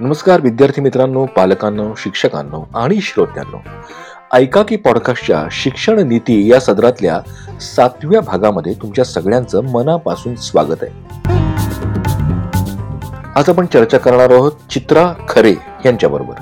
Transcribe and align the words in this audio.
नमस्कार 0.00 0.40
विद्यार्थी 0.40 0.80
मित्रांनो 0.80 1.26
पालकांनो 1.26 1.94
शिक्षकांनो 1.94 2.68
आणि 2.74 3.00
श्रोत्यांनो. 3.00 3.56
ऐका 4.32 4.62
की 4.62 4.76
पॉडकास्टच्या 4.76 5.48
शिक्षण 5.50 6.08
नीती 6.08 6.50
या 6.50 6.60
सदरातल्या 6.60 7.20
सातव्या 7.60 8.20
भागामध्ये 8.20 8.72
तुमच्या 8.72 9.04
सगळ्यांचं 9.04 9.60
मनापासून 9.60 10.34
स्वागत 10.34 10.76
आहे. 10.82 10.92
आज 13.36 13.48
आपण 13.48 13.66
चर्चा 13.66 13.98
करणार 13.98 14.30
आहोत 14.30 14.52
चित्रा 14.70 15.12
खरे 15.28 15.54
यांच्याबरोबर. 15.84 16.34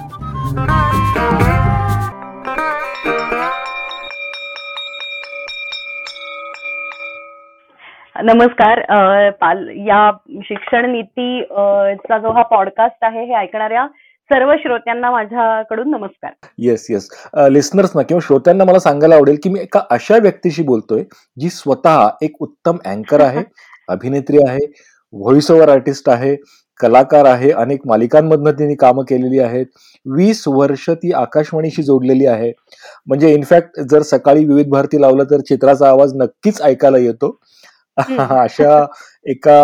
नमस्कार 8.24 8.80
पाल 9.30 9.58
या 9.86 10.10
शिक्षण 10.42 10.90
नीती 10.90 11.42
चा 12.08 12.18
जो 12.18 12.30
हा 12.32 12.42
पॉडकास्ट 12.42 13.04
आहे 13.04 13.24
हे 13.24 13.34
ऐकणाऱ्या 13.34 13.86
सर्व 14.30 14.52
श्रोत्यांना 14.56 15.10
माझ्याकडून 15.10 15.90
नमस्कार. 15.90 16.30
येस 16.58 16.86
येस 16.90 17.08
लिस्नर्सना 17.50 18.02
किंवा 18.02 18.20
श्रोत्यांना 18.26 18.64
मला 18.64 18.78
सांगायला 18.78 19.14
आवडेल 19.14 19.36
की 19.42 19.50
मी 19.50 19.60
एका 19.60 19.80
अशा 19.90 20.18
व्यक्तीशी 20.22 20.62
बोलतोय 20.62 21.02
जी 21.40 21.48
स्वतः 21.50 22.08
एक 22.22 22.42
उत्तम 22.42 22.76
अँकर 22.86 23.20
आहे 23.20 23.44
अभिनेत्री 23.88 24.38
आहे 24.48 24.66
व्हॉइस 25.12 25.50
ओव्हर 25.50 25.68
आर्टिस्ट 25.68 26.08
आहे 26.08 26.36
कलाकार 26.80 27.24
आहे 27.24 27.50
अनेक 27.50 27.86
मालिकांमधनं 27.86 28.50
तिने 28.50 28.74
कामं 28.74 29.04
केलेली 29.08 29.38
आहेत. 29.38 29.66
वीस 30.06 30.42
वर्ष 30.48 30.88
ती 30.90 31.12
आकाशवाणीशी 31.12 31.82
जोडलेली 31.82 32.26
आहे. 32.26 32.52
म्हणजे 33.06 33.32
इनफॅक्ट 33.34 33.80
जर 33.90 34.02
सकाळी 34.02 34.44
विविध 34.44 34.68
भारती 34.68 35.00
लावलं 35.00 35.24
तर 35.24 35.40
चित्राचा 35.40 35.88
आवाज 35.88 36.14
नक्कीच 36.16 36.62
ऐकायला 36.62 36.98
येतो. 36.98 37.38
अशा 38.44 38.70
एका 39.26 39.56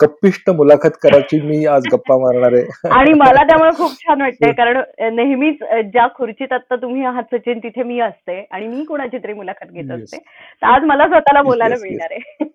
गप्पिष्ट 0.00 0.48
मुलाखत 0.50 0.96
करायची 1.02 1.40
मी 1.40 1.64
आज 1.66 1.86
गप्पा 1.92 2.16
मारणार 2.18 2.52
आहे. 2.52 2.64
आणि 3.00 3.12
मला 3.14 3.42
त्यामुळे 3.44 3.70
खूप 3.76 3.92
छान 3.98 4.20
वाटतंय 4.22 4.52
कारण 4.52 4.78
नेहमीच 5.16 5.58
ज्या 5.92 6.06
खुर्चीत 6.16 6.52
आता 6.52 6.76
तुम्ही 6.76 7.04
आहात 7.04 7.34
सचिन 7.34 7.58
तिथे 7.58 7.82
मी 7.82 8.00
असते 8.00 8.40
आणि 8.50 8.66
मी 8.66 8.84
कोणाची 8.84 9.18
तरी 9.18 9.32
मुलाखत 9.32 9.72
घेत. 9.72 9.90
असते. 9.92 10.18
तर 10.18 10.66
आज 10.66 10.84
मला 10.84 11.06
स्वतःला 11.08 11.42
बोलायला. 11.42 11.74
मिळणार 11.82 12.12
आहे. 12.12 12.46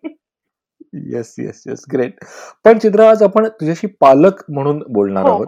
येस 1.11 1.33
येस 1.39 1.63
येस 1.67 1.85
ग्रेट 1.93 2.23
पण 2.65 2.77
चित्रा 2.77 3.09
आज 3.09 3.23
आपण 3.23 3.47
तुझ्याशी 3.51 3.87
पालक 4.01 4.43
म्हणून 4.49 4.81
बोलणार 4.89 5.23
हो 5.23 5.31
आहोत. 5.31 5.47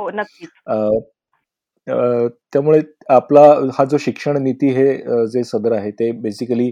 हो 1.88 2.19
त्यामुळे 2.53 2.80
आपला 3.09 3.41
हा 3.73 3.83
जो 3.86 3.97
शिक्षण 3.97 4.41
नीती 4.43 4.69
हे 4.73 4.95
जे 5.27 5.43
सदर 5.43 5.71
आहे 5.71 5.91
ते 5.91 6.11
बेसिकली 6.21 6.71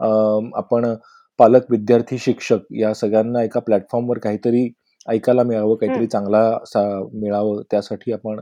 आपण 0.00 0.84
पालक 1.38 1.60
विद्यार्थी 1.70 2.18
शिक्षक 2.18 2.58
या 2.70 2.94
सगळ्यांना 2.94 3.42
एका 3.42 3.60
प्लॅटफॉर्मवर 3.60 4.18
काहीतरी 4.18 4.72
ऐकायला 5.08 5.42
मिळावं 5.42 5.74
काहीतरी. 5.74 6.06
चांगला 6.06 6.58
सा- 6.66 7.08
मिळावं 7.12 7.62
त्यासाठी 7.70 8.12
आपण 8.12 8.40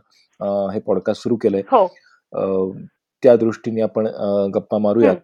हे 0.72 0.80
पॉडकास्ट 0.80 1.22
सुरू 1.22 1.36
केलंय. 1.36 1.60
हो. 1.60 2.76
त्या 3.22 3.36
दृष्टीने 3.36 3.80
आपण 3.80 4.06
गप्पा 4.54 4.78
मारूयात. 4.78 5.16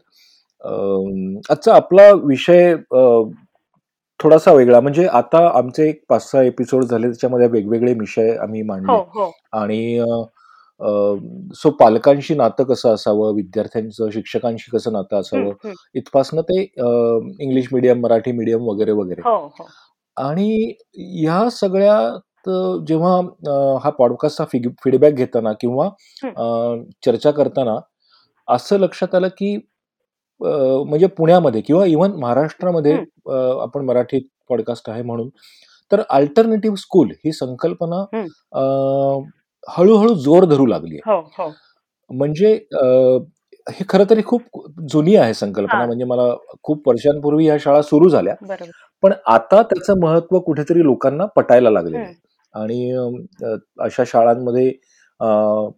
आजचा 1.51 1.75
आपला 1.75 2.11
विषय 2.13 2.77
थोडासा 4.23 4.53
वेगळा. 4.53 4.81
म्हणजे 4.81 5.07
आता 5.07 5.59
आमचे 5.59 5.89
एक 5.89 6.05
पाच 6.09 6.31
सहा 6.31 6.43
एपिसोड 6.43 6.85
झाले 6.85 7.07
त्याच्यामध्ये 7.07 7.47
वेगवेगळे 7.47 7.93
विषय 7.93 8.37
आम्ही 8.37 8.61
हो 8.61 8.67
मांडले. 8.67 8.93
हो 8.93 9.33
आणि 9.53 10.05
सो 10.81 11.71
पालकांशी 11.71 12.35
नातं 12.35 12.65
कसं 12.65 12.95
असावं 12.95 13.35
विद्यार्थ्यांचं 13.35 14.11
शिक्षकांशी 14.11 14.71
कसं 14.71 14.93
नातं 14.93 15.21
असावं. 15.21 15.73
इथपासनं 15.95 16.43
ते 16.43 16.61
इंग्लिश 17.41 17.69
मिडियम 17.73 18.01
मराठी 18.01 18.33
मिडियम 18.33 18.69
वगैरे 18.69 18.93
वगैरे. 18.93 19.21
हो 19.25 19.37
हो. 19.59 19.67
आणि 20.17 20.75
ह्या 20.95 21.49
सगळ्यात 21.51 22.49
जेव्हा 22.89 23.17
हा 23.83 23.91
पॉडकास्टचा 23.91 24.45
फीडबॅक 24.85 25.13
घेताना 25.13 25.53
किंवा 25.53 25.89
चर्चा 27.05 27.31
करताना 27.31 27.79
असं 28.49 28.79
लक्षात 28.79 29.15
आलं 29.15 29.29
की 29.29 29.57
म्हणजे 30.41 31.07
पुण्यामध्ये 31.07 31.61
किंवा 31.61 31.85
इव्हन 31.87 32.13
महाराष्ट्रामध्ये 32.13 32.93
आपण 33.63 33.85
मराठी 33.85 34.19
पॉडकास्ट 34.49 34.91
आहे 34.91 35.03
म्हणून 35.03 35.29
तर 35.93 36.03
अल्टरनेटिव्ह 36.11 36.77
स्कूल 36.77 37.11
ही 37.25 37.33
संकल्पना 37.33 38.05
हळूहळू 39.69 40.15
जोर 40.15 40.45
धरू 40.45 40.67
लागली 40.67 40.99
हो 41.07 41.21
हो. 41.39 41.51
म्हणजे 42.11 42.53
हे 43.67 43.85
खरं 43.89 44.05
तरी 44.11 44.23
खूप 44.27 44.43
जुनी 44.91 45.15
आहे 45.17 45.35
संकल्पना. 45.35 45.85
म्हणजे 45.87 46.05
मला 46.05 46.23
खूप 46.63 46.89
वर्षांपूर्वी 46.89 47.47
ह्या 47.47 47.57
शाळा 47.61 47.83
सुरू 47.83 48.09
झाल्या. 48.09 48.35
पण 49.03 49.13
आता 49.27 49.63
त्याचं 49.63 50.01
महत्त्व 50.01 50.39
कुठेतरी 50.41 50.83
लोकांना 50.85 51.25
पटायला 51.37 51.71
लागलेलं 51.71 51.99
आहे. 51.99 52.15
आणि 52.55 52.93
अशा 53.85 54.05
शाळांमध्ये 54.07 54.71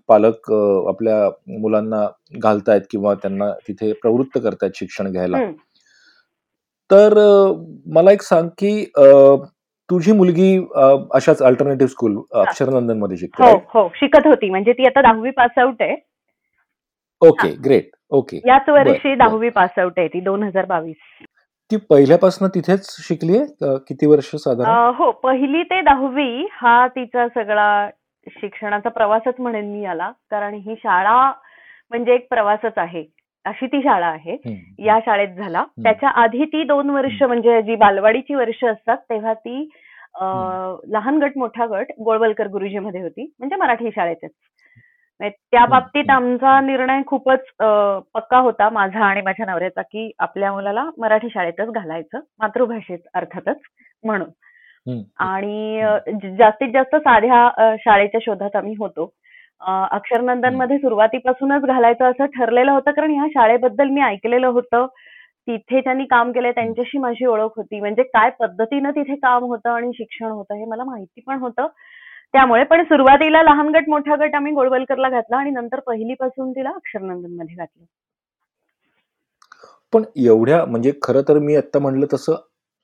पालक 0.08 0.50
आपल्या 0.88 1.28
मुलांना 1.60 2.06
घालतायत 2.42 2.82
किंवा 2.90 3.14
त्यांना 3.14 3.50
तिथे 3.68 3.92
प्रवृत्त 4.02 4.38
करतायत 4.44 4.70
शिक्षण 4.74 5.10
घ्यायला. 5.12 5.38
तर 6.90 7.14
मला 7.94 8.12
एक 8.12 8.22
सांग 8.22 8.48
की 8.58 8.72
तुझी 9.90 10.12
मुलगी 10.12 10.50
अशाच 11.14 11.42
अल्टरनेटिव्ह 11.42 11.90
स्कूल 11.90 12.16
अक्षरनंदनमध्ये 12.40 13.16
शिकते 13.16 13.50
हो? 13.50 13.56
हो 13.74 13.88
शिकत 13.94 14.26
होती. 14.26 14.50
म्हणजे 14.50 14.72
ती 14.72 14.86
आता 14.86 15.02
दहावी 15.02 15.30
पास 15.36 15.58
आउट 15.58 15.82
आहे. 15.82 15.96
ओके 17.22 17.48
ग्रेट 17.64 17.90
ओके 18.12 18.40
याच 18.46 18.68
वर्षी. 18.68 19.14
दहावी 19.14 19.48
पास 19.50 19.78
आउट 19.78 19.98
आहे 19.98 20.08
ती 20.08 20.20
दोन 20.20 20.42
हजार 20.42 20.64
बावीस. 20.66 20.96
ती 21.70 21.76
पहिल्यापासून 21.90 22.48
तिथेच 22.54 22.86
शिकली 23.08 23.36
आहे? 23.38 23.76
किती 23.88 24.06
वर्ष 24.06 24.34
साधारण? 24.34 24.94
हो 24.98 25.10
पहिली 25.22 25.62
ते 25.62 25.80
दहावी 25.82 26.46
हा 26.52 26.86
तिचा 26.96 27.26
सगळा 27.34 27.88
शिक्षणाचा 28.26 28.88
प्रवासच 28.88 29.34
म्हणेन 29.38 29.70
मी 29.72 29.82
याला. 29.82 30.10
कारण 30.30 30.54
ही 30.54 30.74
शाळा 30.78 31.32
म्हणजे 31.90 32.14
एक 32.14 32.26
प्रवासच 32.30 32.78
आहे. 32.78 33.04
अशी 33.44 33.66
ती 33.66 33.80
शाळा 33.82 34.06
आहे. 34.06 34.36
या 34.86 34.98
शाळेत 35.04 35.36
झाला. 35.36 35.64
त्याच्या 35.82 36.08
आधी 36.22 36.44
ती 36.44 36.62
दोन 36.64 36.90
वर्ष 36.90 37.22
म्हणजे 37.22 37.60
जी 37.62 37.76
बालवाडीची 37.76 38.34
वर्ष 38.34 38.64
असतात 38.64 38.96
तेव्हा 39.10 39.32
ती 39.34 39.68
लहान 40.14 41.18
गट 41.18 41.36
मोठा 41.38 41.66
गट 41.66 41.92
गोळवलकर 42.04 42.46
गुरुजी 42.48 42.78
मध्ये 42.78 43.02
होती. 43.02 43.24
म्हणजे 43.38 43.56
मराठी 43.56 43.90
शाळेतच. 43.94 44.30
म्हणजे 45.20 45.36
त्या 45.52 45.64
बाबतीत. 45.66 46.10
आमचा 46.10 46.60
निर्णय 46.60 47.00
खूपच 47.06 47.44
पक्का 48.14 48.38
होता 48.38 48.68
माझा 48.70 49.04
आणि 49.04 49.20
माझ्या 49.22 49.46
नवऱ्याचा 49.46 49.82
की 49.82 50.10
आपल्या 50.18 50.52
मुलाला 50.52 50.84
मराठी 50.98 51.28
शाळेतच 51.34 51.70
घालायचं 51.70 52.20
मातृभाषेत 52.40 52.98
अर्थातच 53.14 53.60
म्हणून. 54.04 54.28
आणि 55.20 55.80
जास्तीत 56.38 56.68
जास्त 56.72 56.96
साध्या 56.96 57.74
शाळेच्या 57.80 58.20
शोधात 58.22 58.56
आम्ही 58.56 58.74
होतो. 58.78 59.10
अक्षरनंदनमध्ये 59.92 60.78
सुरुवातीपासूनच 60.78 61.62
घालायचं 61.62 62.04
असं 62.04 62.26
ठरलेलं 62.36 62.70
होतं 62.72 62.90
कारण 62.90 63.10
ह्या 63.10 63.26
शाळेबद्दल 63.30 63.88
मी 63.88 64.00
ऐकलेलं 64.02 64.46
होतं. 64.48 64.86
तिथे 65.48 65.80
त्यांनी 65.80 66.04
काम 66.06 66.30
केलंय 66.32 66.52
त्यांच्याशी 66.52 66.98
माझी 66.98 67.26
ओळख 67.26 67.56
होती. 67.56 67.80
म्हणजे 67.80 68.02
काय 68.04 68.30
पद्धतीनं 68.40 68.90
तिथे 68.90 69.14
काम 69.16 69.44
होतं 69.44 69.70
आणि 69.70 69.90
शिक्षण 69.94 70.30
होतं 70.30 70.54
हे 70.54 70.64
मला 70.64 70.84
माहिती 70.84 71.20
पण 71.26 71.38
होतं. 71.38 71.66
त्यामुळे 72.34 72.64
पण 72.64 72.82
सुरुवातीला 72.84 73.42
लहान 73.42 73.68
गट 73.68 73.88
मोठा 73.88 74.16
गट 74.16 74.34
आम्ही 74.34 74.52
गोळवलकरला 74.52 75.08
घातला 75.08 75.36
आणि 75.36 75.50
नंतर 75.50 75.80
पहिलीपासून 75.80 76.50
तिला 76.52 76.70
अक्षरनंदनमध्ये 76.70 77.54
घातलं. 77.56 77.84
पण 79.92 80.04
एवढ्या 80.16 80.64
म्हणजे 80.64 80.92
खरं 81.02 81.22
तर 81.28 81.38
मी 81.38 81.56
आता 81.56 81.78
म्हणलं 81.78 82.06
तसं 82.12 82.34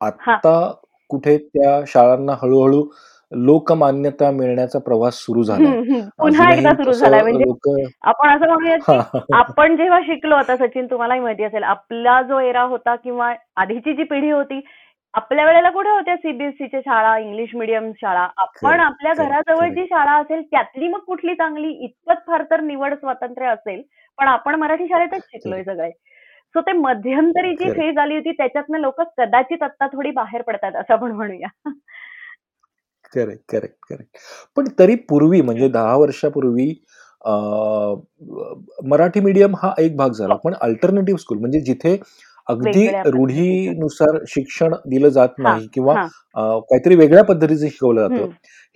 आता 0.00 0.73
कुठे 1.11 1.37
त्या 1.38 1.81
शाळांना 1.87 2.33
हळूहळू 2.43 2.83
लोकमान्यता 3.32 4.31
मिळण्याचा 4.31 4.78
प्रवास 4.78 5.14
सुरू 5.14 5.42
झाला. 5.42 5.70
पुन्हा 6.19 6.53
एकदा 6.54 6.70
सुरू 6.70 6.92
झालाय. 6.92 7.22
म्हणजे 7.22 7.44
लोक 7.44 7.69
आपण 8.03 8.28
असं 8.28 8.47
म्हणूया 8.47 8.76
की 8.76 8.84
आपण 9.32 9.76
जेव्हा 9.76 10.00
शिकलो 10.00 10.34
आता 10.34 10.56
सचिन 10.56 10.87
तुम्हालाही 10.87 11.20
माहिती 11.20 11.44
असेल 11.44 11.62
आपला 11.62 12.22
जो 12.22 12.41
एरा 12.41 12.62
होता 12.62 12.94
किंवा 12.97 13.34
आधीची 13.56 13.92
जी 13.92 14.03
पिढी 14.03 14.31
होती 14.31 14.60
आपल्या 15.14 15.44
वेळेला 15.47 15.70
कुठे 15.70 15.91
होत्या 15.91 16.16
सीबीएसईच्या 16.16 16.81
शाळा 16.81 17.19
इंग्लिश 17.19 17.54
मिडियम 17.54 17.91
शाळा? 17.92 18.26
आपण 18.37 18.69
Correct, 18.69 18.87
आपल्या 18.87 19.12
correct, 19.12 19.28
घराजवळ 19.28 19.61
correct. 19.61 19.75
जी 19.75 19.87
शाळा 19.87 20.12
असेल 20.12 20.43
त्यातली 20.43 20.88
मग 20.88 20.99
कुठली 20.99 21.34
चांगली? 21.34 21.69
इतपत 21.69 22.14
फार 22.26 22.43
तर 22.50 22.61
निवड 22.61 22.94
स्वातंत्र्य 22.94 23.49
असेल. 23.49 23.82
पण 24.19 24.29
आपण 24.29 24.55
मराठी 24.55 24.87
शाळेतच 24.87 25.20
शिकलोय 25.25 25.62
सगळे. 25.62 25.90
सो 26.55 26.61
ते 26.61 26.72
मध्यंतरी 26.72 27.50
जी 27.50 27.64
Correct. 27.64 27.81
फेज 27.81 27.99
आली 27.99 28.14
होती 28.14 28.32
त्याच्यातनं 28.32 28.79
लोक 28.79 29.00
कदाचित 29.00 29.62
आता 29.62 29.87
थोडी 29.87 30.11
बाहेर 30.11 30.43
पडतात 30.43 30.72
असं 30.76 30.93
आपण 30.93 31.11
म्हणूया. 31.11 31.49
करेक्ट 33.12 33.43
करेक्ट 33.49 33.76
करेक्ट 33.88 34.17
पण 34.56 34.69
तरी 34.79 34.94
पूर्वी 35.08 35.41
म्हणजे 35.41 35.69
दहा 35.69 35.97
वर्षापूर्वी 35.97 36.75
अं, 37.25 38.00
मराठी 38.88 39.20
मीडियम 39.20 39.55
हा 39.56 39.73
एक 39.79 39.97
भाग 39.97 40.11
झाला. 40.11 40.35
पण 40.35 40.55
अल्टरनेटिव्ह 40.61 41.19
स्कूल 41.19 41.38
म्हणजे 41.38 41.61
जिथे 41.61 41.97
अगदी 42.47 42.69
वेगळ्या 42.70 43.03
पद्धतीचं. 43.03 43.17
रूढीनुसार 43.17 44.19
शिक्षण 44.29 44.75
दिलं 44.87 45.08
जात 45.08 45.29
हा, 45.29 45.43
नाही 45.43 45.67
किंवा 45.75 45.94
हा. 45.94 46.03
अं, 46.03 46.61
काहीतरी 46.61 46.97
वेगळ्या 46.97 47.25
पद्धतीचं 47.25 47.67
शिकवलं 47.69 48.00
जातं 48.00 48.23
हम्म. 48.23 48.31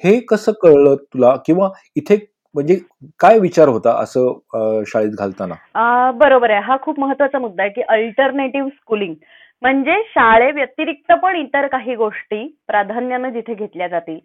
हे 0.05 0.19
कसं 0.21 0.53
कळलं 0.53 0.95
तुला 0.95 1.35
किंवा 1.47 1.69
इथे 1.97 2.17
म्हणजे 2.55 2.79
काय 3.21 3.39
विचार 3.39 3.69
होता 3.69 3.91
असं 4.01 4.29
अं, 4.55 4.83
शाळेत 4.87 5.11
घालताना 5.11 6.11
बरोबर 6.11 6.51
आहे 6.51 6.61
हा 6.61 6.77
खूप 6.83 7.01
महत्त्वाचा 7.01 7.39
मुद्दा 7.39 7.63
आहे 7.63 7.71
की 7.73 7.83
अल्टरनेटिव्ह 7.89 8.69
स्कूलिंग 8.69 9.15
म्हणजे 9.63 9.95
शाळे 10.09 10.51
व्यतिरिक्त 10.51 11.13
पण 11.13 11.37
इतर 11.37 11.67
काही 11.67 11.95
गोष्टी 11.95 12.45
प्राधान्यानं 12.67 13.31
जिथे 13.31 13.55
घेतल्या 13.55 13.89
जातील 13.89 14.19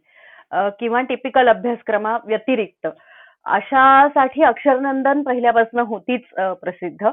अ, 0.52 0.68
किंवा 0.80 1.02
टिपिकल 1.02 1.48
अभ्यासक्रमा 1.50 2.18
व्यतिरिक्त 2.26 2.88
अशासाठी 3.46 4.44
अक्षरनंदन 4.44 5.22
पहिल्यापासून 5.24 5.80
होतीच 5.80 6.22
अ, 6.38 6.52
प्रसिद्ध. 6.54 7.08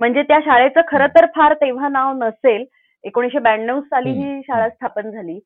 म्हणजे 0.00 0.22
त्या 0.22 0.38
शाळेचं 0.44 0.80
खरं 0.88 1.06
तर 1.14 1.26
फार 1.36 1.54
तेव्हा 1.54 1.88
नाव 1.88 2.12
नसेल. 2.18 2.64
एकोणीसशे 3.04 3.38
ब्याण्णव 3.38 3.80
साली 3.80 4.10
हं, 4.12 4.40
शाळा. 4.40 4.68
स्थापन 4.68 5.10
झाली. 5.10 5.38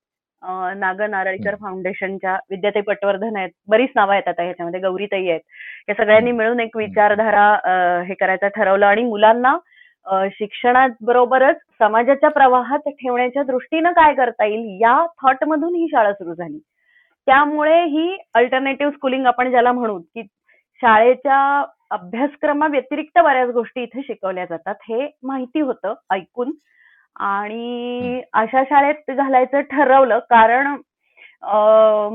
अ, 0.43 0.73
नाग 0.77 1.01
नारळीकर. 1.11 1.55
फाउंडेशनच्या 1.55 2.37
विद्याताई 2.51 2.83
पटवर्धन 2.83 3.37
आहेत. 3.37 3.51
बरीच 3.69 3.91
नावं 3.97 4.13
आहेत 4.13 4.29
आता 4.29 4.43
ह्याच्यामध्ये. 4.43 4.81
गौरीताई 4.81 5.29
आहेत. 5.29 5.41
या 5.89 5.95
सगळ्यांनी. 5.95 6.33
मिळून 6.33 6.61
एक. 6.61 6.77
विचारधारा 6.77 7.53
अ, 7.65 8.03
हे 8.09 8.15
करायचं 8.15 8.49
ठरवलं 8.57 8.87
आणि 8.87 9.03
मुलांना 9.05 9.57
शिक्षणात 10.07 10.91
बरोबरच 11.01 11.57
समाजाच्या 11.79 12.31
प्रवाहात 12.31 12.89
ठेवण्याच्या 12.89 13.43
दृष्टीनं 13.43 13.93
काय 13.93 14.15
करता 14.15 14.45
येईल 14.45 14.81
या 14.83 14.97
थॉटमधून 15.23 15.75
ही 15.75 15.87
शाळा 15.91 16.13
सुरू 16.13 16.35
झाली. 16.35 16.59
त्यामुळे 17.27 17.83
ही 17.85 18.17
अल्टरनेटिव्ह 18.35 18.93
स्कूलिंग 18.93 19.27
आपण 19.27 19.51
ज्याला 19.51 19.73
म्हणू, 19.73 19.99
की 19.99 20.23
शाळेच्या 20.83 21.65
अभ्यासक्रमाव्यतिरिक्त 21.91 23.19
बऱ्याच 23.19 23.51
गोष्टी 23.51 23.83
इथे 23.83 24.03
शिकवल्या 24.03 24.45
जातात. 24.45 24.75
हे 24.89 25.09
माहिती 25.23 25.61
होतं 25.61 25.95
ऐकून 26.13 26.53
आणि 27.17 28.21
अशा 28.33 28.63
शाळेत 28.65 29.11
घालायचं 29.11 29.61
ठरवलं 29.61 30.19
कारण 30.31 30.77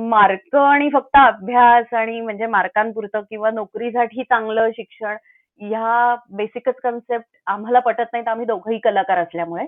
मार्क 0.09 0.55
आणि 0.55 0.89
फक्त 0.93 1.17
अभ्यास 1.17 1.93
आणि 1.93 2.19
म्हणजे 2.21 2.45
मार्कांपुरतं 2.47 3.21
किंवा 3.21 3.51
नोकरीसाठी 3.51 4.23
चांगलं 4.23 4.69
शिक्षण 4.71 5.15
ह्या 5.59 6.15
बेसिकच 6.31 6.75
कन्सेप्ट 6.83 7.25
आम्हाला 7.47 7.79
पटत 7.79 8.13
नाहीत. 8.13 8.27
आम्ही 8.27 8.45
दोघंही 8.45 8.79
कलाकार 8.79 9.17
असल्यामुळे, 9.17 9.65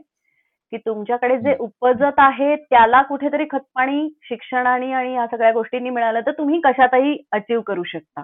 की 0.74 0.78
तुमच्याकडे 0.78 1.38
जे. 1.38 1.56
उपजत 1.60 2.20
आहे 2.20 2.56
त्याला 2.56 3.02
कुठेतरी 3.02 3.46
खतपाणी 3.52 4.08
शिक्षणाने 4.24 4.92
आणि 4.92 5.14
या 5.16 5.26
सगळ्या 5.28 5.52
गोष्टींनी 5.52 5.90
मिळालं 5.90 6.20
तर 6.20 6.32
तुम्ही 6.32 6.60
कशातही 6.64 7.18
अचीव्ह 7.32 7.64
करू 7.64 7.84
शकता. 7.84 8.24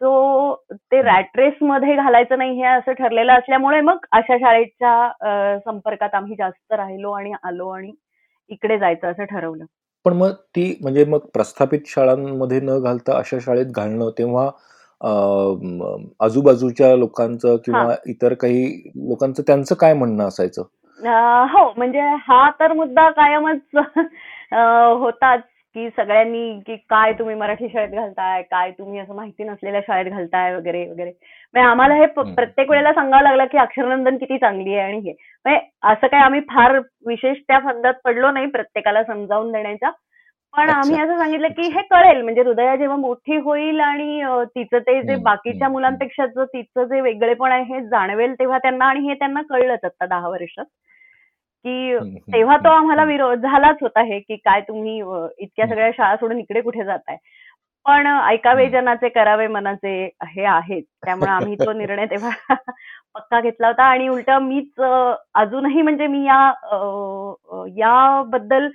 सो 0.00 0.54
ते 0.72 0.96
हं. 0.96 1.04
रॅट 1.04 1.36
रेसमध्ये 1.36 1.94
घालायचं 1.96 2.38
नाही 2.38 2.56
हे 2.56 2.64
असं 2.66 2.92
ठरलेलं 2.92 3.32
असल्यामुळे 3.32 3.80
मग 3.80 4.04
अशा 4.12 4.36
शाळेच्या 4.38 5.58
संपर्कात 5.64 6.14
आम्ही 6.14 6.34
जास्त 6.38 6.72
राहिलो 6.72 7.10
आणि 7.10 7.32
आलो 7.44 7.68
आणि 7.68 7.92
इकडे 8.50 8.78
जायचं 8.78 9.10
असं 9.10 9.24
ठरवलं. 9.24 9.64
पण 10.04 10.12
मग 10.12 10.32
ती 10.56 10.78
म्हणजे 10.82 11.04
मग 11.04 11.18
प्रस्थापित 11.34 11.86
शाळांमध्ये 11.86 12.60
न 12.60 12.78
घालता 12.78 13.16
अशा 13.18 13.38
शाळेत 13.40 13.66
घालणं 13.66 14.10
तेव्हा 14.18 14.50
अ, 15.00 15.08
म 15.62 15.96
आजूबाजूच्या 16.20 16.94
लोकांचं 16.96 17.48
हां. 17.48 17.56
किंवा 17.64 17.94
इतर 18.06 18.34
काही 18.34 18.64
लोकांचं 19.08 19.42
त्यांचं 19.46 19.74
काय 19.74 19.94
म्हणणं 19.94 20.24
असायचं? 20.24 20.62
अ, 20.98 21.44
हो, 21.52 21.72
म्हणजे 21.76 22.00
हा 22.20 22.48
तर 22.60 22.72
मुद्दा 22.72 23.08
कायमच 23.10 23.58
अ, 24.52 24.56
होताच, 24.98 25.40
की 25.76 25.88
सगळ्यांनी 25.90 26.60
की 26.66 26.76
काय 26.90 27.12
तुम्ही 27.12 27.34
मराठी 27.34 27.68
शाळेत 27.68 27.88
घालताय, 27.90 28.42
काय 28.42 28.70
तुम्ही 28.70 28.98
असं 29.00 29.14
माहिती 29.14 29.44
नसलेल्या 29.44 29.80
शाळेत 29.86 30.10
घालताय 30.12 30.54
वगैरे, 30.56 30.84
वगैरे. 30.90 31.10
म्हणजे 31.10 31.68
आम्हाला 31.70 31.94
हे 31.94 32.06
प 32.06 32.20
हं, 32.20 32.34
प्रत्येक. 32.34 32.70
वेळेला 32.70 32.92
सांगावं 32.92 33.22
लागलं, 33.22 33.44
की 33.44 33.58
अक्षरनंदन 33.58 34.16
किती 34.16 34.38
चांगली 34.38 34.74
आहे 34.74 34.80
आणि 34.82 34.98
हे. 34.98 35.12
म्हणजे 35.44 35.60
असं 35.82 36.06
काही 36.06 36.22
आम्ही 36.22 36.40
फार 36.50 36.78
विशेष 37.06 37.36
त्या 37.48 37.58
फंदात 37.58 37.94
पडलो 38.04 38.30
नाही 38.30 38.46
प्रत्येकाला 38.46 39.02
समजावून 39.04 39.52
देण्याच्या. 39.52 39.90
पण. 40.56 40.70
आम्ही 40.70 41.00
असं 41.00 41.18
सांगितलं, 41.18 41.48
की. 41.48 41.68
हे 41.68 41.82
कळेल 41.90 42.20
म्हणजे 42.22 42.42
हृदया 42.42 42.74
जेव्हा 42.76 42.96
मोठी 42.96 43.36
होईल 43.38 43.80
आणि 43.80 44.22
तिचं 44.54 44.78
ते 44.78 45.00
जे 45.02 45.16
बाकीच्या 45.22 45.66
हं. 45.66 45.72
मुलांपेक्षाचं 45.72 46.44
तिचं 46.44 46.84
जे 46.84 47.00
वेगळेपण 47.00 47.52
आहे 47.52 47.62
हे 47.74 47.80
जाणवेल 47.88 48.34
तेव्हा 48.38 48.58
त्यांना 48.58 48.84
आणि 48.86 49.00
हे 49.08 49.14
त्यांना 49.14 49.42
कळलंच 49.50 49.84
आता 49.84 50.06
10 50.06 50.28
वर्षात, 50.28 50.64
की 51.64 51.98
तेव्हा 52.32 52.56
तो 52.56 52.68
आम्हाला. 52.70 53.04
विरोध 53.04 53.42
झालाच 53.42 53.76
होता 53.80 54.02
हे, 54.02 54.18
की 54.20 54.36
काय 54.36 54.60
तुम्ही 54.68 54.98
इतक्या. 55.38 55.66
सगळ्या 55.66 55.90
शाळा 55.96 56.16
सोडून 56.16 56.38
इकडे 56.38 56.60
कुठे 56.60 56.84
जाताय. 56.84 57.16
पण 57.86 58.06
ऐकावे. 58.06 58.68
जनाचे 58.70 59.08
करावे 59.08 59.46
मनाचे 59.46 59.92
हे 60.26 60.44
आहेच. 60.46 60.84
त्यामुळे 61.04 61.30
आम्ही 61.30 61.54
तो 61.56 61.72
निर्णय 61.76 62.06
तेव्हा 62.06 62.30
पक्का 63.14 63.40
घेतला 63.40 63.66
होता 63.66 63.82
आणि 63.84 64.08
उलटं 64.08 64.38
मीच 64.42 64.80
अजूनही 65.34 65.82
म्हणजे 65.82 66.06
मी 66.06 66.24
या 66.24 66.40
याबद्दल 67.78 68.68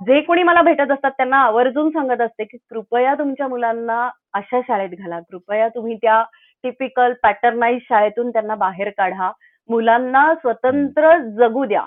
जे 0.00 0.20
कोणी 0.20 0.42
मला 0.42 0.62
भेटत 0.62 0.90
असतात 0.90 1.10
त्यांना 1.10 1.36
आवर्जून 1.36 1.90
सांगत 1.90 2.20
असते, 2.20 2.44
की 2.44 2.56
कृपया 2.70 3.14
तुमच्या 3.14 3.48
मुलांना 3.48 4.08
अशा 4.34 4.60
शाळेत 4.60 4.88
घाला. 4.98 5.20
कृपया 5.20 5.68
तुम्ही 5.68 5.96
त्या 5.96 6.22
टिपिकल 6.64 7.12
पॅटर्नाइज्ड 7.22 7.82
शाळेतून 7.88 8.30
त्यांना 8.30 8.54
बाहेर 8.54 8.88
काढा. 8.88 9.30
मुलांना. 9.68 10.34
स्वतंत्र 10.34 11.16
जगू 11.38 11.64
द्या. 11.64 11.84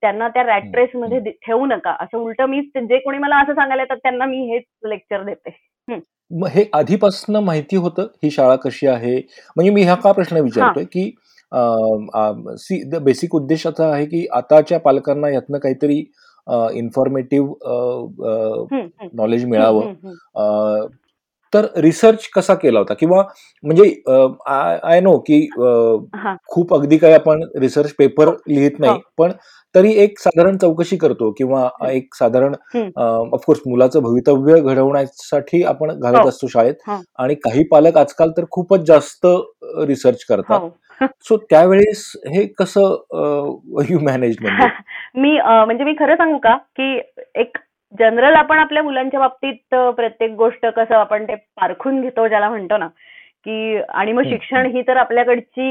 त्यांना 0.00 0.28
त्या 0.28 0.42
रॅट 0.42 0.62
रेसमध्ये 0.74 1.16
हं. 1.18 1.24
दे 1.24 1.30
ठेवू 1.46 1.66
नका. 1.66 1.96
असं 2.00 2.18
उलटं 2.18 2.46
मीच 2.46 2.64
जे 2.76 2.98
कोणी 2.98 3.18
मला 3.18 3.36
असं 3.36 3.54
सांगायला 3.54 3.82
येतात 3.82 3.96
त्यांना 3.96 4.24
मी 4.24 4.52
हेच 4.52 4.62
लेक्चर 4.88 5.22
देते. 5.22 5.56
हं. 5.90 5.98
मग 6.40 6.48
हे 6.48 6.64
आधीपासनं 6.72 7.40
माहिती 7.40 7.76
होतं, 7.76 8.06
ही 8.22 8.30
शाळा 8.30 8.56
कशी 8.56 8.86
आहे? 8.86 9.16
म्हणजे 9.56 9.70
मी 9.70 9.82
हा 9.82 9.94
का 9.94 10.12
प्रश्न. 10.12 10.36
विचारतोय, 10.36 10.84
की 10.84 11.10
बेसिक 12.98 13.34
उद्देश 13.34 13.66
असा 13.66 13.90
आहे, 13.92 14.04
की 14.06 14.26
आताच्या 14.32 14.78
पालकांना 14.80 15.28
यातनं 15.28 15.58
काहीतरी 15.58 16.04
इन्फॉर्मेटिव्ह 16.74 17.54
हं, 18.72 18.86
हं. 19.02 19.08
नॉलेज 19.12 19.42
हं, 19.44 19.50
मिळावं. 19.50 19.84
हं, 19.84 20.12
हं. 20.36 20.86
तर 21.54 21.66
रिसर्च 21.76 22.28
कसा 22.36 22.54
केला 22.54 22.78
होता? 22.78 22.94
किंवा 22.94 23.22
म्हणजे 23.64 23.84
आय 24.82 25.00
नो 25.00 25.18
की 25.18 25.48
हां. 26.14 26.34
खूप 26.46 26.74
अगदी 26.74 26.98
काही 26.98 27.14
आपण 27.14 27.42
रिसर्च 27.56 27.94
पेपर 27.98 28.28
हो, 28.28 28.32
लिहित 28.48 28.70
हो. 28.70 28.84
नाही. 28.86 29.00
पण 29.18 29.32
तरी 29.74 29.92
एक 29.92 30.18
साधारण 30.18 30.56
चौकशी 30.56 30.96
करतो 30.96 31.30
किंवा 31.30 31.68
हं. 31.82 31.88
एक 31.88 32.14
साधारण 32.14 32.54
हं. 32.74 32.88
अ, 32.96 33.02
ऑफ 33.32 33.44
कोर्स 33.46 33.60
मुलाचं 33.66 34.02
भवितव्य 34.02 34.60
घडवण्यासाठी 34.60 35.62
आपण 35.62 36.00
घालत 36.00 36.20
हो. 36.20 36.28
असतो 36.28 36.46
शाळेत 36.46 36.74
हो. 36.86 37.00
आणि 37.18 37.34
काही 37.34 37.64
पालक 37.64 37.98
आजकाल 37.98 38.30
तर 38.36 38.44
खूपच 38.50 38.80
जास्त 38.80 39.26
रिसर्च 39.86 40.24
करतात. 40.24 40.60
सो 41.24 41.36
त्यावेळेस 41.40 42.04
हे 42.28 42.46
कसं 42.58 42.94
यू 43.90 43.98
मॅनेज्ड 44.00 44.42
म्हणजे? 44.42 44.66
मी 45.16 45.36
अ, 45.38 45.64
म्हणजे 45.64 45.84
मी 45.84 45.94
खरं 45.98 46.16
सांगू 46.16 46.38
का, 46.38 46.56
की 46.76 47.00
एक 47.34 47.58
जनरल 47.94 48.34
आपण 48.34 48.58
आपल्या 48.58 48.82
मुलांच्या 48.82 49.20
बाबतीत 49.20 49.74
अ, 49.74 49.90
प्रत्येक 49.90 50.30
गोष्ट 50.34 50.66
कसं 50.66 50.94
आपण 50.96 51.24
ते 51.24 51.34
पारखून 51.56 52.00
घेतो 52.00 52.26
ज्याला 52.28 52.48
म्हणतो 52.48 52.76
ना, 52.76 52.86
की 53.46 53.76
आणि 53.90 54.12
मग 54.12 54.22
हं, 54.22 54.30
शिक्षण 54.30 54.66
हं. 54.66 54.72
ही 54.72 54.82
तर 54.82 54.96
आपल्याकडची 54.96 55.70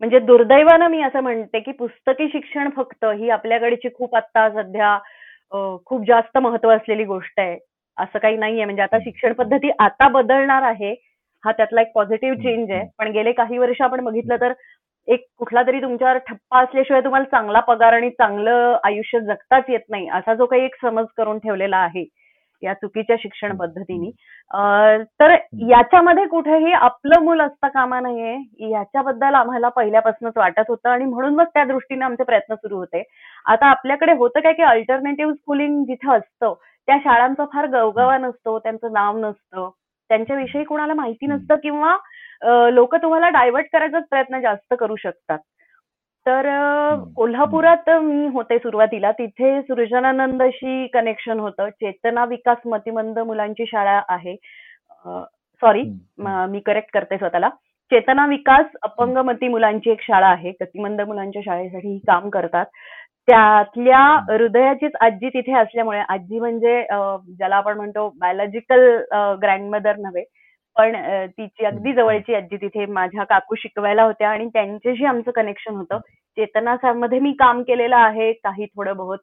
म्हणजे 0.00 0.18
दुर्दैवानं 0.20 0.88
मी 0.88 1.02
असं 1.02 1.20
म्हणते, 1.20 1.60
की 1.60 1.72
पुस्तकी 1.72 2.28
शिक्षण 2.28 2.68
फक्त 2.76 3.04
ही 3.14 3.30
आपल्याकडची 3.30 3.88
खूप 3.94 4.16
आत्ता 4.16 4.48
सध्या 4.52 4.94
अ, 5.52 5.58
खूप 5.86 6.04
जास्त 6.08 6.38
महत्त्व 6.38 6.70
असलेली 6.70 7.04
गोष्ट 7.04 7.40
आहे. 7.40 7.56
असं 7.96 8.18
काही 8.18 8.36
नाहीये. 8.36 8.64
म्हणजे 8.64 8.82
आता 8.82 8.96
हं, 8.96 9.02
शिक्षण. 9.04 9.32
पद्धती 9.32 9.70
आता 9.78 10.08
बदलणार 10.10 10.62
आहे. 10.62 10.94
हा 11.46 11.52
त्यातला 11.52 11.80
एक 11.80 11.92
पॉझिटिव्ह 11.94 12.36
चेंज 12.36 12.70
आहे. 12.70 12.84
पण 12.98 13.10
गेले 13.12 13.32
काही 13.32 13.58
वर्ष 13.58 13.80
आपण 13.82 14.04
बघितलं 14.04 14.36
तर 14.40 14.52
एक 15.08 15.24
कुठलातरी 15.38 15.80
तुमच्यावर 15.82 16.18
ठप्पा 16.18 16.60
असल्याशिवाय 16.60 17.02
तुम्हाला 17.02 17.24
चांगला 17.30 17.60
पगार 17.60 17.92
आणि 17.92 18.10
चांगलं 18.10 18.76
आयुष्य 18.84 19.20
जगताच 19.20 19.64
येत 19.68 19.80
नाही, 19.90 20.08
असा 20.08 20.34
जो 20.34 20.46
काही 20.46 20.64
एक 20.64 20.74
समज 20.82 21.04
करून 21.16 21.38
ठेवलेला 21.38 21.76
आहे, 21.76 22.04
या 22.62 22.72
चुकीच्या 22.74 23.16
शिक्षण 23.18 23.56
पद्धतीनी. 23.56 24.10
तर. 25.20 25.34
याच्यामध्ये 25.68 26.24
कुठेही 26.26 26.72
आपलं 26.72 27.22
मूल 27.24 27.40
असता 27.40 27.68
कामा 27.68 28.00
नये, 28.00 28.34
याच्याबद्दल 28.70 29.34
आम्हाला 29.34 29.68
पहिल्यापासूनच 29.68 30.36
वाटत 30.36 30.68
होतं 30.68 30.88
आणि 30.90 31.04
म्हणून 31.04 31.34
मग 31.34 31.44
त्या 31.54 31.64
दृष्टीने 31.64 32.04
आमचे 32.04 32.24
प्रयत्न 32.24 32.54
सुरू 32.54 32.76
होते. 32.76 33.02
आता 33.46 33.66
आपल्याकडे 33.66 34.12
होतं 34.14 34.40
काय, 34.40 34.52
की 34.52 34.62
अल्टरनेटिव्ह 34.62 35.32
स्कूलिंग 35.32 35.82
जिथं 35.84 36.12
असतं, 36.12 36.54
त्या 36.88 36.96
शाळांचा 37.04 37.44
फार. 37.44 37.66
गवगवा 37.68 38.18
नसतो, 38.18 38.58
त्यांचं 38.58 38.92
नाव 38.92 39.18
नसतं, 39.18 39.70
त्यांच्याविषयी 40.08 40.64
कुणाला 40.64 40.94
माहिती. 40.94 41.26
नसतं 41.26 41.54
किंवा 41.54 41.96
लोकं 42.70 42.98
तुम्हाला 43.02 43.28
डायव्हर्ट 43.28 43.66
करायचाच 43.72 44.04
प्रयत्न 44.10 44.40
जास्त 44.40 44.74
करू 44.80 44.96
शकतात. 44.96 45.38
तर. 46.26 46.42
कोल्हापुरात 47.16 47.90
मी 47.90 48.26
होते 48.28 48.58
सुरुवातीला. 48.58 49.12
तिथे 49.12 49.60
सृजनानंदशी 49.62 50.86
कनेक्शन 50.86 51.40
होतं. 51.40 51.68
चेतना 51.70 52.24
विकास 52.24 52.58
मतिमंद 52.66 53.18
मुलांची 53.18 53.64
शाळा 53.66 54.00
आहे. 54.08 54.36
अ, 55.06 55.20
सॉरी 55.60 55.82
म 56.18 56.58
करेक्ट 56.66 56.90
करते 56.94 57.18
स्वतःला. 57.18 57.48
चेतना 57.90 58.26
विकास. 58.26 58.66
अपंगमती 58.82 59.48
मुलांची 59.48 59.90
एक 59.90 60.02
शाळा 60.02 60.28
आहे. 60.28 60.50
गतिमंद 60.50 61.00
मुलांच्या 61.00 61.42
शाळेसाठी 61.44 61.88
ही 61.88 61.98
काम 61.98 62.28
करतात. 62.30 62.66
त्यातल्या. 63.28 64.00
हृदयाचीच 64.28 64.92
आजी 65.00 65.28
तिथे 65.28 65.52
असल्यामुळे 65.58 66.00
आजी 66.08 66.38
म्हणजे 66.40 66.80
ज्याला 67.28 67.56
आपण 67.56 67.76
म्हणतो 67.76 68.08
बायोलॉजिकल 68.20 68.86
ग्रँडमदर 69.42 69.96
नव्हे, 69.98 70.24
पण 70.76 70.94
तिची 71.28 71.64
अगदी. 71.66 71.92
जवळची 71.92 72.34
आजी 72.34 72.56
तिथे 72.56 72.86
माझ्या 72.88 73.24
काकू 73.24 73.54
शिकवायला 73.58 74.02
होत्या 74.02 74.28
आणि 74.30 74.46
त्यांच्याशी 74.52 75.04
आमचं 75.04 75.30
कनेक्शन 75.30 75.76
होतं. 75.76 75.94
हं. 75.94 76.00
चेतनामध्ये 76.36 77.18
मी 77.18 77.32
काम 77.38 77.62
केलेलं 77.62 77.96
आहे 77.96 78.32
काही 78.34 78.66
थोडं 78.66 78.96
बहुत. 78.96 79.18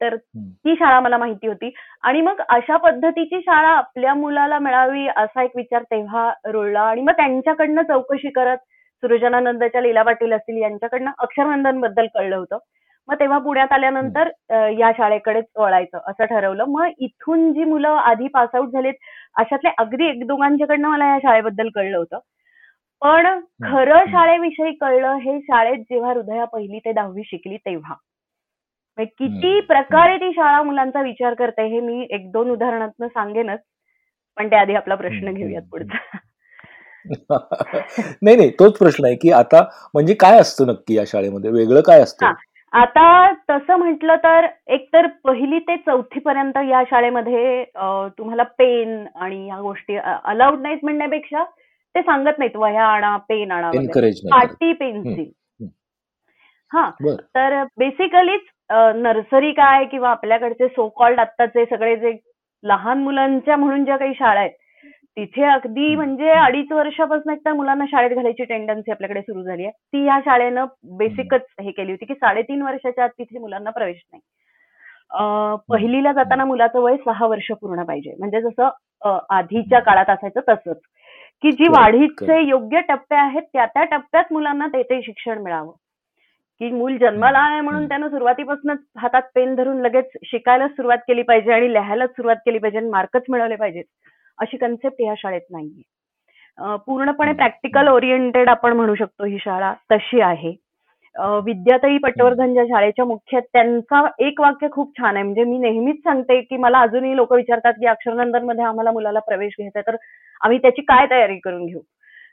तर 0.00 0.14
हं. 0.14 0.48
ती 0.64 0.74
शाळा 0.78 1.00
मला 1.00 1.16
माहिती 1.18 1.46
होती 1.46 1.70
आणि 2.02 2.20
मग 2.20 2.40
अशा 2.48 2.76
पद्धतीची 2.76 3.40
शाळा 3.40 3.68
आपल्या 3.68 4.14
मुलाला 4.14 4.58
मिळावी 4.58 5.06
असा 5.16 5.42
एक 5.42 5.56
विचार 5.56 5.82
तेव्हा 5.82 6.30
रुळला 6.46 6.80
आणि 6.80 7.00
मग 7.02 7.12
त्यांच्याकडनं 7.12 7.82
चौकशी 7.82 8.30
करत 8.30 8.58
सृजनानंदच्या 9.02 9.80
लीला 9.80 10.02
पाटील 10.02 10.32
असतील 10.32 10.62
यांच्याकडनं 10.62 11.10
अक्षरनंदनबद्दल 11.18 12.06
कळलं 12.14 12.36
होतं. 12.36 12.58
मग 13.08 13.14
तेव्हा 13.20 13.38
पुण्यात 13.38 13.72
आल्यानंतर 13.72 14.28
या 14.78 14.90
शाळेकडेच 14.96 15.44
वळायचं 15.56 15.98
असं 16.06 16.24
ठरवलं. 16.24 16.64
मग 16.64 16.90
इथून 16.98 17.52
जी 17.52 17.64
मुलं 17.64 17.88
आधी 17.88 18.28
पासआउट 18.28 18.68
झालीत 18.68 18.94
अशातले 19.36 19.70
अगदी 19.78 20.08
एक 20.08 20.26
दोघांच्याकडनं 20.26 20.88
मला 20.88 21.06
या 21.06 21.18
शाळेबद्दल 21.18 21.68
कळलं 21.74 21.96
होतं. 21.98 22.18
पण 23.02 23.26
खरं. 23.64 24.04
शाळेविषयी 24.10 24.72
कळलं 24.74 25.16
हे 25.16 25.38
शाळेत 25.40 25.78
जेव्हा 25.90 26.12
हृदया 26.12 26.44
पहिली 26.44 26.78
ते 26.78 26.92
दहावी 26.92 27.22
शिकली 27.24 27.56
तेव्हा. 27.56 27.94
म्हणजे 28.98 29.14
किती. 29.18 29.60
प्रकारे 29.60 30.16
ती 30.16 30.30
शाळा 30.32 30.62
मुलांचा 30.62 31.02
विचार 31.02 31.34
करते 31.34 31.66
हे 31.68 31.80
मी 31.80 32.06
एक 32.10 32.30
दोन 32.32 32.50
उदाहरणातनं 32.50 33.08
सांगेनच. 33.08 33.60
पण 34.36 34.48
त्याआधी 34.50 34.74
आपला 34.74 34.94
प्रश्न. 34.94 35.32
घेऊयात 35.32 35.62
पुढचा. 35.70 35.98
नाही 38.22 38.36
नाही 38.36 38.50
तोच 38.50 38.78
प्रश्न 38.78 39.04
आहे 39.06 39.14
की 39.16 39.30
आता 39.32 39.60
म्हणजे 39.94 40.14
काय 40.14 40.38
असतं 40.40 40.66
नक्की 40.66 40.94
या 40.94 41.04
शाळेमध्ये? 41.06 41.50
वेगळं 41.50 41.80
काय 41.80 42.00
असतं? 42.02 42.26
हा. 42.26 42.32
आता 42.74 43.06
तसं 43.50 43.76
म्हटलं 43.76 44.16
तर 44.16 44.46
एकतर 44.68 45.06
पहिली 45.24 45.58
ते 45.58 45.76
चौथी 45.76 46.20
पर्यंत 46.20 46.56
या 46.70 46.82
शाळेमध्ये 46.90 47.64
तुम्हाला 48.18 48.42
पेन 48.58 49.04
आणि 49.16 49.46
या 49.48 49.60
गोष्टी 49.60 49.96
अलाउड 49.96 50.60
नाहीत 50.60 50.78
म्हणण्यापेक्षा 50.82 51.44
ते 51.94 52.02
सांगत 52.02 52.38
नाहीत 52.38 52.56
वह्या 52.56 52.86
आणा 52.86 53.16
पेन 53.28 53.52
आणा. 53.52 53.70
पाटी 54.30 54.72
पेन्सिल. 54.72 55.30
हा 56.70 56.90
तर 57.34 57.62
बेसिकलीच 57.78 58.40
नर्सरी 58.96 59.52
काय 59.52 59.84
किंवा 59.84 60.10
आपल्याकडचे 60.10 60.68
सो 60.68 60.88
कॉल्ड 60.88 61.20
आत्ताचे 61.20 61.64
सगळे 61.64 61.96
जे 61.96 62.12
लहान 62.64 62.98
मुलांच्या 62.98 63.56
म्हणून 63.56 63.84
ज्या 63.84 63.96
काही 63.96 64.14
शाळा 64.14 64.40
आहेत 64.40 64.50
तिथे 65.16 65.42
अगदी. 65.44 65.96
म्हणजे 65.96 66.30
अडीच 66.30 66.72
वर्षापासून 66.72 67.32
एकदा 67.32 67.54
मुलांना 67.54 67.84
शाळेत 67.88 68.10
घालायची 68.10 68.44
टेंडन्सी 68.44 68.90
आपल्याकडे 68.90 69.20
सुरू 69.20 69.42
झाली 69.42 69.62
आहे. 69.62 69.70
ती 69.70 70.04
या 70.04 70.20
शाळेनं 70.24 70.64
बेसिकच 70.84 71.40
हे 71.60 71.70
केली 71.70 71.90
होती 71.92 72.04
की 72.04 72.14
साडेतीन 72.14 72.62
वर्षाच्या 72.62 73.04
आत 73.04 73.08
तिथे 73.08 73.38
मुलांना 73.38 73.70
प्रवेश 73.70 73.96
नाही. 74.12 74.20
अं, 75.10 75.56
पहिलीला 75.68 76.12
जाताना 76.12 76.44
मुलाचं 76.44 76.80
वय 76.80 76.96
सहा 76.96 77.26
वर्ष 77.26 77.52
पूर्ण 77.52 77.82
पाहिजे. 77.82 78.14
म्हणजे 78.18 78.40
जसं 78.40 78.68
अं, 79.02 79.18
आधीच्या 79.30 79.80
काळात 79.80 80.10
असायचं 80.10 80.40
तसंच. 80.48 80.76
की 81.42 81.52
जी 81.52 81.68
वाढीचे. 81.68 82.40
योग्य 82.42 82.80
टप्पे 82.80 83.16
आहेत 83.16 83.42
त्या 83.42 83.66
त्या 83.66 83.84
टप्प्यात 83.84 84.24
मुलांना 84.30 84.66
ते 84.66 84.82
ते 84.82 85.02
शिक्षण 85.02 85.38
मिळावं. 85.38 85.72
की 86.60 86.70
मूल 86.70 86.96
जन्माला 86.96 87.38
आहे 87.38 87.60
म्हणून. 87.60 87.88
त्यानं 87.88 88.08
सुरुवातीपासूनच 88.08 88.78
हातात 88.98 89.22
पेन 89.34 89.54
धरून 89.54 89.80
लगेच 89.80 90.04
शिकायला 90.24 90.68
सुरुवात 90.68 90.98
केली 90.98 91.22
पाहिजे 91.22 91.52
आणि 91.52 91.72
लिहायला 91.72 92.06
सुरुवात 92.06 92.36
केली 92.36 92.58
पाहिजे 92.58 92.78
आणि 92.78 92.88
मार्कच 92.88 93.22
मिळवले 93.28 93.56
पाहिजेत. 93.56 93.84
अशी 94.38 94.56
कन्सेप्ट 94.56 95.00
या 95.00 95.14
शाळेत 95.18 95.50
नाहीये. 95.50 95.82
पूर्णपणे. 96.86 97.32
प्रॅक्टिकल 97.32 97.88
ओरिएंटेड 97.88 98.48
आपण 98.48 98.72
म्हणू 98.72 98.94
शकतो 98.94 99.24
ही 99.24 99.38
शाळा 99.40 99.72
तशी 99.92 100.20
आहे. 100.20 100.54
विद्याताई 101.44 101.98
पटवर्धन 101.98 102.52
ज्या 102.54 102.64
शाळेच्या 102.64 103.04
मुख्य 103.04 103.36
आहेत, 103.36 103.46
त्यांचा 103.52 104.02
एक 104.26 104.40
वाक्य 104.40 104.68
खूप 104.72 104.92
छान 104.98 105.14
आहे. 105.14 105.22
म्हणजे 105.24 105.44
मी 105.44 105.58
नेहमीच 105.58 105.96
सांगते 105.96 106.40
की 106.40 106.56
मला 106.56 106.80
अजूनही 106.80 107.16
लोक 107.16 107.32
विचारतात 107.32 107.72
की 107.72 107.86
अक्षरनंदनमध्ये 107.86 108.64
आम्हाला 108.64 108.92
मुलाला 108.92 109.20
प्रवेश 109.20 109.52
घ्यायचा 109.58 109.78
आहे 109.78 109.90
तर 109.92 109.96
आम्ही 110.40 110.58
त्याची 110.58 110.82
काय 110.82 111.06
तयारी 111.10 111.38
करून 111.38 111.66
घेऊ? 111.66 111.80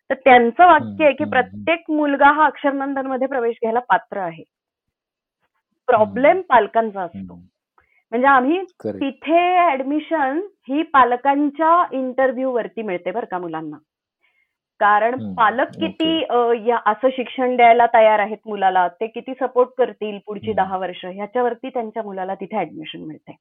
तर 0.09 0.15
त्यांचं 0.15 0.65
वाक्य 0.67 1.03
आहे 1.05 1.13
की 1.13 1.23
प्रत्येक 1.29 1.91
मुलगा 1.91 2.31
हा 2.31 2.45
अक्षरनंदनमध्ये 2.45 3.27
प्रवेश 3.27 3.55
घ्यायला 3.61 3.79
पात्र 3.79 4.17
आहे. 4.17 4.43
प्रॉब्लेम 5.87 6.41
पालकांचा 6.49 7.01
असतो. 7.01 7.39
म्हणजे 8.11 8.27
आम्ही. 8.27 8.59
तिथे 8.85 9.71
ऍडमिशन 9.71 10.39
ही 10.69 10.81
पालकांच्या 10.93 11.83
इंटरव्ह्यू 11.93 12.51
वरती 12.53 12.81
मिळते 12.81 13.11
बरं 13.11 13.25
का 13.31 13.37
मुलांना 13.39 13.77
कारण 14.79 15.33
पालक. 15.35 15.67
किती 15.79 16.23
असं 16.85 17.09
शिक्षण 17.15 17.55
द्यायला 17.55 17.85
तयार 17.93 18.19
आहेत 18.19 18.37
मुलाला 18.47 18.87
ते 19.01 19.07
किती 19.07 19.33
सपोर्ट 19.39 19.69
करतील 19.77 20.17
पुढची. 20.27 20.53
दहा 20.53 20.77
वर्ष 20.77 21.05
ह्याच्यावरती 21.05 21.69
त्यांच्या 21.69 22.03
मुलाला 22.03 22.35
तिथे 22.35 22.59
ऍडमिशन 22.59 23.03
मिळते 23.03 23.35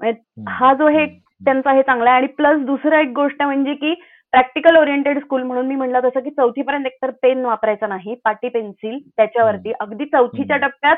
म्हणजे 0.00 0.50
हा 0.50 0.72
जो 0.74 0.88
हे 0.88 1.06
त्यांचा 1.40 1.72
हे 1.72 1.82
चांगला 1.82 2.10
आहे 2.10 2.18
आणि 2.18 2.26
प्लस 2.36 2.60
दुसरं 2.66 2.98
एक 2.98 3.08
गोष्ट 3.14 3.42
म्हणजे 3.42 3.74
की 3.74 3.94
प्रॅक्टिकल 4.32 4.76
ओरिएंटेड 4.76 5.18
स्कूल 5.18 5.42
म्हणून 5.42 5.66
मी 5.66 5.74
म्हणलं 5.74 6.00
तसं 6.04 6.20
की 6.20 6.30
चौथीपर्यंत 6.30 6.86
एकतर 6.86 7.10
पेन 7.22 7.44
वापरायचा 7.44 7.86
नाही 7.86 8.14
पाटी 8.24 8.48
पेन्सिल 8.48 8.98
त्याच्यावरती 9.16 9.72
अगदी 9.80 10.04
चौथीच्या. 10.06 10.56
टप्प्यात 10.56 10.96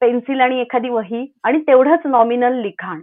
पेन्सिल 0.00 0.40
आणि 0.40 0.60
एखादी 0.60 0.88
वही 0.88 1.26
आणि 1.44 1.60
तेवढंच 1.66 2.06
नॉमिनल 2.06 2.60
लिखाण 2.62 3.00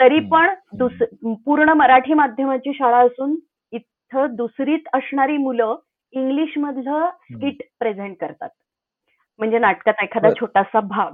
तरी. 0.00 0.18
पण 0.30 0.48
दुस 0.78 1.02
पूर्ण 1.44 1.72
मराठी 1.76 2.14
माध्यमाची 2.14 2.72
शाळा 2.74 2.98
असून 2.98 3.34
इथं 3.72 4.34
दुसरीत 4.36 4.88
असणारी 4.94 5.36
मुलं 5.36 5.76
इंग्लिश 6.12 6.56
मधलं 6.58 7.08
स्किट 7.24 7.62
प्रेझेंट 7.78 8.16
करतात 8.20 8.48
म्हणजे 9.40 9.58
नाटकाचा 9.58 10.04
एखादा. 10.04 10.28
छोटासा 10.40 10.80
भाग 10.80 11.12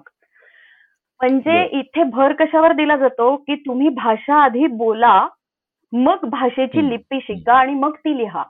म्हणजे. 1.21 1.63
इथे 1.73 2.03
भर 2.05 2.33
कशावर 2.39 2.73
दिला 2.73 2.97
जातो 2.97 3.35
की 3.37 3.55
तुम्ही 3.67 3.89
भाषा 3.97 4.43
आधी 4.45 4.67
बोला 4.77 5.27
मग 5.93 6.25
भाषेची. 6.31 6.89
लिपी 6.89 7.19
शिका 7.23 7.55
आणि 7.55 7.75
मग 7.75 7.95
ती 7.97 8.17
लिहा. 8.19 8.43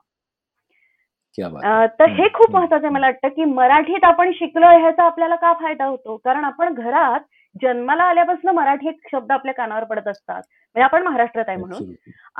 तर 1.98 2.08
हे 2.10 2.28
खूप. 2.34 2.50
महत्वाचं 2.54 2.86
आहे 2.86 2.92
मला 2.94 3.06
वाटतं 3.06 3.28
की 3.36 3.44
मराठीत 3.44 4.04
आपण 4.04 4.30
शिकलोय 4.34 4.78
ह्याचा 4.80 5.04
आपल्याला 5.04 5.34
का 5.36 5.52
फायदा 5.60 5.84
होतो? 5.84 6.16
कारण 6.24 6.44
आपण 6.44 6.74
घरात 6.74 7.20
जन्माला 7.62 8.02
आल्यापासून 8.04 8.50
मराठी 8.56 8.88
एक 8.88 9.08
शब्द 9.12 9.32
आपल्या 9.32 9.54
कानावर 9.54 9.84
पडत 9.84 10.08
असतात. 10.08 10.42
म्हणजे 10.76 10.84
आपण 10.84 11.02
महाराष्ट्रात 11.02 11.44
आहे 11.48 11.56
म्हणून. 11.58 11.78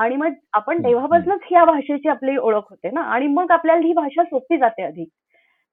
आणि 0.02 0.16
मग 0.16 0.32
आपण 0.52 0.82
तेव्हापासूनच 0.84 1.40
ह्या 1.50 1.64
भाषेची 1.64 2.08
आपली 2.08 2.36
ओळख 2.36 2.70
होते 2.70 2.90
ना? 2.92 3.00
आणि 3.14 3.26
मग 3.26 3.50
आपल्याला 3.50 3.86
ही 3.86 3.92
भाषा 3.92 4.22
सोपी 4.24 4.58
जाते 4.58 4.82
अधिक. 4.82 5.08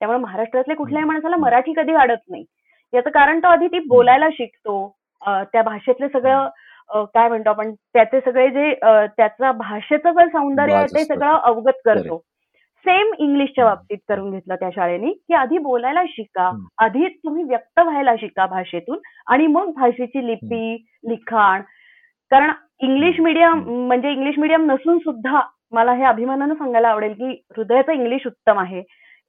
त्यामुळे 0.01 0.19
महाराष्ट्रातल्या 0.19 0.75
कुठल्याही. 0.77 1.05
माणसाला 1.07 1.37
मराठी 1.37 1.73
कधी 1.77 1.93
अडत 1.95 2.29
नाही. 2.29 2.43
याचं 2.93 3.09
कारण 3.09 3.39
तो 3.39 3.47
आधी 3.47 3.67
ती 3.67 3.79
बोलायला 3.87 4.29
शिकतो. 4.33 4.87
त्या 5.21 5.61
भाषेतलं 5.63 6.07
सगळं 6.13 7.05
काय 7.13 7.27
म्हणतो 7.29 7.49
आपण? 7.49 7.73
त्याचे 7.93 8.19
सगळे 8.25 8.49
जे 8.49 8.73
त्याचा 9.17 9.51
भाषेचं 9.51 10.11
जे 10.11 10.27
सौंदर्य 10.29 10.73
आहे 10.73 10.85
ते. 10.85 11.03
सगळं 11.05 11.37
अवगत 11.37 11.81
करतो. 11.85 12.21
सेम 12.85 13.11
इंग्लिशच्या. 13.19 13.65
बाबतीत 13.65 13.97
करून 14.09 14.31
घेतलं 14.31 14.55
त्या 14.55 14.69
शाळेने 14.75 15.11
की 15.11 15.33
आधी 15.33 15.57
बोलायला 15.57 16.03
शिका. 16.07 16.49
आधी 16.77 17.07
तुम्ही 17.07 17.43
व्यक्त 17.43 17.79
व्हायला 17.79 18.15
शिका 18.19 18.45
भाषेतून 18.45 18.97
आणि 19.27 19.47
मग 19.47 19.71
भाषेची 19.75 20.25
लिपी 20.27 20.75
लिखाण 21.09 21.61
कारण 22.31 22.51
इंग्लिश. 22.81 23.19
मिडियम 23.19 23.59
म्हणजे 23.87 24.11
इंग्लिश 24.11 24.37
मिडियम 24.39 24.71
नसून 24.71 24.97
सुद्धा 24.99 25.41
मला 25.71 25.93
हे 25.93 26.03
अभिमानानं 26.03 26.53
सांगायला 26.53 26.89
आवडेल 26.89 27.13
की 27.13 27.29
हृदयाचं 27.57 27.91
इंग्लिश 27.91 28.27
उत्तम 28.27 28.59
आहे 28.59 28.83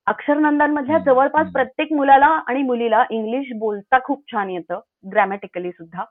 अक्षरनंदांमधल्या. 0.06 0.98
जवळपास. 0.98 1.52
प्रत्येक 1.52 1.92
मुलाला 1.92 2.26
आणि 2.26 2.62
मुलीला 2.62 3.04
इंग्लिश 3.10 3.52
बोलता 3.58 3.98
खूप 4.04 4.22
छान 4.32 4.50
येतं 4.50 4.80
ग्रॅमॅटिकली 5.12 5.70
सुद्धा. 5.70 6.04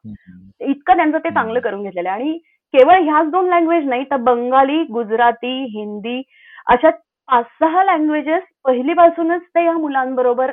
इतकं 0.62 0.96
त्यांचं 0.96 1.18
ते 1.18 1.30
चांगलं 1.30 1.60
करून 1.60 1.84
घेतलेलं 1.84 2.10
आहे 2.10 2.22
आणि 2.22 2.38
केवळ 2.74 3.02
ह्याच 3.04 3.30
दोन 3.32 3.48
लँग्वेज 3.50 3.88
नाही 3.90 4.04
तर 4.04 4.18
बंगाली 4.24 4.84
गुजराती 4.94 5.54
हिंदी 5.70 6.22
अशा 6.68 6.90
पाच 7.30 7.46
सहा 7.60 7.84
लँग्वेजेस 7.84 8.44
पहिलीपासूनच 8.66 9.42
ते 9.56 9.66
या 9.66 9.74
मुलांबरोबर 9.74 10.52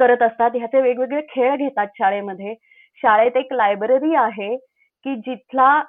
करत 0.00 0.22
असतात 0.22 0.50
ह्याचे 0.54 0.80
वेगवेगळे 0.80 1.20
खेळ 1.30 1.54
घेतात 1.56 1.86
शाळेमध्ये 1.98 2.54
शाळेत 3.02 3.36
एक 3.36 3.52
लायब्ररी 3.52 4.14
आहे 4.16 4.54
की 4.56 5.14
जिथला. 5.16 5.82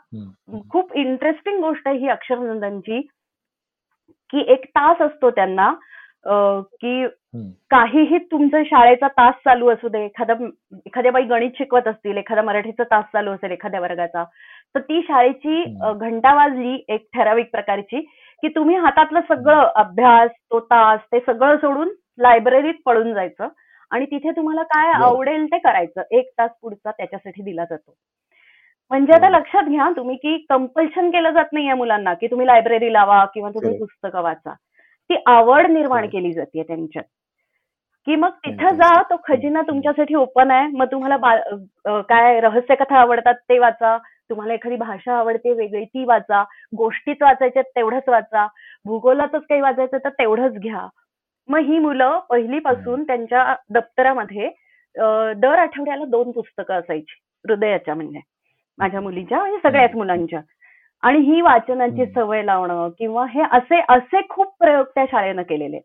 खूप 0.69 0.93
इंटरेस्टिंग 0.95 1.59
गोष्ट 1.61 1.87
आहे 1.87 1.97
ही 1.97 2.09
अक्षरनंदनची 2.09 3.01
की 4.33 4.43
एक 4.53 4.65
तास 4.75 5.01
असतो 5.01 5.29
त्यांना 5.29 5.71
की. 6.25 7.05
काहीही 7.71 8.17
तुमचा 8.31 8.61
शाळेचा 8.65 9.07
तास 9.07 9.33
चालू 9.45 9.69
असू 9.69 9.87
दे 9.87 10.03
एखादा 10.05 10.33
एखाद्या 10.85 11.11
बाई 11.11 11.23
गणित 11.23 11.51
शिकवत 11.57 11.87
असतील 11.87 12.17
एखादा 12.17 12.41
मराठीचा 12.41 12.83
तास 12.83 13.03
चालू 13.13 13.31
असेल 13.31 13.51
एखाद्या 13.51 13.79
वर्गाचा 13.79 14.23
तर 14.75 14.79
ती 14.79 15.01
शाळेची 15.01 15.63
घंटा 15.93 16.33
वाजली 16.35 16.77
एक 16.89 17.05
ठराविक 17.13 17.51
प्रकारची 17.51 18.05
की 18.43 18.47
तुम्ही 18.49 18.75
हातातलं 18.77 19.21
सगळं 19.29 19.61
अभ्यास 19.75 20.29
तो 20.51 20.59
तास 20.61 20.99
ते 21.11 21.19
सगळं 21.19 21.55
सोडून 21.57 21.89
लायब्ररीत 22.19 22.73
पळून 22.85 23.13
जायचं 23.13 23.47
आणि 23.91 24.05
तिथे 24.05 24.31
तुम्हाला 24.31 24.63
काय. 24.65 24.91
आवडेल 25.03 25.45
ते 25.45 25.57
करायचं 25.59 26.01
एक 26.11 26.29
तास 26.37 26.51
पुढचा 26.61 26.91
त्याच्यासाठी 26.91 27.41
दिला 27.43 27.63
जातो 27.65 27.95
म्हणजे 28.91 29.13
आता. 29.13 29.29
लक्षात 29.29 29.63
घ्या 29.65 29.89
तुम्ही 29.97 30.15
की 30.17 30.37
कंपल्शन 30.49 31.09
केलं 31.11 31.31
जात 31.31 31.53
नाही 31.53 31.67
या 31.67 31.75
मुलांना 31.75 32.13
की 32.13 32.27
तुम्ही 32.27 32.47
लायब्ररी 32.47 32.91
लावा 32.93 33.23
किंवा 33.33 33.49
तुम्ही. 33.51 33.77
पुस्तकं 33.79 34.21
वाचा 34.23 34.53
ती 35.09 35.15
आवड 35.27 35.67
निर्माण. 35.67 36.07
केली 36.07 36.33
जाते 36.33 36.63
त्यांच्यात 36.63 37.03
की 38.07 38.15
मग 38.15 38.29
तिथं. 38.45 38.75
जा 38.75 39.01
तो 39.09 39.15
खजिना. 39.23 39.61
तुमच्यासाठी 39.61 40.15
ओपन 40.15 40.51
आहे 40.51 40.67
मग 40.69 40.85
तुम्हाला 40.91 42.01
काय 42.01 42.39
रहस्य 42.41 42.75
कथा 42.75 42.99
आवडतात 42.99 43.35
ते 43.49 43.59
वाचा 43.59 43.97
तुम्हाला 44.29 44.53
एखादी 44.53 44.75
भाषा 44.75 45.13
आवडते 45.17 45.53
वेगळी 45.53 45.85
ती 45.85 46.05
वाचा 46.05 46.43
गोष्टीच 46.77 47.17
वाचायच्यात 47.21 47.63
तेवढंच 47.63 48.09
वाचा. 48.09 48.47
भूगोलातच 48.85 49.41
काही 49.49 49.61
वाचायचं 49.61 49.97
तर 49.97 50.09
तेवढंच 50.09 50.53
घ्या. 50.53 50.87
मग 51.49 51.59
ही 51.59 51.79
मुलं 51.79 52.19
पहिलीपासून 52.29 53.03
त्यांच्या 53.03 53.55
दप्तरामध्ये 53.69 54.51
अ, 54.95 55.33
दर 55.33 55.57
आठवड्याला 55.59 56.05
दोन 56.05 56.31
पुस्तकं 56.31 56.73
असायची 56.73 57.15
हृदयाच्या 57.47 57.95
म्हणजे. 57.95 58.19
माझ्या 58.77 59.01
मुलीच्या 59.01 59.39
म्हणजे 59.39 59.59
सगळ्याच. 59.63 59.95
मुलांच्या. 59.95 60.39
आणि 61.01 61.19
ही 61.19 61.41
वाचनाची. 61.41 62.05
सवय 62.05 62.43
लावणं 62.43 62.89
किंवा 62.97 63.25
हे 63.25 63.41
असे 63.51 63.81
असे 63.89 64.21
खूप 64.29 64.55
प्रयोग 64.59 64.85
त्या 64.85 65.05
शाळेनं 65.11 65.41
केलेले. 65.41 65.79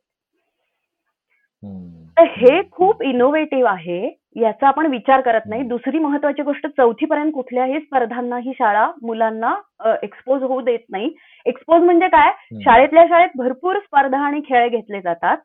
तर 1.63 2.25
तर 2.25 2.25
हे 2.27 2.63
खूप 2.71 3.03
इनोव्हेटिव्ह 3.03 3.71
आहे. 3.71 4.22
याचा 4.37 4.67
आपण 4.69 4.87
विचार 4.87 5.21
करत 5.21 5.47
नाही. 5.47 5.63
दुसरी 5.69 5.99
महत्वाची 5.99 6.43
गोष्ट 6.43 6.67
चौथी 6.77 7.07
पर्यंत 7.07 7.33
कुठल्याही 7.35 7.81
स्पर्धांना 7.81 8.37
ही 8.39 8.53
शाळा 8.59 8.91
मुलांना 9.03 9.55
एक्सपोज 10.03 10.43
होऊ 10.43 10.61
देत 10.61 10.85
नाही. 10.91 11.11
एक्सपोज 11.47 11.83
म्हणजे 11.83 12.09
काय? 12.09 12.31
शाळेतल्या 12.65 13.05
शाळेत 13.09 13.37
भरपूर 13.37 13.79
स्पर्धा 13.79 14.19
आणि 14.27 14.41
खेळ 14.49 14.69
घेतले 14.69 15.01
जातात. 15.01 15.37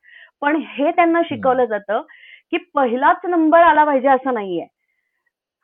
पण 0.42 0.56
हे 0.70 0.92
त्यांना 0.92 1.22
शिकवलं 1.26 1.66
जातं 1.66 2.02
की 2.52 2.58
पहिलाच 2.76 3.26
नंबर 3.26 3.62
आला 3.62 3.84
पाहिजे 3.84 4.08
असं 4.08 4.34
नाहीये. 4.34 4.66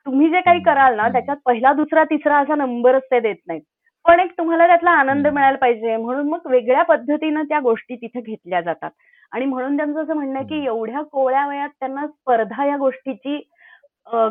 तुम्ही 0.06 0.30
जे 0.30 0.42
काही 0.42 0.60
कराल 0.60 0.96
ना 0.96 1.08
त्याच्यात 1.10 1.38
पहिला 1.46 1.74
दुसरा 1.74 2.03
तिसरा 2.03 2.38
असा 2.38 2.56
नंबरच 2.56 3.03
ते 3.12 3.20
देत 3.20 3.36
नाहीत. 3.48 3.62
पण 4.06 4.20
एक 4.20 4.32
तुम्हाला 4.38 4.65
त्यातला 4.68 4.92
आनंद 4.92 5.27
मिळायला 5.27 5.58
पाहिजे. 5.58 5.96
म्हणून 5.98 6.30
मग 6.30 6.48
वेगळ्या 6.51 6.84
पद्धतीनं 6.84 7.44
त्या 7.44 7.60
गोष्टी 7.60 7.96
तिथे 7.96 8.22
घेतल्या 8.22 8.62
जातात. 8.62 8.89
आणि 9.34 9.46
म्हणून 9.46 9.78
त्यांचं 9.78 10.02
असं 10.04 10.13
म्हणणं 10.13 10.38
आहे 10.40 10.48
की 10.48 10.66
एवढ्या 10.66 11.02
कोवळ्या 11.02 11.48
वयात 11.48 11.70
त्यांना 11.80 12.06
स्पर्धा 12.08 12.66
या 12.66 12.78
गोष्टीची 12.78 13.38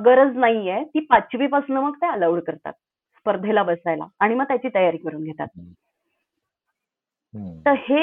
गरज 0.04 0.36
नाहीये. 0.36 0.82
ती 0.84 1.00
पाचवी 1.00 1.46
पासून 1.46 1.76
मग 1.76 1.94
ते 1.94 2.06
अलाउड 2.06 2.40
करतात 2.40 2.72
स्पर्धेला 2.72 3.62
बसायला 3.62 4.06
आणि 4.20 4.34
मग 4.34 4.44
त्याची 4.44 4.68
तयारी 4.74 4.96
करून 4.96 5.24
घेतात. 5.24 5.48
तर 7.66 7.74
हे 7.78 8.00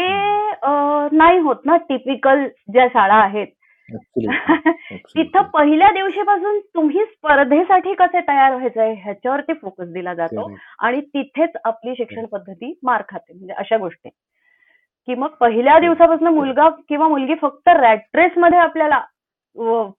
नाही 1.18 1.40
होत 1.40 1.66
ना 1.66 1.76
टिपिकल 1.78 2.46
ज्या 2.72 2.88
शाळा 2.88 3.16
आहेत. 3.16 3.48
तिथं 5.16 5.42
पहिल्या 5.44 5.90
दिवशीपासून 5.92 6.60
तुम्ही 6.76 7.04
स्पर्धेसाठी 7.06 7.94
कसे 7.94 8.20
तयार 8.28 8.54
व्हायचंय 8.54 8.94
ह्याच्यावरती 8.94 9.54
फोकस 9.54 9.88
दिला 9.88 10.14
जातो 10.14 10.42
आणि 10.80 11.02
तिथेच 11.02 11.56
आपली 11.64 11.94
शिक्षण 11.98 12.26
पद्धती 12.26 12.74
मार 12.84 13.04
खाते 13.10 13.34
म्हणजे 13.34 13.54
अशा 13.54 13.78
गोष्टी. 13.78 14.10
की 15.08 15.16
मग 15.16 15.28
पहिल्या 15.40 15.78
दिवसापासून 15.80 16.28
मुलगा 16.28 16.70
किंवा 16.90 17.08
मुलगी 17.08 17.36
फक्त 17.42 17.70
रॅट्रेस 17.70 18.38
मध्ये 18.38 18.60
आपल्याला 18.60 19.00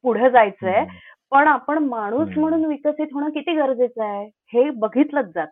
पुढे 0.03 0.31
जायचंय. 0.31 0.85
पण 1.31 1.49
आपण 1.49 1.79
माणूस 1.79 2.29
म्हणून 2.37 2.65
विकसित 2.65 3.07
होणं 3.15 3.29
किती 3.31 3.55
गरजेचं 3.55 4.05
आहे 4.05 4.27
हे 4.55 4.69
बघितलंच 4.71 5.27
जात 5.35 5.47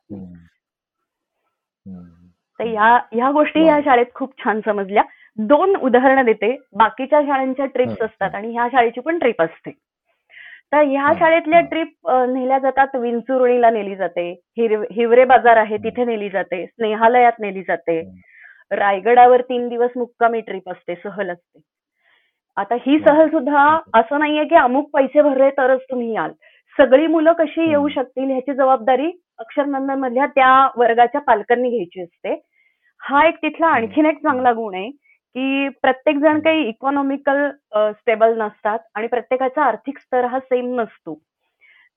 तर 2.60 2.64
ह्या 2.64 2.96
ह्या 3.12 3.30
गोष्टी 3.32 3.64
या 3.66 3.78
शाळेत 3.84 4.06
खूप 4.14 4.32
छान 4.44 4.60
समजल्या. 4.64 5.02
दोन 5.38 5.74
उदाहरणं 5.76 6.24
देते. 6.24 6.56
बाकीच्या 6.78 7.20
शाळांच्या 7.26 7.66
ट्रिप्स 7.66 8.02
असतात 8.02 8.34
आणि 8.34 8.52
ह्या 8.52 8.66
शाळेची 8.72 9.00
पण 9.00 9.18
ट्रिप 9.18 9.42
असते. 9.42 9.70
तर 10.72 10.82
ह्या 10.82 11.12
शाळेतल्या 11.18 11.60
ट्रिप 11.70 12.10
नेल्या 12.28 12.58
जातात. 12.58 12.96
विंचुरुणीला 12.96 13.70
नेली 13.70 13.94
जाते. 13.96 14.30
हिवरे 14.58 15.24
बाजार 15.24 15.56
आहे 15.56 15.76
तिथे 15.84 16.04
नेली 16.04 16.28
जाते. 16.30 16.64
स्नेहालयात 16.66 17.38
नेली 17.40 17.62
जाते. 17.62 18.00
रायगडावर 18.70 19.40
तीन 19.40 19.68
दिवस 19.68 19.90
मुक्कामी 19.96 20.40
ट्रिप 20.40 20.68
असते 20.70 20.94
सहल 20.94 21.30
असते. 21.30 21.60
आता 22.56 22.74
ही 22.86 22.98
सहल 22.98 23.28
सुद्धा 23.28 23.62
असं 23.94 24.18
नाहीये 24.18 24.44
की 24.44 24.54
अमुक 24.56 24.90
पैसे 24.92 25.22
भरले 25.22 25.50
तरच 25.50 25.80
तुम्ही 25.90 26.14
याल. 26.14 26.30
सगळी 26.76 27.06
मुलं 27.06 27.32
कशी 27.32 27.68
येऊ 27.68 27.88
शकतील 27.88 28.30
ह्याची 28.30 28.54
जबाबदारी 28.54 29.10
अक्षरनंदन 29.38 29.98
मधल्या 29.98 30.26
त्या 30.26 30.68
वर्गाच्या 30.76 31.20
पालकांनी 31.20 31.70
घ्यायची 31.70 32.02
असते. 32.02 32.34
हा 33.02 33.26
एक 33.26 33.36
तिथला 33.42 33.66
आणखीन 33.66 34.06
एक 34.06 34.18
चांगला 34.22 34.52
गुण 34.52 34.74
आहे 34.74 34.90
की 34.90 35.68
प्रत्येक 35.82 36.16
जण 36.16 36.40
काही 36.40 36.68
इकॉनॉमिकल 36.68 37.48
स्टेबल 37.74 38.36
नसतात 38.38 38.78
आणि 38.94 39.06
प्रत्येकाचा 39.06 39.62
आर्थिक 39.62 39.98
स्तर 39.98 40.24
हा 40.24 40.38
सेम 40.38 40.74
नसतो. 40.80 41.14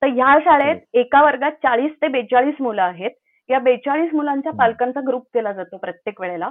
तर 0.02 0.08
ह्या 0.08 0.38
शाळेत 0.44 0.82
एका 0.94 1.22
वर्गात 1.24 1.52
चाळीस 1.52 1.92
ते 2.02 2.08
बेचाळीस 2.08 2.56
मुलं 2.60 2.82
आहेत. 2.82 3.12
या 3.52 3.60
बेचाळीस 3.60 4.14
मुलांच्या 4.14 4.52
पालकांचा 4.54 5.00
ग्रुप 5.08 5.24
केला 5.34 5.52
जातो 5.54 5.78
प्रत्येक 5.78 6.22
वेळेला. 6.22 6.50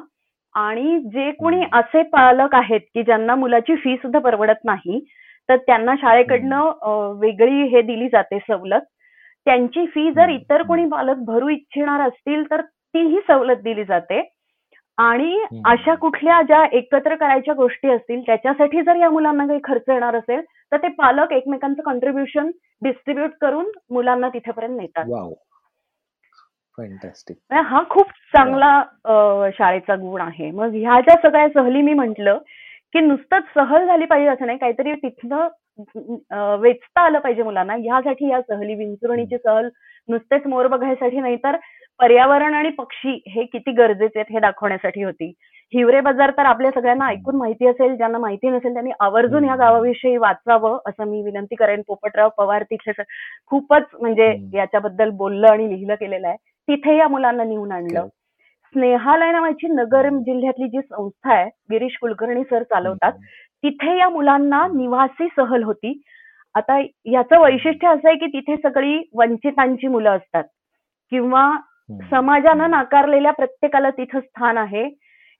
आणि 0.54 0.98
जे 1.12 1.30
कोणी 1.32 1.64
असे 1.72 2.02
पालक 2.12 2.54
आहेत 2.54 2.80
की 2.94 3.02
ज्यांना 3.02 3.34
मुलाची 3.34 3.74
फी 3.76 3.96
सुद्धा 3.96 4.18
परवडत 4.18 4.64
नाही 4.64 4.98
तर 5.48 5.56
त्यांना 5.56 5.94
शाळेकडनं 6.00 7.12
वेगळी 7.20 7.62
हे 7.68 7.82
दिली 7.82 8.08
जाते 8.08 8.38
सवलत. 8.48 8.80
त्यांची 9.46 9.86
फी 9.86 10.10
जर 10.12 10.28
इतर 10.28 10.62
कोणी 10.62 10.86
पालक 10.88 11.24
भरू 11.26 11.48
इच्छिणार 11.48 12.00
असतील 12.00 12.44
तर 12.50 12.60
तीही 12.60 13.20
सवलत 13.28 13.62
दिली 13.62 13.84
जाते. 13.84 14.20
आणि 14.98 15.44
अशा 15.66 15.94
कुठल्या 15.94 16.40
ज्या 16.42 16.64
एकत्र 16.72 17.14
करायच्या 17.14 17.54
गोष्टी 17.54 17.90
असतील 17.90 18.20
त्याच्यासाठी 18.22 18.82
जर 18.82 18.96
या 18.96 19.10
मुलांना 19.10 19.46
काही 19.46 19.60
खर्च 19.64 19.88
येणार 19.88 20.14
असेल 20.14 20.40
तर 20.72 20.76
ते 20.76 20.88
पालक 20.88 21.32
एकमेकांचं 21.32 21.82
कॉन्ट्रीब्युशन 21.82 22.50
डिस्ट्रीब्युट 22.82 23.30
करून 23.40 23.70
मुलांना 23.90 24.28
तिथेपर्यंत 24.28 24.76
नेतात. 24.76 25.04
हा 27.52 27.82
खूप 27.90 28.10
चांगला 28.34 29.50
शाळेचा 29.58 29.94
गुण 29.96 30.20
आहे. 30.20 30.50
मग 30.50 30.74
ह्या 30.74 31.00
ज्या 31.00 31.14
सगळ्या 31.22 31.48
सहली 31.54 31.82
मी 31.82 31.94
म्हंटल 31.94 32.28
की 32.94 33.00
नुसतंच 33.00 33.42
सहल 33.54 33.86
झाली 33.86 34.04
पाहिजे 34.04 34.28
असं 34.30 34.46
नाही 34.46 34.58
काहीतरी 34.58 34.94
तिथनं 35.02 36.56
वेचता 36.60 37.00
आलं 37.00 37.18
पाहिजे 37.18 37.42
मुलांना. 37.42 37.74
ह्यासाठी 37.74 38.30
या 38.30 38.40
सहली 38.48 38.74
विंचुरणीची 38.74 39.36
सहल 39.38 39.68
नुसतेच 40.08 40.46
मोर 40.46 40.66
बघायसाठी 40.66 41.20
नाही 41.20 41.36
तर 41.44 41.56
पर्यावरण 42.00 42.54
आणि 42.54 42.68
पक्षी 42.70 43.20
हे 43.28 43.44
किती 43.44 43.72
गरजेचे 43.72 44.18
आहेत 44.18 44.32
हे 44.34 44.40
दाखवण्यासाठी 44.40 45.02
होती. 45.02 45.32
हिवरे 45.72 46.00
बाजार 46.00 46.30
तर 46.36 46.44
आपल्या 46.46 46.70
सगळ्यांना 46.74 47.06
ऐकून 47.06 47.36
माहिती 47.36 47.66
असेल 47.66 47.96
ज्यांना 47.96 48.18
माहिती 48.18 48.48
नसेल 48.50 48.72
त्यांनी 48.72 48.90
आवर्जून 49.00 49.44
या 49.44 49.56
गावाविषयी 49.56 50.16
वाचावं 50.16 50.78
असं 50.86 51.10
मी 51.10 51.22
विनंती 51.22 51.54
करेन. 51.54 51.82
पोपटराव 51.86 52.28
पवार 52.38 52.62
तिथे 52.70 52.92
खूपच 53.50 53.82
म्हणजे 54.00 54.32
याच्याबद्दल 54.54 55.10
बोललं 55.10 55.48
आणि 55.48 55.68
लिहिलं 55.70 55.94
केलेलं 55.94 56.28
आहे. 56.28 56.36
तिथे 56.70 56.96
या 56.96 57.06
मुलांना 57.08 57.44
नेऊन 57.44 57.72
आणलं. 57.72 58.06
स्नेहालय 58.74 59.30
नावाची 59.32 59.68
नगर 59.68 60.08
जिल्ह्यातली 60.08 60.68
जी 60.68 60.80
संस्था 60.80 61.32
आहे 61.34 61.48
गिरीश 61.70 61.96
कुलकर्णी 62.00 62.42
सर 62.50 62.62
चालवतात 62.62 63.12
तिथे 63.64 63.96
या 63.98 64.08
मुलांना 64.08 64.66
निवासी 64.66 65.26
सहल 65.36 65.62
होती. 65.62 66.00
आता 66.54 66.78
याचं 67.04 67.40
वैशिष्ट्य 67.40 67.88
असं 67.88 68.08
आहे 68.08 68.16
की 68.16 68.26
तिथे 68.26 68.56
सगळी 68.56 68.96
वंचितांची 69.14 69.86
मुलं 69.86 70.10
असतात. 70.10 70.44
किंवा 71.10 71.50
समाजानं 72.10 72.70
नाकारलेल्या 72.70 73.32
प्रत्येकाला 73.32 73.90
तिथं 73.90 74.20
स्थान 74.20 74.58
आहे. 74.58 74.88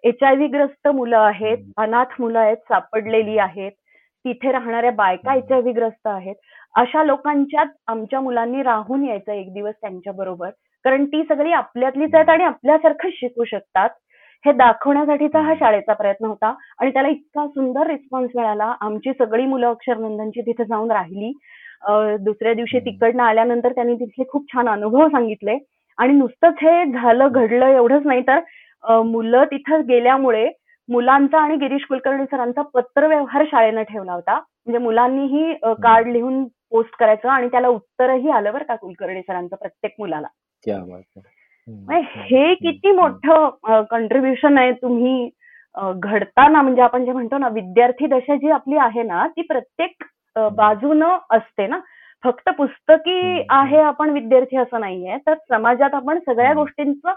एच 0.04 0.22
आय 0.22 0.34
व्ही 0.34 0.46
ग्रस्त 0.46 0.88
मुलं 0.88 1.18
आहेत 1.18 1.58
अनाथ 1.76 2.20
मुलं 2.20 2.38
आहेत 2.38 2.56
सापडलेली 2.56 3.38
आहेत. 3.38 3.72
तिथे 4.24 4.52
राहणाऱ्या 4.52 4.90
बायका 4.90 5.34
एच 5.34 5.52
आय 5.52 5.60
व्ही 5.60 5.72
ग्रस्त 5.72 6.06
आहेत. 6.06 6.34
अशा 6.74 7.04
लोकांच्यात 7.04 7.66
आमच्या 7.86 8.20
मुलांनी 8.20 8.62
राहून 8.62 9.04
यायचं 9.04 9.32
एक 9.32 9.52
दिवस 9.54 9.74
त्यांच्या 9.80 10.12
बरोबर 10.12 10.50
कारण 10.84 11.04
ती 11.04 11.22
सगळी 11.28 11.52
आपल्यातलीच 11.52 12.14
आहेत 12.14 12.28
आणि 12.30 12.44
आपल्यासारखंच 12.44 13.12
शिकू 13.14 13.44
शकतात. 13.44 13.88
हे 14.44 14.52
दाखवण्यासाठीचा 14.52 15.40
हा 15.42 15.54
शाळेचा 15.60 15.92
प्रयत्न 15.94 16.26
होता 16.26 16.52
आणि 16.80 16.90
त्याला 16.92 17.08
इतका 17.08 17.46
सुंदर 17.46 17.86
रिस्पॉन्स 17.86 18.30
मिळाला. 18.34 18.74
आमची 18.80 19.12
सगळी 19.18 19.46
मुलं 19.46 19.68
अक्षरनंदनची 19.70 20.40
तिथे 20.42 20.64
जाऊन 20.64 20.90
राहिली. 20.90 21.32
दुसऱ्या 22.20 22.54
दिवशी 22.54 22.78
तिकडनं 22.84 23.22
आल्यानंतर 23.22 23.72
त्यांनी 23.72 23.94
तिथले 24.00 24.24
खूप 24.30 24.46
छान 24.52 24.68
अनुभव 24.68 25.08
सांगितले. 25.08 25.58
आणि 25.98 26.12
नुसतंच 26.14 26.54
हे 26.62 26.84
झालं 26.92 27.28
घडलं 27.28 27.66
एवढंच 27.66 28.06
नाही 28.06 28.22
तर 28.28 29.00
मुलं 29.04 29.44
तिथं 29.50 29.80
गेल्यामुळे 29.88 30.48
मुलांचा 30.88 31.38
आणि 31.38 31.56
गिरीश 31.56 31.84
कुलकर्णी 31.88 32.24
सरांचा 32.30 32.62
पत्रव्यवहार 32.74 33.44
शाळेनं 33.50 33.82
ठेवला 33.82 34.12
होता. 34.12 34.34
म्हणजे 34.34 34.78
मुलांनीही 34.78 35.52
कार्ड 35.82 36.08
लिहून 36.08 36.44
पोस्ट 36.70 36.96
करायचं 36.98 37.28
आणि 37.28 37.48
त्याला 37.48 37.68
उत्तरही 37.68 38.30
आलं 38.30 38.52
बरं 38.52 38.64
का 38.64 38.74
कुलकर्णी 38.76 39.20
सरांचं 39.22 39.56
प्रत्येक 39.56 39.94
मुलाला. 39.98 40.26
हे। 42.02 42.54
किती 42.54 42.92
मोठं 42.92 43.82
कंट्रीब्युशन 43.90 44.58
आहे 44.58 44.72
तुम्ही 44.82 45.28
घडताना 45.74 46.62
म्हणजे 46.62 46.82
आपण 46.82 47.04
जे 47.04 47.12
म्हणतो 47.12 47.38
ना 47.38 47.48
विद्यार्थी 47.48 48.06
दशा 48.06 48.36
जी 48.36 48.50
आपली 48.50 48.76
आहे 48.78 49.02
ना 49.02 49.26
ती 49.36 49.42
प्रत्येक 49.48 50.04
बाजूनं 50.56 51.18
असते 51.30 51.66
ना. 51.66 51.78
फक्त 52.24 52.48
पुस्तकी 52.58 53.42
आहे 53.50 53.78
आपण 53.82 54.10
विद्यार्थी 54.10 54.56
असं 54.56 54.80
नाहीये 54.80 55.16
तर 55.26 55.34
समाजात 55.50 55.94
आपण 55.94 56.18
सगळ्या 56.26 56.52
गोष्टींचं 56.54 57.12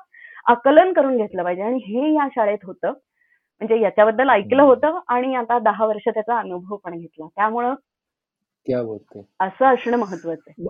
आकलन 0.45 0.93
करून 0.93 1.17
घेतलं 1.17 1.43
पाहिजे. 1.43 1.61
आणि 1.61 1.79
हे 1.87 2.13
या 2.13 2.27
शाळेत 2.35 2.65
होतं. 2.65 2.91
म्हणजे 3.61 3.79
याच्याबद्दल 3.81 4.29
ऐकलं 4.29 4.63
होतं 4.63 4.99
आणि 5.07 5.35
आता 5.35 5.57
दहा 5.59 5.85
वर्ष 5.85 6.07
त्याचा 6.07 6.37
अनुभव 6.39 6.75
पण 6.75 6.97
घेतला. 6.99 7.27
त्यामुळं 7.35 7.73
असं 9.39 9.65
असणं 9.73 9.97
महत्वाचं 9.97 10.49
आहे. 10.49 10.63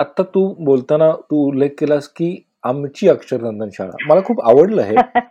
आता 0.00 0.22
तू 0.34 0.42
बोलताना 0.60 1.10
तू 1.30 1.36
उल्लेख 1.48 1.70
केलास 1.78 2.06
की 2.10 2.28
आमची 2.64 3.08
अक्षरनंदन 3.08 3.68
शाळा. 3.72 3.90
मला 4.08 4.20
खूप 4.24 4.40
आवडलं 4.42 4.82
हे. 4.82 4.94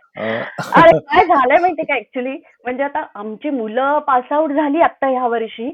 अरे 0.76 0.98
काय 0.98 1.24
झालंय 1.26 1.58
माहितीये 1.58 1.84
का 1.84 1.94
ऍक्च्युली 1.94 2.32
म्हणजे 2.64 2.82
आता 2.82 3.04
आमची 3.14 3.50
मुलं 3.50 3.98
पास 4.06 4.32
आउट 4.32 4.52
झाली 4.52 4.80
आता 4.80 5.08
ह्या 5.08 5.26
वर्षी. 5.28 5.68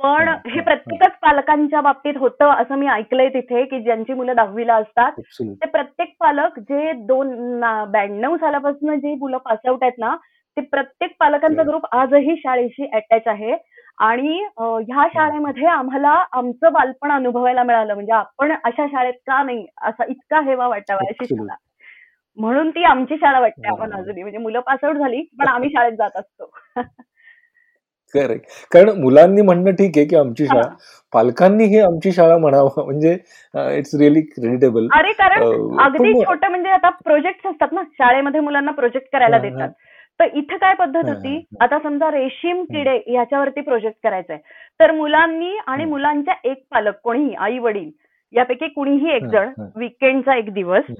पण 0.00 0.28
हे 0.46 0.60
प्रत्येकच 0.60 1.12
पालकांच्या 1.22 1.80
बाबतीत 1.80 2.16
होतं 2.16 2.50
असं 2.52 2.74
मी 2.74 2.86
ऐकलंय 2.88 3.28
तिथे 3.28 3.64
की 3.64 3.80
ज्यांची 3.82 4.14
मुलं 4.14 4.34
दहावीला 4.36 4.74
असतात 4.74 5.12
ते 5.40 5.68
प्रत्येक 5.68 6.14
पालक 6.20 6.58
जे 6.60 6.92
दोन 7.06 7.60
ब्याण्णव 7.90 8.36
सालापासून 8.36 8.98
जे 8.98 9.14
मुलं 9.14 9.38
पासआउट 9.38 9.82
आहेत 9.82 9.98
ना 9.98 10.14
ते 10.56 10.60
प्रत्येक 10.66 11.14
पालकांचा 11.20 11.62
ग्रुप 11.62 11.86
आजही 11.92 12.36
शाळेशी 12.36 12.86
अटॅच 12.92 13.26
आहे. 13.26 13.56
आणि 14.00 14.42
ह्या 14.58 15.06
शाळेमध्ये 15.14 15.66
आम्हाला 15.66 16.10
आमचं 16.32 16.72
बालपण 16.72 17.10
अनुभवायला 17.12 17.62
मिळालं. 17.62 17.94
म्हणजे 17.94 18.12
आपण 18.12 18.52
अशा 18.64 18.86
शाळेत 18.86 19.14
का 19.26 19.42
नाही 19.42 19.66
असा 19.82 20.04
इतका 20.08 20.40
हेवा 20.40 20.68
वाटावा 20.68 21.06
अशी 21.08 21.26
शाळा. 21.26 21.54
म्हणून 22.38 22.70
ती 22.70 22.84
आमची 22.84 23.16
शाळा 23.16 23.40
वाटते 23.40 23.68
आपण 23.68 23.92
अजूनही. 23.92 24.22
म्हणजे 24.22 24.38
मुलं 24.38 24.60
पासआउट 24.60 24.96
झाली 24.96 25.22
पण 25.38 25.48
आम्ही 25.48 25.70
शाळेत 25.70 25.92
जात 25.92 26.16
असतो. 26.16 26.50
करेक्ट 28.14 28.44
कारण 28.72 29.00
मुलांनी 29.00 29.42
म्हणणं 29.42 29.70
ठीक 29.70 29.96
आहे 29.96 30.06
की 30.06 30.16
आमची 30.16 30.46
शाळा 30.46 30.68
पालकांनी 31.12 31.64
हे 31.64 31.80
आमची 31.80 32.12
शाळा 32.12 32.36
म्हणावं. 32.38 32.68
म्हणजे 32.84 33.12
इट्स 33.76 33.94
रिअली 33.94 34.20
क्रेडिटेबल 34.22 34.86
अरे 34.94 35.12
कारण 35.12 35.42
अगदी 35.80 36.12
छोटं 36.24 36.48
म्हणजे 36.50 36.70
आता 36.70 36.88
प्रोजेक्ट 37.04 37.46
असतात 37.46 37.72
ना. 37.72 37.82
शाळेमध्ये 37.98 38.40
मुलांना 38.40 38.70
प्रोजेक्ट 38.70 39.08
करायला 39.12 39.38
देतात. 39.38 39.68
तर 40.20 40.28
इथं 40.34 40.56
काय 40.56 40.74
पद्धत 40.74 41.04
होती? 41.06 41.36
आता 41.60 41.78
समजा 41.78 42.10
रेशीम 42.10 42.62
किडे 42.64 42.96
याच्यावरती 43.12 43.60
प्रोजेक्ट 43.60 43.98
करायचा 44.02 44.32
आहे 44.32 44.42
तर 44.80 44.90
मुलांनी 44.92 45.56
आणि 45.66 45.84
मुलांच्या 45.84 46.34
एक 46.44 46.62
पालक 46.70 46.94
कोणीही 47.04 47.34
आई 47.36 47.58
वडील 47.58 47.90
यापैकी 48.32 48.68
कुणीही 48.68 49.10
एक 49.10 49.24
जण 49.24 49.52
विकेंडचा 49.76 50.34
एक 50.36 50.52
दिवस 50.54 50.90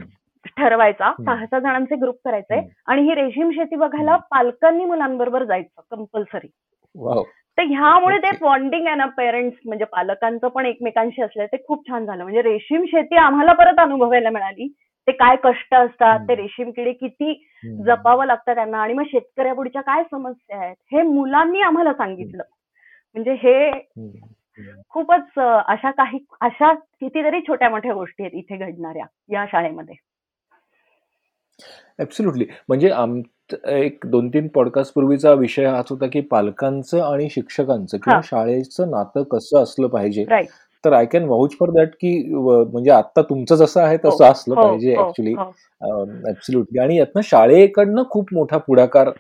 ठरवायचा. 0.57 1.13
सहा 1.25 1.47
सहा 1.47 1.59
जणांचे 1.59 1.95
ग्रुप 1.95 2.17
करायचे 2.25 2.61
आणि 2.87 3.03
ही 3.03 3.15
रेशीम 3.15 3.51
शेती 3.51 3.77
बघायला 3.77 4.17
पालकांनी 4.31 4.85
मुलांबरोबर 4.85 5.45
जायचं 5.45 5.81
कंपल्सरी 5.91 6.47
तर 7.59 7.63
ह्यामुळे 7.65 8.17
ते 8.19 8.31
बॉन्डिंग 8.41 8.87
आहे 8.87 8.97
ना 8.97 9.07
पेरेंट्स 9.17 9.57
म्हणजे 9.65 9.85
पालकांचं 9.93 10.49
पण 10.49 10.67
एकमेकांशी 10.67 11.23
असलं 11.23 11.47
ते 11.47 11.57
खूप 11.67 11.89
छान 11.89 12.05
झालं. 12.07 12.23
म्हणजे 12.23 12.43
रेशीम 12.43 12.85
शेती 12.85 13.17
आम्हाला 13.17 13.53
परत 13.53 13.81
अनुभवायला 13.81 14.31
मिळाली. 14.31 14.69
ते 15.09 15.13
काय 15.13 15.37
कष्ट 15.45 15.75
असतात 15.75 16.21
ते 16.21 16.35
रेशीम 16.35 16.71
किडे 16.71 16.93
किती 16.93 17.33
जपावं 17.87 18.27
लागतं 18.27 18.55
त्यांना 18.55 18.79
आणि 18.79 18.95
मग 18.95 19.05
शेतकऱ्यापुढच्या 19.05 19.83
काय 19.83 20.03
समस्या 20.11 20.59
आहेत 20.59 20.77
हे 20.93 21.03
मुलांनी 21.03 21.61
आम्हाला 21.61 21.93
सांगितलं. 21.93 22.43
म्हणजे 23.17 23.33
हे 23.33 23.71
खूपच 24.91 25.39
अशा 25.39 25.91
काही 25.91 26.19
अशा 26.41 26.73
कितीतरी 26.75 27.41
छोट्या 27.41 27.71
मोठ्या 27.71 27.95
गोष्टी 27.95 28.23
आहेत 28.23 28.35
इथे 28.35 28.57
घडणाऱ्या 28.57 29.05
या 29.31 29.45
शाळेमध्ये. 29.47 29.95
ऍब्सोल्युटली 31.99 32.47
म्हणजे 32.69 32.91
आम 32.91 33.21
एक 33.69 34.07
दोन 34.07 34.29
तीन 34.29 34.49
पॉडकास्ट 34.49 34.95
पूर्वीचा 34.95 35.33
विषय 35.33 35.67
हाच 35.67 35.91
होता 35.91 36.07
की 36.07 36.21
पालकांचं 36.21 37.03
आणि 37.03 37.29
शिक्षकांचं 37.31 37.97
किंवा 37.97 38.21
शाळेचं 38.25 38.91
नातं 38.91 39.23
कसं 39.31 39.63
असलं 39.63 39.89
पाहिजे 39.89 40.25
तर 40.85 40.93
I 40.93 41.07
can 41.07 41.25
vouch 41.25 41.57
for 41.61 41.71
that 41.71 41.89
की 41.89 42.35
म्हणजे 42.35 42.91
आता 42.91 43.23
तुमचं 43.23 43.55
जसं 43.55 43.81
आहे 43.81 43.97
तसं 43.97 44.25
हो, 44.25 44.31
असलं 44.31 44.55
हो, 44.55 44.63
पाहिजे 44.63 44.95
ऍक्च्युली 44.99 45.33
हो, 45.33 46.05
ऍब्सोल्युटली 46.29 46.79
आणि 46.79 46.99
यातनं 46.99 47.21
शाळेकडनं 47.25 48.03
खूप 48.11 48.29
मोठा 48.33 48.59
पुढाकार 48.59 49.11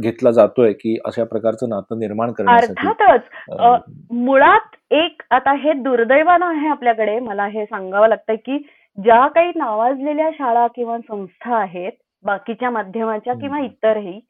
घेतला 0.00 0.30
जातोय 0.30 0.72
की 0.72 0.96
अशा 1.04 1.24
प्रकारचं 1.24 1.68
नातं 1.68 1.98
निर्माण 1.98 2.32
करण्यासाठी. 2.32 2.88
अर्थातच 2.88 4.12
मुळात 4.12 4.76
एक 4.90 5.22
आता 5.30 5.52
हे 5.52 5.72
दुर्दैवानं 5.72 6.46
आहे 6.46 6.68
आपल्याकडे 6.68 7.18
मला 7.18 7.46
हे 7.46 7.64
सांगावं 7.64 8.08
लागतंय 8.08 8.36
की 8.36 8.58
ज्या 8.98 9.26
काही 9.26 9.52
नावाजलेल्या 9.56 10.30
शाळा 10.30 10.66
किंवा 10.66 10.98
संस्था 10.98 11.56
आहेत 11.56 11.92
बाकीच्या 12.24 12.70
माध्यमाच्या 12.70 13.34
किंवा 13.34 13.60
इतरही 13.60 14.20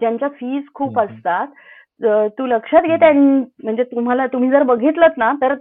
ज्यांच्या 0.00 0.28
फीज 0.28 0.62
खूप 0.74 0.98
असतात 0.98 1.46
तू 2.38 2.46
लक्षात 2.46 2.82
घे 2.82 3.12
म्हणजे 3.12 3.82
तुम्हाला 3.82 4.26
तुम्ही 4.26 4.50
जर 4.50 4.62
बघितलं 4.62 5.06
ना 5.16 5.32
तर 5.42 5.54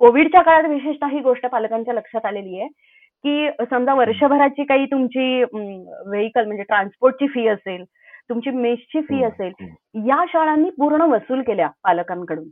कोविडच्या 0.00 0.42
काळात 0.42 0.68
विशेषतः 0.68 1.08
ही 1.08 1.20
गोष्ट 1.20 1.46
पालकांच्या 1.46 1.94
लक्षात 1.94 2.26
आलेली 2.26 2.60
आहे 2.60 2.68
की 3.24 3.64
समजा 3.70 3.94
वर्षभराची 3.94 4.64
काही 4.64 4.86
तुमची 4.86 5.42
व्हेकल 5.44 6.46
म्हणजे 6.46 6.62
ट्रान्सपोर्टची 6.62 7.26
फी 7.26 7.46
असेल 7.48 7.84
तुमची 8.28 8.50
मेसची 8.50 9.00
फी 9.00 9.22
असेल 9.24 9.52
या 10.08 10.24
शाळांनी 10.28 10.70
पूर्ण 10.70 11.02
वसूल 11.02 11.42
केल्या 11.42 11.68
पालकांकडून. 11.84 12.44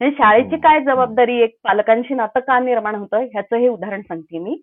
म्हणजे 0.00 0.16
शाळेची 0.16 0.56
काय 0.56 0.80
जबाबदारी 0.80 1.40
एक 1.42 1.54
पालकांशी 1.64 2.14
नातं 2.14 2.40
का 2.40 2.58
निर्माण 2.58 2.94
होतं 2.94 3.22
ह्याचं 3.22 3.56
हे 3.56 3.68
उदाहरण 3.68 4.00
सांगते 4.00 4.38
मी. 4.38 4.60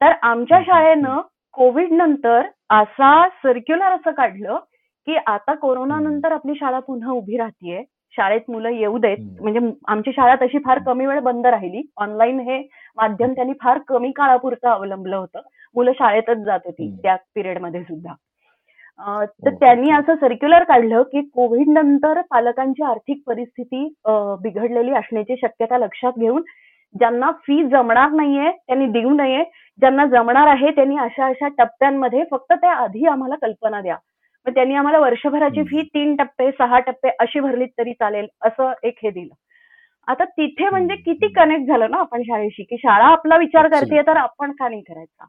तर 0.00 0.12
आमच्या 0.22 0.60
शाळेनं 0.66 1.20
कोविड 1.54 1.92
नंतर 1.92 2.46
असा 2.70 3.28
सर्क्युलर 3.42 3.92
असं 3.92 4.10
काढलं 4.10 4.56
की 5.06 5.16
आता 5.26 5.54
कोरोना 5.54 5.98
नंतर 6.00 6.32
आपली 6.32 6.54
शाळा 6.54 6.78
पुन्हा 6.78 7.12
उभी 7.12 7.36
राहतीये. 7.38 7.82
शाळेत 8.14 8.50
मुलं 8.50 8.68
येऊ 8.70 8.98
देत. 8.98 9.18
म्हणजे 9.40 9.60
आमची 9.88 10.12
शाळा 10.12 10.34
तशी 10.42 10.58
फार 10.58 10.78
कमी 10.86 11.06
वेळ 11.06 11.20
बंद 11.20 11.46
राहिली. 11.46 11.82
ऑनलाईन 11.96 12.40
हे 12.40 12.58
माध्यम 12.98 13.32
त्यांनी 13.32 13.52
फार 13.62 13.78
कमी 13.88 14.10
काळापुरतं 14.12 14.68
अवलंबलं 14.68 15.16
होतं. 15.16 15.40
मुलं 15.76 15.92
शाळेतच 15.98 16.38
जात 16.44 16.60
होती 16.64 16.90
त्या 17.02 17.16
पिरियडमध्ये 17.34 17.82
सुद्धा. 17.82 18.14
तर 19.44 19.54
त्यांनी 19.54 19.90
असं 19.92 20.14
सर्क्युलर 20.20 20.64
काढलं 20.64 21.02
की 21.02 21.20
कोविड 21.34 21.68
नंतर 21.68 22.20
पालकांची 22.30 22.82
आर्थिक 22.82 23.22
परिस्थिती 23.26 23.84
बिघडलेली 24.42 24.92
असण्याची 24.94 25.36
शक्यता 25.42 25.78
लक्षात 25.78 26.18
घेऊन 26.18 26.42
ज्यांना 26.94 27.30
फी 27.46 27.62
जमणार 27.68 28.10
नाहीये 28.10 28.50
त्यांनी 28.50 28.86
देऊ 28.92 29.10
नये. 29.16 29.42
ज्यांना 29.78 30.06
जमणार 30.06 30.46
आहे 30.46 30.70
त्यांनी 30.70 30.96
अशा 30.98 31.26
अशा 31.26 31.48
टप्प्यांमध्ये 31.58 32.24
फक्त 32.30 32.52
त्या 32.52 32.72
आधी 32.74 33.06
आम्हाला 33.06 33.34
कल्पना 33.42 33.80
द्या. 33.80 33.96
मग 34.48 34.54
त्यांनी 34.54 34.74
आम्हाला 34.74 34.98
वर्षभराची 34.98 35.62
फी 35.68 35.82
तीन 35.94 36.14
टप्पे 36.16 36.50
सहा 36.58 36.78
टप्पे 36.86 37.08
अशी 37.20 37.40
भरलीत 37.40 37.68
तरी 37.78 37.92
चालेल 37.92 38.26
असं 38.46 38.72
एक 38.82 38.98
हे 39.02 39.10
दिलं. 39.10 39.34
आता 40.08 40.24
तिथे 40.26 40.68
म्हणजे 40.68 40.94
किती 40.96 41.28
कनेक्ट 41.32 41.66
झालं 41.68 41.90
ना 41.90 41.96
आपण 42.00 42.22
शाळेशी 42.26 42.62
की 42.62 42.76
शाळा 42.78 43.06
आपला 43.06 43.36
विचार 43.36 43.68
करते 43.68 44.02
तर 44.06 44.16
आपण 44.16 44.52
का 44.58 44.68
नाही 44.68 44.80
करायचा? 44.82 45.24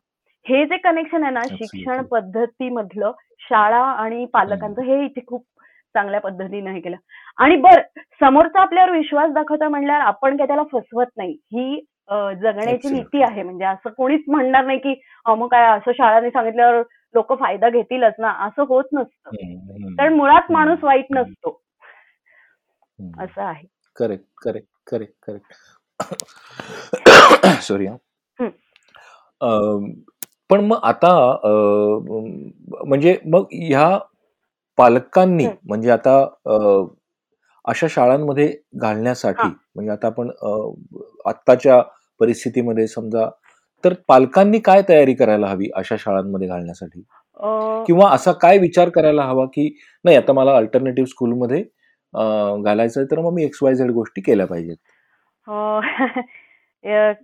हे 0.46 0.66
जे 0.66 0.78
कनेक्शन 0.78 1.24
आहे 1.24 1.32
ना 1.34 1.42
शिक्षण 1.50 2.02
पद्धतीमधलं 2.12 3.12
शाळा 3.50 3.82
आणि 4.04 4.26
पालकांचं 4.34 4.82
हे 4.82 5.04
इथे 5.06 5.22
खूप 5.28 5.44
चांगल्या 5.96 6.22
पद्धतीने 6.22 6.72
हे 6.72 6.80
केलं. 6.80 6.96
आणि 7.38 7.56
बर 7.58 7.82
समोरचा 8.22 8.62
आपल्यावर 8.62 8.92
विश्वास 8.92 9.32
दाखवता 9.34 9.70
म्हणल्यावर 9.70 10.02
आपण 10.04 10.38
काय 10.38 10.48
त्याला 10.48 10.64
फसवत 10.72 11.12
नाही. 11.18 11.32
ही 11.32 11.80
जगण्याची 12.42 12.90
नीती 12.92 13.22
आहे. 13.24 13.44
म्हणजे 13.44 13.66
असं 13.66 13.90
कोणीच 13.98 14.24
म्हणणार 14.28 14.66
नाही 14.66 14.80
की 14.80 14.94
मग 15.28 15.48
काय 15.48 15.68
असं 15.78 15.92
शाळाने 15.98 16.30
सांगितल्यावर 16.30 16.82
लोक 17.16 17.34
फायदा 17.34 17.70
घेतीलच 17.70 18.14
ना 18.20 18.32
असं 18.46 18.64
होत 18.70 18.84
नसतं. 18.94 19.36
कारण 19.98 20.14
मुळात 20.14 20.52
माणूस 20.52 20.84
वाईट 20.84 21.06
नसतो. 21.12 21.60
असं 23.20 23.42
आहे. 23.42 23.66
Correct 23.96 24.26
correct 24.42 24.68
correct 24.88 25.14
correct. 25.28 25.54
Sorry 27.62 27.88
पण 30.50 30.60
मग 30.62 30.78
आता 30.84 31.10
म्हणजे 32.86 33.18
मग 33.26 33.46
ह्या 33.54 33.98
पालकांनी 34.78 35.48
म्हणजे 35.64 35.90
आता 35.92 36.16
अशा 37.66 37.88
शाळांमध्ये 37.90 38.54
घालण्यासाठी 38.76 39.48
म्हणजे 39.76 39.92
आता 39.92 40.08
आपण 40.08 40.30
आत्ताच्या 41.26 41.82
परिस्थितीमध्ये 42.20 42.88
समजा 42.88 43.30
तर 43.84 43.94
पालकांनी 44.08 44.60
काय 44.60 44.82
तयारी 44.90 45.14
करायला 45.14 45.48
हवी 45.48 45.70
अशा 45.76 45.96
शाळांमध्ये 46.00 46.48
घालण्यासाठी? 46.48 47.02
किंवा 47.88 48.10
असा 48.12 48.32
काय 48.32 48.58
विचार 48.58 48.90
करायला 48.90 49.24
हवा 49.24 49.46
की 49.46 49.70
नाही 50.06 50.18
आता 50.18 50.34
मला 50.34 50.56
अल्टरनेटिव्ह 50.56 51.08
स्कूलमध्ये 51.10 51.64
घालायचंय 52.64 53.04
तर 53.12 53.20
मग 53.20 53.34
मी 53.34 53.44
एक्स 53.44 53.60
वाय 53.64 53.74
झेड 53.76 53.92
गोष्टी 53.92 54.22
केल्या 54.22 54.48
पाहिजेत. 54.48 54.78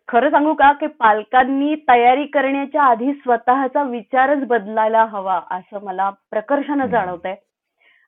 खरं 0.08 0.30
सांगू 0.30 0.54
का 0.54 0.72
की 0.72 0.88
पालकांनी 1.00 1.76
तयारी 1.90 2.26
करण्याच्या 2.26 2.84
आधी 2.84 3.12
स्वतःचा 3.14 3.84
विचारच 3.84 4.44
बदलायला 4.48 5.04
हवा 5.06 5.40
असं 5.52 5.84
मला 5.84 6.10
प्रकर्षानं 6.32 6.86
जाणवत 6.86 7.26
आहे 7.26 7.36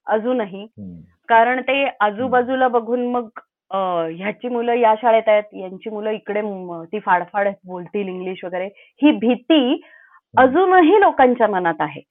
अजूनही. 0.08 0.66
कारण 1.30 1.62
ते 1.62 1.84
आजूबाजूला 2.00 2.68
बघून 2.68 3.06
मग 3.12 3.28
ह्याची 3.72 4.50
मुलं 4.50 4.74
या 4.74 4.94
शाळेत 5.02 5.28
आहेत 5.28 5.54
यांची 5.54 5.90
मुलं 5.90 6.10
इकडे 6.10 6.42
ती 6.92 7.00
फाडफाड 7.00 7.48
बोलतील 7.66 8.08
इंग्लिश 8.08 8.44
वगैरे 8.44 8.66
ही 9.02 9.12
भीती 9.20 9.82
अजूनही 10.34 11.00
लोकांच्या 11.02 11.48
मनात 11.48 11.82
आहे. 11.82 12.02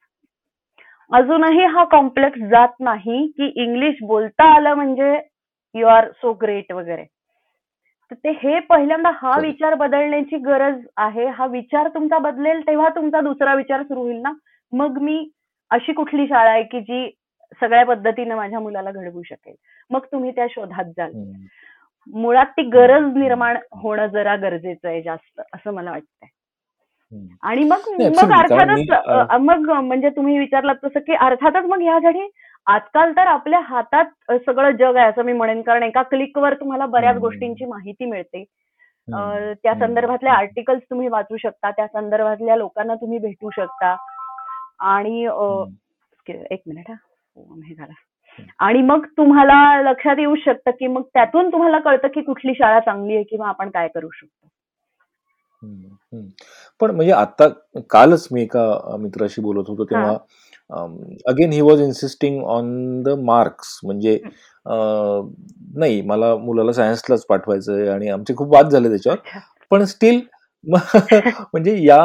अजूनही 1.10 1.64
हा 1.64 1.84
कॉम्प्लेक्स 1.90 2.40
जात 2.50 2.80
नाही 2.80 3.26
की 3.36 3.52
इंग्लिश 3.62 3.96
बोलता 4.02 4.44
आलं 4.54 4.74
म्हणजे 4.74 5.12
यू 5.74 5.86
आर 5.86 6.10
सो 6.12 6.32
ग्रेट 6.42 6.72
वगैरे. 6.72 7.04
तर 8.10 8.14
ते 8.14 8.30
हे 8.42 8.58
पहिल्यांदा 8.68 9.10
हा 9.14 9.38
विचार 9.40 9.74
बदलण्याची 9.74 10.36
गरज 10.36 10.80
आहे. 10.96 11.26
हा 11.28 11.46
विचार 11.46 11.88
तुमचा 11.94 12.18
बदलेल 12.18 12.60
तेव्हा 12.66 12.88
तुमचा 12.88 13.20
दुसरा 13.20 13.54
विचार 13.54 13.82
सुरू 13.82 14.00
होईल 14.00 14.20
ना? 14.22 14.32
मग 14.72 14.98
मी 15.02 15.28
अशी 15.70 15.92
कुठली 15.92 16.26
शाळा 16.26 16.50
आहे 16.50 16.62
की 16.62 16.80
जी 16.80 17.06
सगळ्या 17.60 17.84
पद्धतीने 17.86 18.34
माझ्या 18.34 18.60
मुलाला 18.60 18.90
घडवू 18.90 19.22
शकेल. 19.22 19.54
मग 19.90 20.04
तुम्ही 20.12 20.30
त्या 20.30 20.46
शोधात 20.50 20.84
जाल. 20.96 21.12
मुळात 22.14 22.46
ती 22.46 22.62
गरज 22.62 23.16
निर्माण 23.16 23.56
होणं 23.72 24.06
जरा 24.06 24.34
गरजेचं 24.36 24.88
आहे 24.88 25.02
जास्त 25.02 25.40
असं 25.54 25.74
मला 25.74 25.90
वाटतंय. 25.90 26.28
आणि 27.42 27.64
मग 27.64 27.88
मग 28.16 28.32
अर्थातच 28.32 29.38
मग 29.40 29.70
म्हणजे 29.70 30.10
तुम्ही 30.16 30.38
विचारलात 30.38 30.74
तसं 30.84 31.00
की 31.00 31.14
अर्थातच 31.14 31.64
मग 31.64 31.80
ह्यासाठी 31.82 32.28
आजकाल 32.66 33.12
तर 33.12 33.26
आपल्या 33.26 33.60
हातात 33.60 34.32
सगळं 34.46 34.70
जग 34.70 34.96
आहे 34.96 35.08
असं 35.08 35.22
मी 35.24 35.32
म्हणेन. 35.32 35.62
कारण 35.62 35.82
एका 35.82 36.02
क्लिकवर 36.02 36.54
तुम्हाला 36.54 36.86
बऱ्याच 36.86 37.16
गोष्टींची 37.16 37.64
माहिती 37.64 38.04
मिळते. 38.04 38.44
त्या 39.62 39.74
संदर्भातले 39.78 40.28
आर्टिकल्स 40.28 40.82
तुम्ही 40.90 41.08
वाचू 41.08 41.36
शकता. 41.36 41.70
त्या 41.70 41.86
संदर्भातल्या 41.86 42.56
लोकांना 42.56 42.94
तुम्ही 42.94 43.18
भेटू 43.18 43.50
शकता. 43.50 43.96
आणि 44.92 45.22
एक 46.50 46.60
मिनिट 46.66 46.90
हा. 46.90 46.94
हे 47.36 47.74
झाला. 47.74 47.92
आणि 48.58 48.82
मग 48.82 49.04
तुम्हाला 49.16 49.82
लक्षात 49.82 50.16
येऊ 50.18 50.34
शकतं 50.36 50.70
की 50.70 50.86
मग 50.86 51.02
त्यातून 51.14 51.48
तुम्हाला 51.52 51.78
कळतं 51.78 52.08
की 52.08 52.22
कुठली 52.22 52.54
शाळा 52.54 52.80
चांगली 52.80 53.14
आहे 53.14 53.22
किंवा 53.22 53.48
आपण 53.48 53.70
काय 53.70 53.88
करू 53.88 54.08
शकतो. 54.10 54.48
पण 56.80 56.90
म्हणजे 56.90 57.12
आता 57.12 57.48
कालच 57.90 58.26
मी 58.32 58.42
एका 58.42 58.96
मित्राशी 58.98 59.42
बोलत 59.42 59.68
होतो 59.68 59.84
तेव्हा 59.84 60.16
again 61.26 61.52
he 61.52 61.60
was 61.60 61.80
insisting 61.80 62.42
on 62.44 63.02
the 63.02 63.08
marks 63.08 63.78
म्हणजे 63.84 64.18
नाही 65.76 66.00
मला 66.02 66.34
मुलाला 66.36 66.72
सायन्सलाच 66.72 67.24
पाठवायचं 67.26 67.72
आहे 67.74 67.88
आणि 67.88 68.08
आमचे 68.08 68.34
खूप 68.36 68.54
वाद 68.54 68.68
झाले 68.68 68.88
त्याच्यावर. 68.88 69.18
पण 69.70 69.84
स्टील 69.84 70.20
म्हणजे 70.72 71.76
या 71.84 72.02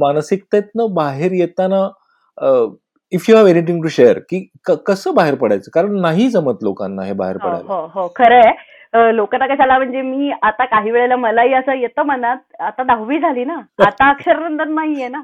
मानसिकतेतनं 0.00 0.94
बाहेर 0.94 1.32
येताना 1.32 1.88
if 3.12 3.28
you 3.28 3.36
have 3.36 3.46
anything 3.46 3.82
to 3.82 3.88
share 3.88 4.18
की 4.30 4.46
कसं 4.86 5.14
बाहेर 5.14 5.34
पडायचं? 5.34 5.70
कारण 5.74 6.00
नाही 6.00 6.28
जमत 6.30 6.62
लोकांना 6.62 7.02
हे 7.04 7.12
बाहेर 7.12 7.36
हो, 7.36 7.48
पडायला. 7.48 7.74
हो 7.74 7.86
हो. 7.94 8.08
खरं 8.16 8.46
आहे 8.46 9.16
लोकांना 9.16 9.46
कशाला 9.46 9.76
म्हणजे 9.78 10.02
मी 10.02 10.30
आता 10.42 10.64
काही 10.64 10.90
वेळेला 10.90 11.16
मलाही 11.16 11.52
असं 11.54 11.76
येतं 11.78 12.02
मनात 12.06 12.38
आता 12.60 12.82
दहावी 12.82 13.18
झाली 13.20 13.44
ना. 13.44 13.56
आता 13.86 14.08
अक्षरनंदन 14.10 14.72
नाहीये 14.74 15.08
ना. 15.08 15.22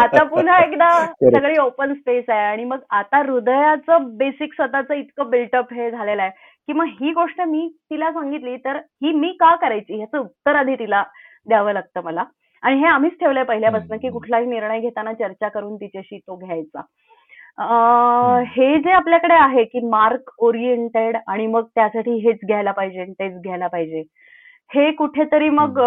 आता 0.00 0.22
पुन्हा 0.24 0.58
एकदा 0.64 0.88
सगळी 1.22 1.58
ओपन 1.60 1.92
स्पेस 1.94 2.24
आहे 2.28 2.46
आणि 2.46 2.64
मग 2.64 2.78
आता 2.90 3.18
हृदयाचं 3.18 4.08
बेसिक 4.18 4.52
स्वतःचं 4.54 4.94
इतकं 4.94 5.30
बिल्टअप 5.30 5.72
हे 5.74 5.90
झालेलं 5.90 6.22
आहे 6.22 6.30
की 6.66 6.72
मग 6.72 6.86
ही 7.00 7.12
गोष्ट 7.12 7.40
मी 7.40 7.68
तिला 7.90 8.10
सांगितली 8.12 8.56
तर 8.64 8.76
ही 9.02 9.12
मी 9.12 9.32
का 9.40 9.54
करायची? 9.56 9.96
ह्याचं 9.96 10.18
उत्तर 10.18 10.56
आधी 10.56 10.74
तिला 10.74 11.02
द्यावं 11.46 11.72
लागतं 11.72 12.00
मला. 12.04 12.24
आणि 12.62 12.78
हे 12.80 12.86
आम्हीच 12.86 13.12
ठेवलंय 13.20 13.44
पहिल्यापासून 13.44 13.98
की 13.98 14.10
कुठलाही 14.10 14.46
निर्णय 14.46 14.80
घेताना 14.80 15.12
चर्चा 15.12 15.48
करून 15.48 15.76
तिच्याशी 15.76 16.18
तो 16.18 16.36
घ्यायचा. 16.36 16.80
हे 18.48 18.78
जे 18.82 18.90
आपल्याकडे 18.92 19.34
आहे 19.34 19.64
की 19.64 19.80
मार्क 19.88 20.30
ओरिएंटेड 20.38 21.16
आणि 21.26 21.46
मग 21.46 21.66
त्यासाठी 21.74 22.16
हेच 22.26 22.38
घ्यायला 22.46 22.72
पाहिजे 22.72 23.04
तेच 23.20 23.40
घ्यायला 23.42 23.66
पाहिजे 23.66 24.02
हे 24.70 24.90
कुठेतरी 24.98 25.48
मग 25.50 25.80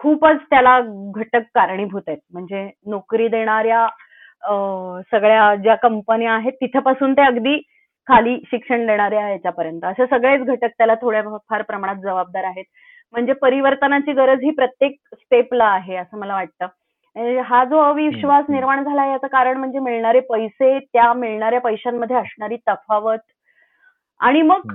खूपच 0.00 0.36
त्याला 0.50 0.78
घटक 1.14 1.42
कारणीभूत 1.54 2.02
आहेत. 2.08 2.18
म्हणजे 2.32 2.68
नोकरी 2.86 3.28
देणाऱ्या 3.28 3.86
सगळ्या 5.12 5.54
ज्या 5.62 5.74
कंपन्या 5.74 6.32
आहेत 6.32 6.52
तिथपासून 6.60 7.12
ते 7.12 7.22
अगदी 7.22 7.56
खाली 8.08 8.36
शिक्षण 8.46 8.86
देणाऱ्या 8.86 9.28
याच्यापर्यंत. 9.28 9.84
असे 9.84 10.06
सगळेच 10.06 10.42
घटक 10.42 10.70
त्याला 10.78 10.94
थोड्या 11.02 11.22
फार 11.50 11.62
प्रमाणात 11.62 11.96
जबाबदार 12.02 12.44
आहेत. 12.44 12.64
म्हणजे 13.12 13.32
परिवर्तनाची 13.32 14.12
गरज 14.12 14.42
ही 14.42 14.50
प्रत्येक 14.50 14.96
स्टेपला 15.14 15.64
आहे 15.64 15.96
असं 15.96 16.18
मला 16.18 16.34
वाटतं. 16.34 16.66
हा 17.44 17.64
जो 17.64 17.78
अविश्वास 17.78 18.44
निर्माण 18.48 18.82
झाला 18.84 19.06
याचं 19.06 19.26
कारण 19.26 19.56
म्हणजे 19.56 19.78
मिळणारे 19.78 20.20
पैसे 20.20 20.78
त्या 20.78 21.12
मिळणाऱ्या 21.12 21.60
पैशांमध्ये 21.60 22.16
असणारी 22.16 22.56
तफावत 22.68 23.18
आणि 24.20 24.42
मग 24.42 24.68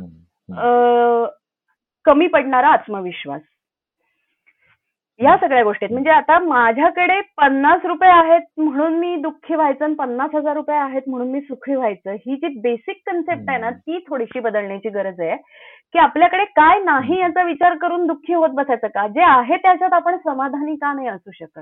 कमी 2.06 2.28
पडणारा 2.28 2.68
आत्मविश्वास. 2.68 3.42
या 5.20 5.36
सगळ्या 5.38 5.64
गोष्टी 5.64 5.88
म्हणजे 5.88 6.10
आता 6.10 6.38
माझ्याकडे 6.40 7.20
पन्नास 7.38 7.86
रुपये 7.86 8.10
आहेत 8.10 8.42
म्हणून 8.58 8.94
मी 9.00 9.16
दुःखी 9.22 9.56
व्हायचं 9.56 9.86
आणि 9.86 9.94
पन्नास 9.94 10.30
हजार 10.36 10.54
रुपये 10.54 10.76
आहेत 10.78 11.02
म्हणून 11.08 11.30
मी 11.32 11.42
सुखी 11.42 11.76
व्हायचं 11.76 12.14
ही 12.26 12.36
जी 12.36 12.48
बेसिक 12.62 13.02
कन्सेप्ट 13.06 13.50
आहे 13.50 13.58
ना 13.60 13.70
ती 13.70 14.00
थोडीशी 14.08 14.40
बदलण्याची 14.40 14.90
गरज 14.90 15.20
आहे. 15.22 15.36
की 15.96 16.00
आपल्याकडे 16.00 16.46
काय 16.46 16.80
नाही 16.84 17.20
याचा 17.20 17.44
विचार 17.44 17.76
करून 17.78 18.06
दुःखी 18.08 18.34
होत 18.34 18.50
बसायचं 18.50 18.88
का? 18.88 19.08
जे 19.08 19.22
आहे 19.24 19.58
त्याच्यात 19.58 19.94
आपण 19.94 20.18
समाधानी 20.18 20.76
का 20.76 20.94
नाही 20.94 21.08
असू 21.08 21.32
शकत? 21.34 21.62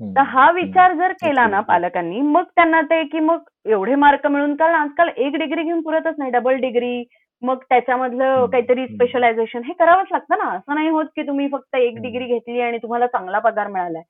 तर 0.00 0.20
हा 0.22 0.50
विचार 0.50 0.92
जर 0.94 1.12
केला 1.12 1.46
ना 1.46 1.60
पालकांनी 1.60 2.20
मग 2.22 2.44
त्यांना 2.56 2.80
ते 2.82 3.02
की 3.04 3.20
मग 3.20 3.42
एवढे 3.66 3.94
मार्क 3.94 4.26
मिळून 4.26 4.54
कारण 4.54 4.74
आजकाल 4.74 5.08
एक 5.16 5.36
डिग्री 5.36 5.62
घेऊन 5.62 5.80
पुरतच 5.80 6.14
नाही 6.18 6.30
डबल 6.30 6.56
डिग्री 6.60 7.02
मग 7.42 7.62
त्याच्यामधलं 7.68 8.46
काहीतरी 8.46 8.86
स्पेशलायझेशन 8.86 9.62
हे 9.64 9.72
करावंच 9.72 10.06
लागतं 10.12 10.38
ना. 10.38 10.50
असं 10.50 10.74
नाही 10.74 10.88
होत 10.88 11.04
की 11.16 11.22
तुम्ही 11.22 11.48
फक्त 11.52 11.76
एक 11.76 12.00
डिग्री 12.02 12.24
घेतली 12.24 12.60
आणि 12.60 12.78
तुम्हाला 12.78 13.06
चांगला 13.06 13.38
पगार 13.38 13.66
मिळालाय. 13.66 14.02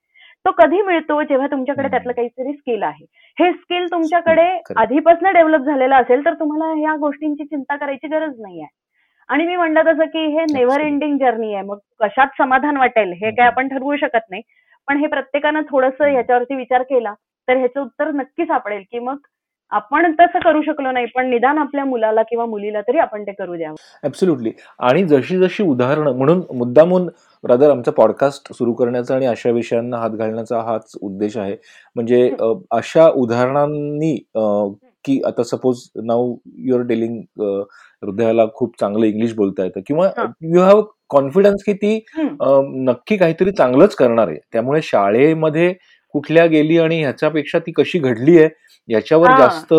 तो 0.45 0.51
कधी 0.51 0.81
मिळतो 0.81 1.21
जेव्हा 1.23 1.47
तुमच्याकडे 1.47 1.89
त्यातलं 1.89 2.11
काहीतरी 2.11 2.53
स्किल 2.53 2.83
आहे. 2.83 3.05
हे 3.37 3.51
स्किल 3.51 3.87
तुमच्याकडे 3.91 4.47
आधीपासून 4.75 5.31
डेव्हलप 5.33 5.61
झालेलं 5.61 5.95
असेल 5.95 6.25
तर 6.25 6.33
तुम्हाला 6.33 6.73
ह्या 6.73 6.95
गोष्टींची 6.95 7.45
चिंता 7.45 7.75
करायची 7.75 8.07
गरज 8.07 8.39
नाही 8.39 8.61
आहे. 8.61 8.75
आणि 9.29 9.45
मी 9.45 9.55
म्हणलं 9.55 9.81
तसं 9.81 10.05
की 10.05 10.25
हे 10.27 10.45
नेव्हर 10.51 10.79
एंडिंग 10.79 11.17
जर्नी 11.17 11.53
आहे. 11.53 11.63
मग 11.63 11.77
कशात 11.99 12.27
समाधान 12.37 12.77
वाटेल 12.77 13.11
हे 13.11 13.31
काय 13.31 13.47
आपण 13.47 13.67
ठरवू 13.67 13.95
शकत 13.95 14.29
नाही. 14.29 14.41
पण 14.87 14.97
हे 14.97 15.07
प्रत्येकानं 15.07 15.61
थोडस 15.61 16.01
ह्याच्यावरती 16.01 16.55
विचार 16.55 16.83
केला 16.83 17.13
तर 17.47 17.57
ह्याचं 17.57 17.81
उत्तर 17.81 18.11
नक्की 18.11 18.45
सापडेल 18.45 18.83
की 18.91 18.99
मग 18.99 19.17
आपण 19.71 20.11
तसं 20.19 20.39
करू 20.39 20.61
शकलो 20.61 20.91
नाही 20.91 21.05
पण 21.15 21.29
निदान 21.29 21.57
आपल्या 21.57 21.85
मुलाला 21.85 22.21
किंवा 22.29 22.45
मुलीला 22.45 22.81
तरी 22.81 22.97
आपण 22.97 23.23
ते 23.23 23.31
करू 23.31 23.55
द्यावं. 23.55 23.75
ऍब्सोल्युटली 24.05 24.51
आणि 24.79 25.03
जशी 25.07 25.37
जशी 25.37 25.63
उदाहरणं 25.63 26.15
म्हणून 26.17 26.41
मुद्दामून 26.57 27.07
रादर 27.43 27.69
आमचा 27.71 27.91
पॉडकास्ट 27.91 28.51
सुरू 28.53 28.73
करण्याचा 28.73 29.15
आणि 29.15 29.25
अशा 29.25 29.49
विषयांना 29.51 29.97
हात 29.97 30.09
घालण्याचा 30.09 30.61
हाच 30.61 30.91
उद्देश 31.01 31.37
आहे. 31.37 31.55
म्हणजे 31.95 32.29
अशा 32.71 33.07
उदाहरणांनी 33.15 34.15
की 35.05 35.19
आता 35.25 35.43
सपोज 35.43 35.81
नाऊ 36.03 36.35
युअर 36.67 36.81
डेलिंग 36.87 37.21
हृदयाला 38.03 38.45
खूप 38.55 38.79
चांगलं 38.79 39.05
इंग्लिश 39.05 39.33
बोलता 39.35 39.63
येतं 39.63 39.81
किंवा 39.87 40.09
यू 40.43 40.61
हॅव 40.61 40.81
कॉन्फिडन्स 41.09 41.63
की 41.65 41.73
ती 41.73 41.99
नक्की 42.19 43.17
काहीतरी 43.17 43.51
चांगलंच 43.51 43.95
करणार 43.95 44.27
आहे. 44.27 44.37
त्यामुळे 44.53 44.81
शाळेमध्ये 44.83 45.73
कुठल्या 46.15 46.45
गेली 46.45 46.77
आणि 46.79 46.99
ह्याच्यापेक्षा 47.01 47.59
ती 47.59 47.71
कशी 47.71 47.99
घडली 47.99 48.37
आहे 48.39 48.47
याच्यावर 48.89 49.31
जास्त 49.37 49.73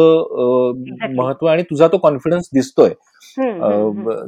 महत्त्व 1.15 1.47
आणि 1.47 1.63
तुझा 1.63 1.87
तो 1.89 1.99
कॉन्फिडन्स 1.99 2.49
दिसतोय. 2.55 2.91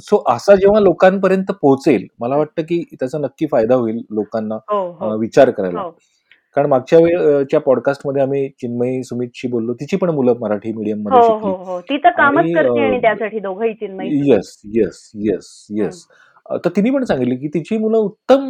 सो 0.01 0.23
असा 0.29 0.55
जेव्हा 0.55 0.81
लोकांपर्यंत 0.81 1.51
पोहोचेल 1.63 2.07
मला 2.21 2.37
वाटतं 2.37 2.63
की 2.63 2.83
त्याचा 2.93 3.19
नक्की 3.19 3.47
फायदा 3.47 3.75
होईल 3.75 4.01
लोकांना 4.11 4.55
हो, 4.55 4.81
हो. 4.91 5.17
विचार 5.19 5.51
करायला. 5.51 5.81
हो. 5.81 5.91
कारण 6.57 6.69
मागच्या 6.69 6.99
वेळच्या 6.99 7.61
पॉडकास्टमध्ये 7.61 8.23
आम्ही 8.23 8.49
चिन्मयी 8.61 9.03
सुमितशी 9.05 9.49
बोललो 9.49 9.75
तिची 9.75 9.97
पण 9.97 10.11
मुलं 10.11 10.35
मराठी 10.41 10.73
मीडियममध्ये 10.73 11.23
शिकली. 11.23 11.51
येस 14.31 14.61
येस 14.75 15.11
येस 15.15 15.67
येस 15.77 16.05
तर 16.57 16.71
तिने 16.77 16.91
पण 16.91 17.05
सांगितली 17.05 17.37
की 17.37 17.49
तिची 17.49 17.77
मुलं 17.79 17.97
उत्तम 17.99 18.45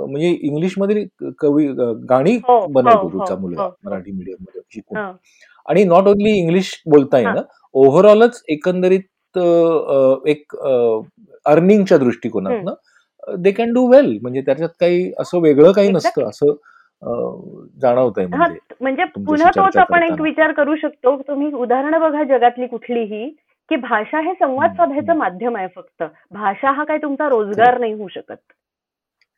म्हणजे 0.00 0.30
इंग्लिशमध्ये 0.32 1.04
कवी 1.38 1.66
गाणी 2.08 2.36
बनवतो 2.46 3.08
तुझा 3.08 3.36
मुलगा 3.36 3.68
मराठी 3.84 4.12
मीडियममध्ये 4.12 4.60
शिकून 4.70 4.98
आणि 5.68 5.84
नॉट 5.84 6.08
ओनली 6.08 6.30
इंग्लिश 6.38 6.72
बोलता 6.86 7.18
येणं 7.18 7.42
ओव्हरऑलच 7.74 8.42
एकंदरीत 8.48 9.38
एक 10.28 10.56
अर्निंगच्या 11.46 11.98
दृष्टिकोनात 11.98 12.74
दे 13.38 13.50
कॅन 13.52 13.72
डू 13.72 13.86
वेल 13.86 14.18
म्हणजे 14.22 14.40
त्याच्यात 14.40 14.70
काही 14.80 15.10
असं 15.18 15.40
वेगळं 15.40 15.72
काही 15.72 15.90
नसतं 15.90 16.28
असं 16.28 16.54
जाणवत 17.82 18.18
आहे 18.18 18.26
म्हणजे, 18.26 18.58
म्हणजे 18.80 19.04
पुन्हा 19.04 19.50
तोच 19.50 19.76
आपण 19.76 20.02
एक 20.02 20.20
विचार 20.20 20.52
करू 20.52 20.74
शकतो. 20.76 21.16
तुम्ही 21.18 21.52
उदाहरणं 21.52 22.00
बघा 22.00 22.22
जगातली 22.22 22.66
कुठलीही. 22.66 23.30
की 23.70 23.76
भाषा 23.76 24.18
हे 24.18 24.34
संवाद 24.34 24.70
साधायचं 24.70 25.16
माध्यम 25.16 25.56
आहे 25.56 25.66
फक्त. 25.76 26.02
भाषा 26.30 26.70
हा 26.70 26.84
काय 26.84 26.98
तुमचा 26.98 27.28
रोजगार 27.28 27.78
नाही 27.78 27.92
होऊ 27.92 28.08
शकत. 28.08 28.36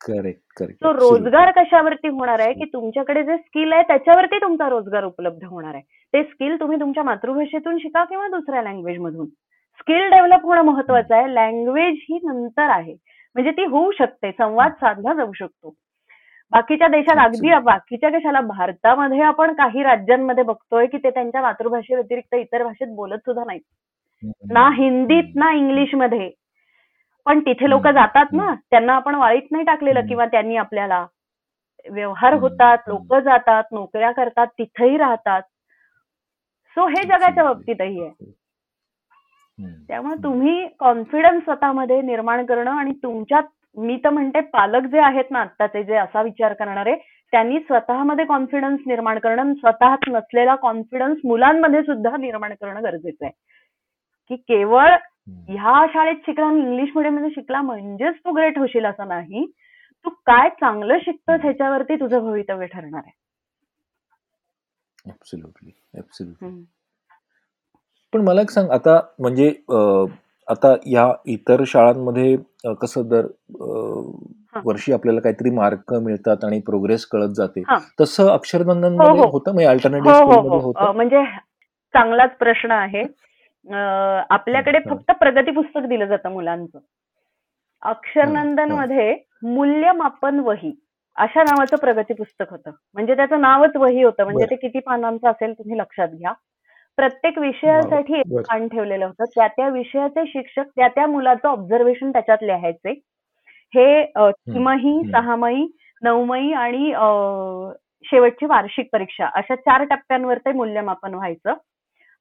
करेक्ट 0.00 0.62
तो 0.82 0.92
रोजगार 0.92 1.50
कशावरती 1.50 2.08
होणार 2.08 2.40
आहे 2.40 2.52
की 2.52 2.64
तुमच्याकडे 2.64 3.22
जे 3.22 3.36
स्किल 3.36 3.72
आहे 3.72 3.82
त्याच्यावरती 3.82 4.38
तुमचा 4.38 4.68
रोजगार 4.68 5.04
उपलब्ध 5.04 5.44
होणार 5.44 5.74
आहे. 5.74 5.82
ते 6.14 6.22
स्किल 6.22 6.60
तुम्ही 6.60 6.80
तुमच्या 6.80 7.02
मातृभाषेतून 7.02 7.78
शिका 7.78 8.04
किंवा 8.04 8.28
दुसऱ्या 8.28 8.62
लँग्वेज 8.62 8.98
मधून. 8.98 9.26
स्किल 9.78 10.10
डेव्हलप 10.10 10.44
होणं 10.44 10.62
महत्वाचं 10.62 11.14
आहे. 11.14 11.34
लँग्वेज 11.34 11.94
ही 11.94 12.18
नंतर 12.24 12.70
आहे. 12.70 12.92
म्हणजे 13.34 13.50
ती 13.50 13.64
होऊ 13.64 13.92
शकते. 13.92 14.32
संवाद 14.32 14.72
साधला 14.72 15.14
जाऊ 15.14 15.32
शकतो. 15.32 15.74
बाकीच्या 16.52 16.88
देशात 16.88 17.16
अगदी 17.16 17.58
बाकीच्या 17.64 18.10
देशाला 18.10 18.40
भारतामध्ये 18.40 19.20
आपण 19.20 19.52
काही 19.52 19.82
राज्यांमध्ये 19.82 20.44
बघतोय 20.44 20.86
की 20.86 20.98
ते 20.98 21.10
त्यांच्या 21.10 21.42
मातृभाषे 21.42 21.94
व्यतिरिक्त 21.94 22.34
इतर 22.34 22.62
भाषेत 22.64 22.88
बोलत 22.88 23.18
सुद्धा 23.18 23.44
नाहीत. 23.44 23.60
ना 24.24 24.68
हिंदीत 24.68 25.34
ना 25.34 25.50
इंग्लिशमध्ये 25.52 26.30
पण 27.26 27.40
तिथे 27.40 27.70
लोक 27.70 27.86
जातात 27.88 28.32
ना 28.32 28.54
त्यांना 28.70 28.92
आपण 28.92 29.14
वाळीत 29.14 29.50
नाही 29.50 29.64
टाकलेलं 29.64 30.06
किंवा 30.06 30.26
त्यांनी 30.26 30.56
आपल्याला 30.56 31.06
व्यवहार 31.90 32.34
होतात 32.34 32.78
लोक 32.88 33.14
जातात 33.14 33.64
नोकऱ्या 33.72 34.10
करतात 34.12 34.46
तिथेही 34.58 34.96
राहतात. 34.96 35.42
सो 36.76 36.86
हे 36.86 37.02
जगाच्या 37.02 37.44
बाबतीतही 37.44 38.02
आहे. 38.02 38.10
त्यामुळे 39.88 40.22
तुम्ही 40.22 40.66
कॉन्फिडन्स 40.78 41.44
स्वतःमध्ये 41.44 42.00
निर्माण 42.02 42.44
करणं 42.46 42.70
आणि 42.70 42.92
तुमच्यात 42.92 43.42
मी 43.76 43.96
तर 44.04 44.10
म्हणते 44.10 44.40
पालक 44.40 44.86
जे 44.86 44.98
आहेत 44.98 45.30
ना 45.30 45.40
आत्ताचे 45.40 45.82
जे 45.84 45.96
असा 45.96 46.22
विचार 46.22 46.52
करणारे 46.52 46.94
त्यांनी 47.32 47.58
स्वतःमध्ये 47.58 48.24
कॉन्फिडन्स 48.24 48.80
निर्माण 48.86 49.18
करणं 49.18 49.52
स्वतःच 49.54 50.08
नसलेला 50.08 50.54
कॉन्फिडन्स 50.54 51.18
मुलांमध्ये 51.24 51.82
सुद्धा 51.82 52.16
निर्माण 52.16 52.54
करणं 52.54 52.82
गरजेचं 52.82 53.24
आहे. 53.24 53.32
की 54.36 54.36
केवळ 54.36 54.90
ह्या 55.48 55.86
शाळेत 55.92 56.16
शिकला 56.26 56.46
आणि 56.46 56.60
इंग्लिश 56.60 56.90
मिडियममध्ये 56.96 57.30
शिकला 57.30 57.60
म्हणजेच 57.62 58.14
तू 58.14 58.32
ग्रेट 58.32 58.58
होशील 58.58 58.84
असं 58.84 59.08
नाही. 59.08 59.46
तू 60.04 60.10
काय 60.10 60.48
चांगलं 60.48 60.98
शिकतोस 60.98 61.40
ह्याच्यावरती 61.40 61.96
तुझं 61.96 62.18
भवितव्य 62.18 62.66
ठरणार 62.66 63.00
आहे. 63.04 63.20
पण 68.12 68.20
मला 68.20 68.40
एक 68.40 68.50
सांग 68.50 68.70
आता 68.70 69.00
म्हणजे 69.18 69.48
आता 70.48 70.74
या 70.86 71.06
इतर 71.26 71.62
शाळांमध्ये 71.66 72.36
कसं 72.80 73.08
दर 73.08 73.26
वर्षी 74.64 74.92
आपल्याला 74.92 75.20
काहीतरी 75.20 75.50
मार्क 75.50 75.94
मिळतात 75.94 76.44
आणि 76.44 76.60
प्रोग्रेस 76.60 77.06
कळत 77.06 77.28
जाते. 77.28 77.62
तसं 78.00 78.28
अक्षरबंधन 78.28 78.92
हो, 78.92 79.08
मध्ये 79.08 79.20
हो. 79.20 79.30
होतं? 79.30 79.52
म्हणजे 79.52 79.68
अल्टरनेटिव्ह 79.68 80.18
हो 80.18 80.58
होतं? 80.60 80.92
म्हणजे 80.92 81.24
चांगलाच 81.94 82.36
प्रश्न 82.36 82.70
आहे. 82.70 83.02
आपल्याकडे. 83.66 84.78
फक्त 84.80 85.10
प्रगती 85.20 85.50
पुस्तक 85.52 85.86
दिलं 85.88 86.06
जातं 86.06 86.30
मुलांचं 86.32 86.78
अक्षरनंदन. 87.82 88.72
मध्ये 88.72 89.14
मूल्यमापन 89.44 90.38
वही 90.40 90.72
अशा 91.16 91.42
नावाचं 91.44 91.76
प्रगती 91.76 92.14
पुस्तक 92.14 92.50
होतं 92.50 92.70
म्हणजे 92.94 93.14
त्याचं 93.16 93.40
नावच 93.40 93.76
वही 93.76 94.02
होतं 94.02 94.24
म्हणजे. 94.24 94.44
ते 94.46 94.56
किती 94.56 94.78
पानांचं 94.80 95.30
असेल 95.30 95.52
तुम्ही 95.52 95.78
लक्षात 95.78 96.08
घ्या 96.10 96.32
प्रत्येक 96.98 97.38
विषयासाठी 97.38 98.14
एक. 98.14 98.32
पान 98.40 98.66
ठेवलेलं 98.68 99.04
होतं 99.06 99.24
त्या 99.34 99.46
त्या 99.48 99.68
विषयाचे 99.68 100.24
शिक्षक 100.26 100.68
त्या 100.76 100.88
त्या 100.88 101.06
मुलाचं 101.06 101.48
ऑब्झर्वेशन 101.48 102.10
त्याच्यात 102.12 102.42
लिहायचे 102.42 102.90
हे 103.74 104.04
तिमाही 104.06 104.90
हम्म. 104.90 105.10
सहामाही 105.12 105.66
नवमाही 106.02 106.52
आणि 106.54 106.92
शेवटची 108.04 108.46
वार्षिक 108.46 108.88
परीक्षा 108.92 109.26
अशा 109.34 109.54
चार 109.56 109.84
टप्प्यांवर 109.84 110.38
ते 110.38 110.52
मूल्यमापन 110.52 111.14
व्हायचं 111.14 111.54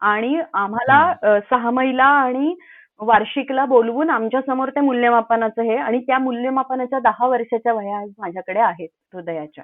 आणि 0.02 0.40
आम्हाला 0.54 1.40
सहामाहीला 1.50 2.04
आणि 2.04 2.54
वार्षिकला 3.00 3.66
बोलवून 3.66 4.10
आमच्यासमोर 4.10 4.70
ते 4.70 4.80
मूल्यमापनाचं 4.80 5.62
हे 5.62 5.76
आणि 5.78 6.00
त्या 6.00 6.18
मूल्यमापनाच्या 6.20 7.00
दहा 7.00 7.28
वर्षाच्या 7.28 7.74
वह्या 7.74 7.98
आज 7.98 8.10
माझ्याकडे 8.20 8.60
आहेत 8.62 8.90
हृदयाच्या 9.14 9.64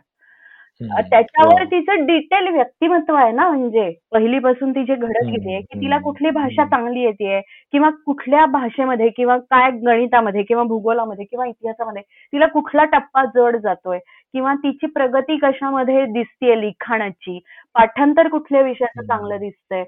त्याच्यावर 1.01 1.53
Wow. 1.53 1.69
तिचं 1.71 2.05
डिटेल 2.05 2.47
व्यक्तिमत्व 2.47 3.15
आहे 3.15 3.31
ना 3.31 3.47
म्हणजे 3.49 3.89
पहिलीपासून 4.11 4.71
ती 4.71 4.83
जे 4.85 4.95
घडत 4.95 5.25
गेलीये 5.25 5.59
की 5.61 5.79
तिला 5.79 5.97
कुठली 5.97 6.29
भाषा. 6.29 6.65
चांगली 6.65 7.01
येते 7.01 7.39
किंवा 7.73 7.89
कुठल्या 8.05 8.45
भाषेमध्ये 8.47 9.07
किंवा 9.09 9.37
काय 9.51 9.69
गणितामध्ये 9.85 10.43
किंवा 10.43 10.63
भूगोलामध्ये 10.63 11.25
किंवा 11.25 11.45
इतिहासामध्ये 11.45 12.01
तिला 12.33 12.47
कुठला 12.47 12.83
टप्पा 12.91 13.23
जड 13.35 13.55
जातोय 13.57 13.99
किंवा 14.33 14.53
तिची 14.55 14.87
प्रगती 14.87 15.37
कशामध्ये 15.37 16.05
दिसतीये 16.11 16.59
लिखाणाची 16.61 17.39
पाठांतर 17.75 18.27
कुठल्या 18.27 18.61
विषयाचं. 18.61 19.05
चांगलं 19.07 19.37
दिसतंय 19.37 19.83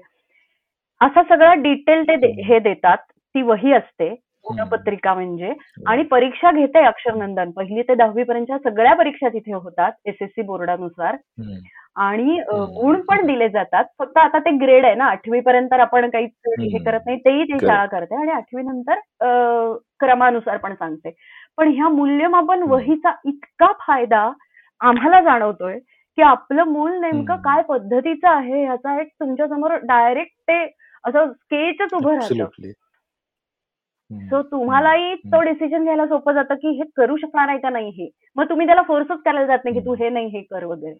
असा 1.00 1.22
सगळा 1.28 1.52
डिटेल 1.62 2.02
ते 2.08 2.30
हे 2.46 2.58
देतात 2.58 2.98
ती 3.34 3.42
वही 3.42 3.72
असते 3.72 4.08
गुणपत्रिका 4.46 5.12
म्हणजे 5.14 5.52
आणि 5.86 6.02
परीक्षा 6.10 6.50
घेते 6.50 6.78
अक्षरनंदन 6.86 7.50
पहिली 7.56 7.82
ते 7.88 7.94
दहावी 7.94 8.22
पर्यंतच्या 8.24 8.58
सगळ्या 8.64 8.94
परीक्षा 8.96 9.28
तिथे 9.28 9.52
होतात 9.54 9.92
एसएससी 10.08 10.42
बोर्डानुसार. 10.42 11.16
आणि. 11.96 12.38
गुण 12.74 13.00
पण 13.08 13.26
दिले 13.26 13.48
जातात 13.48 13.84
फक्त 13.98 14.18
आता 14.18 14.38
ते 14.38 14.50
ग्रेड 14.58 14.84
आहे 14.84 14.94
ना 14.94 15.04
आठवी 15.06 15.40
पर्यंत 15.40 15.72
आपण 15.72 16.08
काही 16.10 16.24
हे. 16.60 16.78
करत 16.78 17.00
नाही 17.06 17.18
तेही 17.24 17.44
ती. 17.44 17.58
शाळा 17.60 17.84
करते 17.86 18.14
आणि 18.20 18.30
आठवी 18.32 18.62
नंतर 18.62 18.98
क्रमानुसार 20.00 20.56
पण 20.56 20.74
सांगते 20.74 21.14
पण 21.58 21.72
ह्या 21.74 21.88
मूल्यमापन. 21.88 22.62
वहीचा 22.70 23.12
इतका 23.26 23.72
फायदा 23.86 24.30
आम्हाला 24.80 25.20
जाणवतोय 25.20 25.78
की 26.18 26.22
आपलं 26.22 26.64
मूल 26.68 26.98
नेमकं. 27.00 27.36
काय 27.38 27.62
पद्धतीचं 27.68 28.28
आहे 28.28 28.64
ह्याचा 28.64 29.00
एक 29.00 29.08
तुमच्यासमोर 29.20 29.74
डायरेक्ट 29.84 30.32
ते 30.48 30.64
असं 31.04 31.32
स्केचच 31.32 31.94
उभं 31.94 32.14
राहतं. 32.14 32.70
सो 34.10 34.42
तुम्हालाही. 34.42 35.14
तो 35.14 35.40
डिसिजन 35.42 35.82
घ्यायला 35.82 36.06
सोपं 36.06 36.32
जातं 36.32 36.54
की 36.54 36.68
हे 36.68 36.84
करू 36.96 37.16
शकणार 37.16 37.48
आहे 37.48 37.58
का 37.58 37.70
नाही 37.70 37.88
हे. 37.88 38.08
मग 38.36 38.48
तुम्ही 38.48 38.66
त्याला 38.66 38.82
फोर्सच 38.82 39.22
करायला 39.24 39.46
जात 39.46 39.58
नाही 39.64 39.78
की 39.78 39.84
तू 39.86 39.94
हे 39.94 40.08
नाही 40.08 40.26
हे 40.26 40.40
कर 40.40 40.64
वगैरे. 40.64 40.96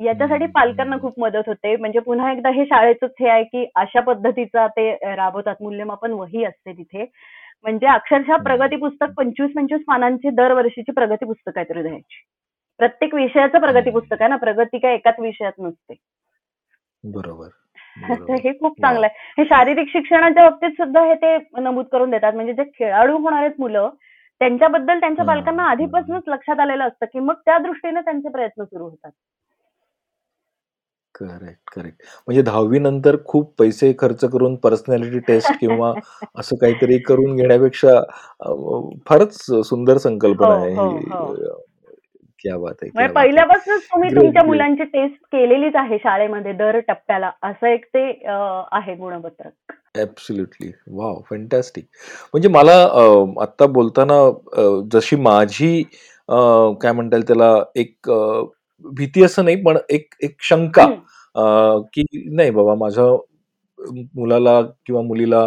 याच्यासाठी. 0.00 0.46
पालकांना 0.46 0.96
खूप 0.96 1.18
मदत 1.20 1.48
होते. 1.48 1.76
म्हणजे 1.76 1.98
पुन्हा 1.98 2.32
एकदा 2.32 2.50
हे 2.50 2.64
शाळेचंच 2.66 3.10
हे 3.20 3.28
आहे 3.28 3.44
की 3.44 3.66
अशा 3.74 4.00
पद्धतीचा 4.00 4.66
ते 4.66 4.92
राबवतात. 5.16 5.54
मूल्यमापन 5.60 6.12
वही 6.12 6.44
असते 6.44 6.72
तिथे. 6.72 7.04
म्हणजे 7.62 7.86
अक्षरशः 7.86 8.36
प्रगती 8.36 8.76
पुस्तक 8.76 9.12
पंचवीस 9.16 9.50
पंचवीस 9.56 9.82
पानांची 9.86 10.30
दरवर्षीची 10.30 10.92
प्रगती 10.92 11.24
पुस्तक 11.24 11.58
आहेत 11.58 11.76
हृदयाची 11.76 12.22
प्रत्येक 12.78 13.14
विषयाचं 13.14 13.58
प्रगती 13.58 13.90
पुस्तक 13.90 14.16
आहे 14.20 14.28
ना. 14.28 14.36
प्रगती 14.36 14.78
काय 14.78 14.94
एकाच 14.94 15.18
विषयात 15.20 15.52
नसते. 15.58 15.94
तर 15.94 17.10
बरोबर. 17.10 17.48
हे 17.96 18.52
खूप. 18.52 18.80
चांगलं 18.80 19.06
आहे. 19.06 19.32
हे 19.38 19.44
शारीरिक 19.44 19.88
शिक्षणाच्या 19.88 20.48
बाबतीत 20.48 20.70
सुद्धा 20.70 21.04
हे 21.04 21.14
ते 21.14 21.36
नमूद 21.60 21.86
करून 21.86 22.10
देतात. 22.10 22.32
म्हणजे 22.32 22.52
जे 22.52 22.64
खेळाडू 22.64 23.18
होणार 23.18 23.40
आहेत 23.40 23.60
मुलं 23.60 23.90
त्यांच्याबद्दल 24.40 25.00
त्यांच्या. 25.00 25.24
पालकांना 25.24 25.62
आधीपासूनच 25.62 26.22
लक्षात 26.28 26.60
आलेलं 26.60 26.84
असतं 26.84 27.06
की 27.06 27.18
मग 27.18 27.34
त्या 27.34 27.58
दृष्टीने 27.58 28.00
त्यांचे 28.00 28.28
प्रयत्न 28.28 28.64
सुरू 28.64 28.84
होतात. 28.84 29.10
Correct 31.14 31.74
correct. 31.74 32.02
म्हणजे 32.26 32.42
दहावी 32.42 32.78
नंतर 32.78 33.16
खूप 33.24 33.54
पैसे 33.58 33.92
खर्च 33.98 34.24
करून 34.24 34.56
पर्सनॅलिटी 34.56 35.18
टेस्ट 35.18 35.52
किंवा 35.60 35.92
असं 36.34 36.56
काहीतरी 36.56 36.98
करून 36.98 37.36
घेण्यापेक्षा 37.36 38.00
फारच 39.06 39.34
सुंदर 39.64 39.96
संकल्पना 39.96 40.54
हो, 40.54 40.64
आहे 40.64 40.74
हो, 40.74 41.34
क्या 42.40 42.56
बात 42.58 42.74
आहे 42.82 42.90
म्हणजे. 42.94 43.12
पहिल्यापासूनच 43.14 43.82
तुम्ही 43.84 44.10
तुमच्या. 44.10 44.42
मुलांची 44.44 44.84
टेस्ट 44.84 45.16
केलेलीच 45.32 45.76
आहे 45.76 45.98
शाळेमध्ये 45.98 46.52
दर 46.52 46.78
टप्प्याला. 46.88 47.30
असं 47.42 47.66
एक 47.66 47.84
ते 47.86 48.04
आहे 48.72 48.94
गुणपत्रक. 48.96 49.72
ऍब्सोल्युटली 49.98 50.70
वाव 50.90 51.20
फॅन्टॅस्टिक 51.30 51.84
म्हणजे 52.32 52.48
मला 52.48 52.82
अं, 52.82 53.32
आता 53.42 53.66
बोलताना 53.68 54.18
जशी 54.92 55.16
माझी 55.18 55.82
काय 56.28 56.92
म्हणता 56.92 57.16
येईल 57.16 57.26
त्याला 57.26 57.52
एक 57.76 58.10
भीती 58.84 59.22
असं 59.24 59.44
नाही 59.44 59.56
पण 59.62 59.76
एक 59.90 60.14
एक 60.22 60.36
शंका 60.42 60.86
की 61.94 62.02
नाही 62.34 62.50
बाबा 62.50 62.74
माझ्या 62.74 63.04
मुलाला 64.14 64.60
किंवा 64.86 65.02
मुलीला 65.02 65.44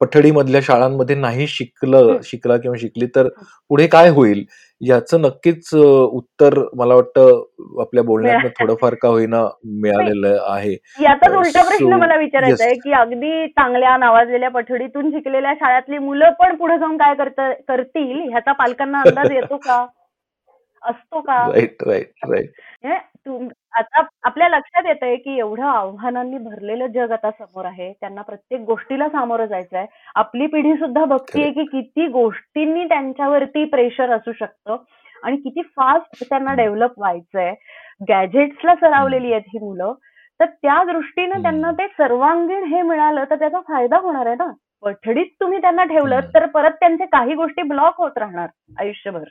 पठडीमधल्या 0.00 0.60
शाळांमध्ये 0.60 1.16
नाही 1.16 1.46
शिकलं. 1.46 2.16
शिकला 2.24 2.56
किंवा 2.56 2.76
शिकली 2.80 3.06
तर 3.06 3.28
पुढे 3.70 3.86
काय 3.86 4.08
होईल? 4.08 4.44
याचं 4.80 5.20
नक्कीच 5.20 5.74
उत्तर 5.74 6.58
मला 6.74 6.94
वाटतं 6.94 7.80
आपल्या 7.80 8.02
बोलण्यातनं 8.04 8.48
थोडंफार 8.58 8.94
का 8.94 9.08
होईना 9.08 9.42
मिळालेलं 9.80 10.38
आहे. 10.48 10.72
याचाच 11.02 11.36
उलटा 11.36 11.62
प्रश्न 11.62 11.92
मला 11.92 12.16
विचारायचा. 12.16 12.64
आहे 12.64 12.74
की 12.74 12.92
अगदी 12.92 13.46
चांगल्या 13.46 13.96
नावाजलेल्या 13.96 14.50
पठडीतून 14.50 15.10
शिकलेल्या 15.10 15.54
शाळातली 15.54 15.98
मुलं 15.98 16.30
पण 16.30 16.56
पुढे 16.56 16.78
जाऊन 16.78 16.96
काय 16.96 17.14
करत 17.14 17.40
करतील? 17.68 18.28
ह्याचा 18.30 18.52
पालकांना 18.52 19.00
अंदाज 19.00 19.32
येतो 19.32 19.56
का? 19.56 19.86
असतो 20.82 21.20
का? 21.20 21.36
राईट 21.46 21.82
राईट 21.86 22.10
राईट 22.30 22.50
तुम- 23.26 23.48
आता 23.72 24.02
आपल्या 24.22 24.48
लक्षात 24.48 24.82
येत 24.86 25.02
आहे 25.02 25.16
की 25.16 25.38
एवढं 25.38 25.62
आव्हानांनी 25.62 26.38
भरलेलं 26.38 26.86
जग 26.86 27.10
आता 27.12 27.30
समोर 27.30 27.64
आहे. 27.64 27.92
त्यांना 27.92 28.22
प्रत्येक 28.22 28.60
गोष्टीला 28.60 29.08
सामोरं 29.08 29.46
जायचं 29.46 29.78
आहे 29.78 29.86
आपली 30.14 30.46
पिढी 30.46 30.74
सुद्धा 30.74 31.04
बघतीये 31.04 31.50
की 31.52 31.64
किती 31.64 32.06
गोष्टींनी 32.06 32.84
त्यांच्यावरती 32.84 33.64
प्रेशर 33.64 34.10
असू 34.10 34.32
शकतं 34.32 34.76
आणि 35.22 35.36
किती 35.36 35.62
फास्ट 35.62 36.28
त्यांना 36.28 36.54
डेव्हलप 36.54 36.90
व्हायचंय. 36.98 37.54
गॅजेट्सला 38.08 38.74
सरावलेली 38.74 39.32
आहेत 39.32 39.44
ही 39.46 39.58
मुलं. 39.58 39.92
तर 40.40 40.44
त्या 40.44 40.84
दृष्टीनं. 40.84 41.42
त्यांना 41.42 41.70
ते 41.72 41.88
सर्वांगीण 41.88 42.64
हे 42.64 42.82
मिळालं 42.82 43.24
तर 43.30 43.34
त्याचा 43.34 43.60
फायदा 43.60 43.98
होणार 43.98 44.26
आहे 44.26 44.34
ना? 44.34 44.52
पठडीत 44.82 45.26
तुम्ही 45.40 45.60
त्यांना 45.60 45.84
ठेवलं. 45.84 46.20
तर 46.34 46.46
परत 46.46 46.70
त्यांचे 46.70 47.06
काही 47.06 47.34
गोष्टी 47.34 47.62
ब्लॉक 47.62 47.94
होत 47.98 48.10
राहणार 48.16 48.48
आयुष्यभर. 48.78 49.24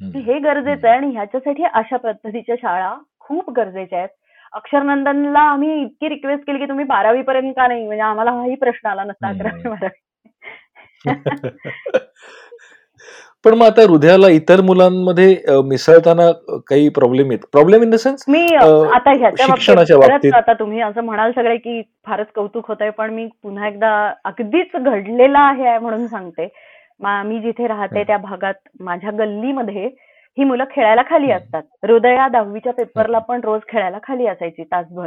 हे 0.00 0.38
गरजेचं 0.38 0.88
आहे 0.88 0.96
आणि 0.96 1.10
ह्याच्यासाठी 1.12 1.64
अशा 1.64 1.96
पद्धतीच्या 1.96 2.54
शाळा 2.62 2.94
खूप 3.20 3.50
गरजेच्या 3.50 3.98
आहेत. 3.98 4.08
अक्षरनंदनला 4.52 5.40
आम्ही 5.42 5.80
इतकी 5.82 6.08
रिक्वेस्ट 6.08 6.46
केली 6.46 6.58
की 6.58 6.66
तुम्ही 6.68 6.84
बारावी 6.84 7.22
पर्यंत 7.22 7.52
का 7.56 7.66
नाही? 7.66 7.86
म्हणजे 7.86 8.02
आम्हाला 8.02 8.30
हाही 8.30 8.54
प्रश्न 8.54 8.88
आला 8.88 9.04
नसता. 9.04 9.28
अकरावी 9.28 9.68
बारावी 9.68 10.04
पण 13.44 13.54
मग 13.54 13.66
आता 13.66 13.82
हृदयाला 13.82 14.28
इतर 14.28 14.60
मुलांमध्ये 14.60 15.26
मिसळताना 15.64 16.30
काही 16.68 16.88
प्रॉब्लेम 16.88 17.30
येत? 17.32 17.38
प्रॉब्लेम 17.52 17.82
इन 17.82 17.90
द 17.90 17.94
सेन्स 17.94 18.24
मी 18.28 18.40
आता 18.54 19.12
ह्याच्या 19.12 19.46
बाबतीत 19.98 20.32
आता 20.34 20.52
तुम्ही 20.52 20.80
असं 20.80 21.04
म्हणाल 21.04 21.32
सगळे 21.32 21.56
की 21.56 21.80
फारच 22.06 22.26
कौतुक 22.34 22.68
होत 22.68 22.76
आहे 22.80 22.90
पण 22.90 23.10
मी 23.10 23.26
पुन्हा 23.42 23.68
एकदा 23.68 23.90
अगदीच 24.24 24.76
घडलेला 24.76 25.38
आहे 25.40 25.78
म्हणून 25.78 26.06
सांगते. 26.06 26.48
मा- 27.00 27.40
जिथे 27.42 27.66
राहते. 27.66 28.02
त्या 28.04 28.16
भागात 28.18 28.68
माझ्या 28.80 29.10
गल्लीमध्ये 29.10 29.86
ही 30.38 30.44
मुलं 30.44 30.64
खेळायला 30.70 31.02
खाली. 31.08 31.30
असतात 31.32 31.62
हृदया 31.82 32.28
दहावीच्या 32.28 32.72
पेपरला 32.72 33.18
पण 33.18 33.40
रोज 33.44 33.60
खेळायला 33.68 33.98
खाली 34.02 34.26
असायची 34.26 34.64
तासभर 34.64 35.06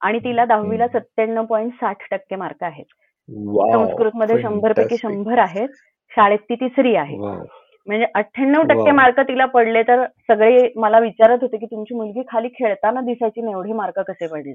आणि 0.00 0.18
तिला 0.18 0.44
दहावीला. 0.44 0.86
सत्त्याण्णव 0.88 1.44
पॉईंट 1.44 1.72
साठ 1.72 2.06
टक्के 2.10 2.36
मार्क 2.36 2.62
आहेत 2.64 2.84
वाव 3.28 3.72
संस्कृत 3.72 4.10
मध्ये 4.14 4.40
शंभर 4.42 4.72
पैकी 4.72 4.94
fantastic. 4.94 5.14
शंभर 5.14 5.38
आहेत 5.38 5.68
शाळेत 6.12 6.38
ती 6.38 6.54
तिसरी 6.54 6.94
आहे 6.96 7.16
म्हणजे 7.16 8.06
अठ्ठ्याण्णव 8.14 8.62
टक्के. 8.62 8.90
मार्क 8.90 9.20
तिला 9.20 9.44
पडले 9.46 9.82
तर 9.82 10.04
सगळे 10.28 10.68
मला 10.76 10.98
विचारत 10.98 11.38
होते 11.42 11.56
की 11.56 11.66
तुमची 11.66 11.94
मुलगी 11.94 12.22
खाली 12.28 12.48
खेळताना 12.48 13.00
दिसायची 13.00 13.40
ना 13.40 13.50
एवढे 13.50 13.72
मार्क 13.72 13.98
कसे 14.00 14.26
पडले 14.26 14.52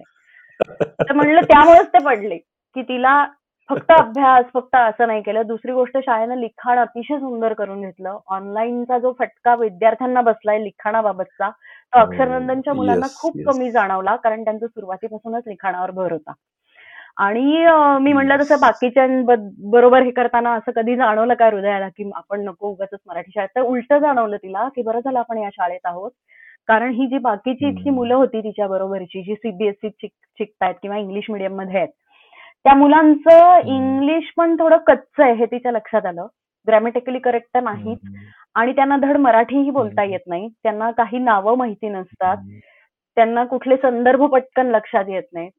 तर 0.80 1.14
म्हणलं 1.14 1.42
त्यामुळेच 1.42 1.88
ते 1.88 2.04
पडले 2.06 2.38
की 2.76 2.82
तिला 2.82 3.26
फक्त 3.70 3.92
अभ्यास 3.98 4.46
फक्त 4.54 4.76
असं 4.76 5.08
नाही 5.08 5.22
केलं. 5.22 5.42
दुसरी 5.48 5.72
गोष्ट 5.72 5.98
शाळेनं 5.98 6.36
लिखाण 6.36 6.80
अतिशय 6.80 7.18
सुंदर 7.20 7.54
करून 7.54 7.82
घेतलं. 7.82 8.18
ऑनलाईनचा 8.28 8.98
जो 9.00 9.12
फटका 9.20 9.56
विद्यार्थ्यांना 9.56 10.22
बसलाय 10.22 10.60
लिखाणाबाबतचा 10.64 11.50
तो 11.50 12.00
हो, 12.00 12.06
अक्षरनंदनच्या 12.06 12.74
मुलांना 12.74 13.08
खूप. 13.16 13.38
कमी 13.48 13.72
जाणवला 13.72 14.16
कारण 14.16 14.44
त्यांचा 14.44 14.68
सुरुवातीपासूनच 14.68 15.44
लिखाणावर 15.48 15.92
भर 15.92 16.12
होता. 16.12 16.34
आणि 17.18 17.42
मी 18.02 18.14
म्हणलं 18.14 18.38
तसं 18.40 18.60
बाकीच्या 18.60 19.06
बरोबर 19.72 20.02
हे 20.04 20.12
करताना 20.12 20.54
असं 20.54 20.72
कधी 20.76 20.96
जाणवलं 20.96 21.34
का 21.34 21.48
हृदयाला 21.48 21.88
की 21.90 22.10
आपण 22.16 22.42
नको 22.46 22.70
उगाच 22.70 22.90
मराठी 23.08 23.32
शाळेत? 23.32 23.50
तर 23.56 23.62
उलट 23.62 23.94
जाणवलं 23.94 24.38
तिला 24.38 24.68
की 24.76 24.82
बरं 24.82 25.00
झालं 25.00 25.20
आपण 25.20 25.38
या 25.38 25.50
शाळेत 25.54 25.86
आहोत. 25.86 26.12
कारण 26.70 26.92
ही 26.92 27.08
जी 27.08 27.18
बाकीची 27.20 27.68
इथली. 27.68 27.90
मुलं 27.90 28.16
होती 28.16 28.42
तिच्या 28.42 28.68
बरोबरची 28.68 29.22
जी 29.24 29.36
सीबीएसई 29.36 29.90
शिकतायत 30.40 30.76
किंवा 30.82 30.98
इंग्लिश 30.98 31.26
मीडियममध्ये 31.30 31.78
आहेत 31.78 31.90
त्या 32.66 32.74
मुलांचं 32.74 33.58
इंग्लिश 33.66 34.32
पण 34.38 34.56
थोडं 34.56 34.78
कच्च 34.78 35.20
आहे 35.20 35.34
हे 35.34 35.46
तिच्या 35.46 35.72
लक्षात 35.72 36.06
आलं. 36.06 36.28
ग्रॅमॅटिकली 36.68 37.20
करेक्ट 37.20 37.48
तर 37.56 37.60
नाहीच. 37.60 38.00
आणि 38.56 38.72
त्यांना 38.72 38.98
धड 38.98 39.18
मराठीही 39.18 39.70
बोलता. 39.70 40.04
येत 40.04 40.28
नाही. 40.28 40.48
त्यांना 40.64 40.92
काही 40.92 41.20
नावं 41.20 41.58
माहिती 41.58 41.90
नसतात. 41.90 42.38
त्यांना 43.18 43.44
कुठले 43.46 43.76
संदर्भ 43.78 44.24
पटकन 44.26 44.68
लक्षात 44.68 45.06
येत 45.08 45.24
नाहीत 45.34 45.52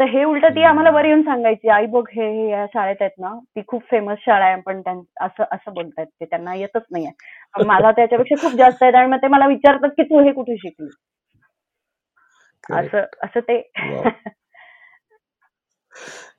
तर 0.00 0.04
हे 0.04 0.24
उलट 0.24 0.44
ती 0.46 0.62
आम्हाला 0.62 0.90
वर 0.90 1.04
येऊन 1.04 1.22
सांगायची 1.22 1.68
आई 1.68 1.86
बघ 1.86 2.02
हे 2.12 2.28
हे 2.30 2.48
या 2.50 2.64
शाळेत 2.66 2.96
आहेत 3.00 3.10
ना 3.18 3.34
ती 3.56 3.62
खूप 3.66 3.82
फेमस 3.90 4.18
शाळा 4.18 4.44
आहे 4.44 4.60
पण 4.60 4.80
असं 5.20 5.44
असं 5.52 5.72
बोलतायत 5.74 6.06
ते 6.20 6.24
त्यांना 6.24 6.54
येतच 6.54 6.82
नाहीये. 6.90 7.10
मला 7.66 7.90
त्याच्यापेक्षा 7.90 8.34
खूप 8.42 8.58
जास्त 8.58 8.82
आहेत 8.82 8.94
आणि 8.94 9.10
मग 9.10 9.16
ते 9.16 9.28
मला 9.28 9.46
विचारतात 9.46 9.90
की 9.90 10.02
तू 10.02 10.20
हे 10.20 10.32
कुठे 10.32 10.56
शिकली? 10.56 10.88
असं 12.74 13.04
असं 13.22 13.40
ते. 13.40 13.58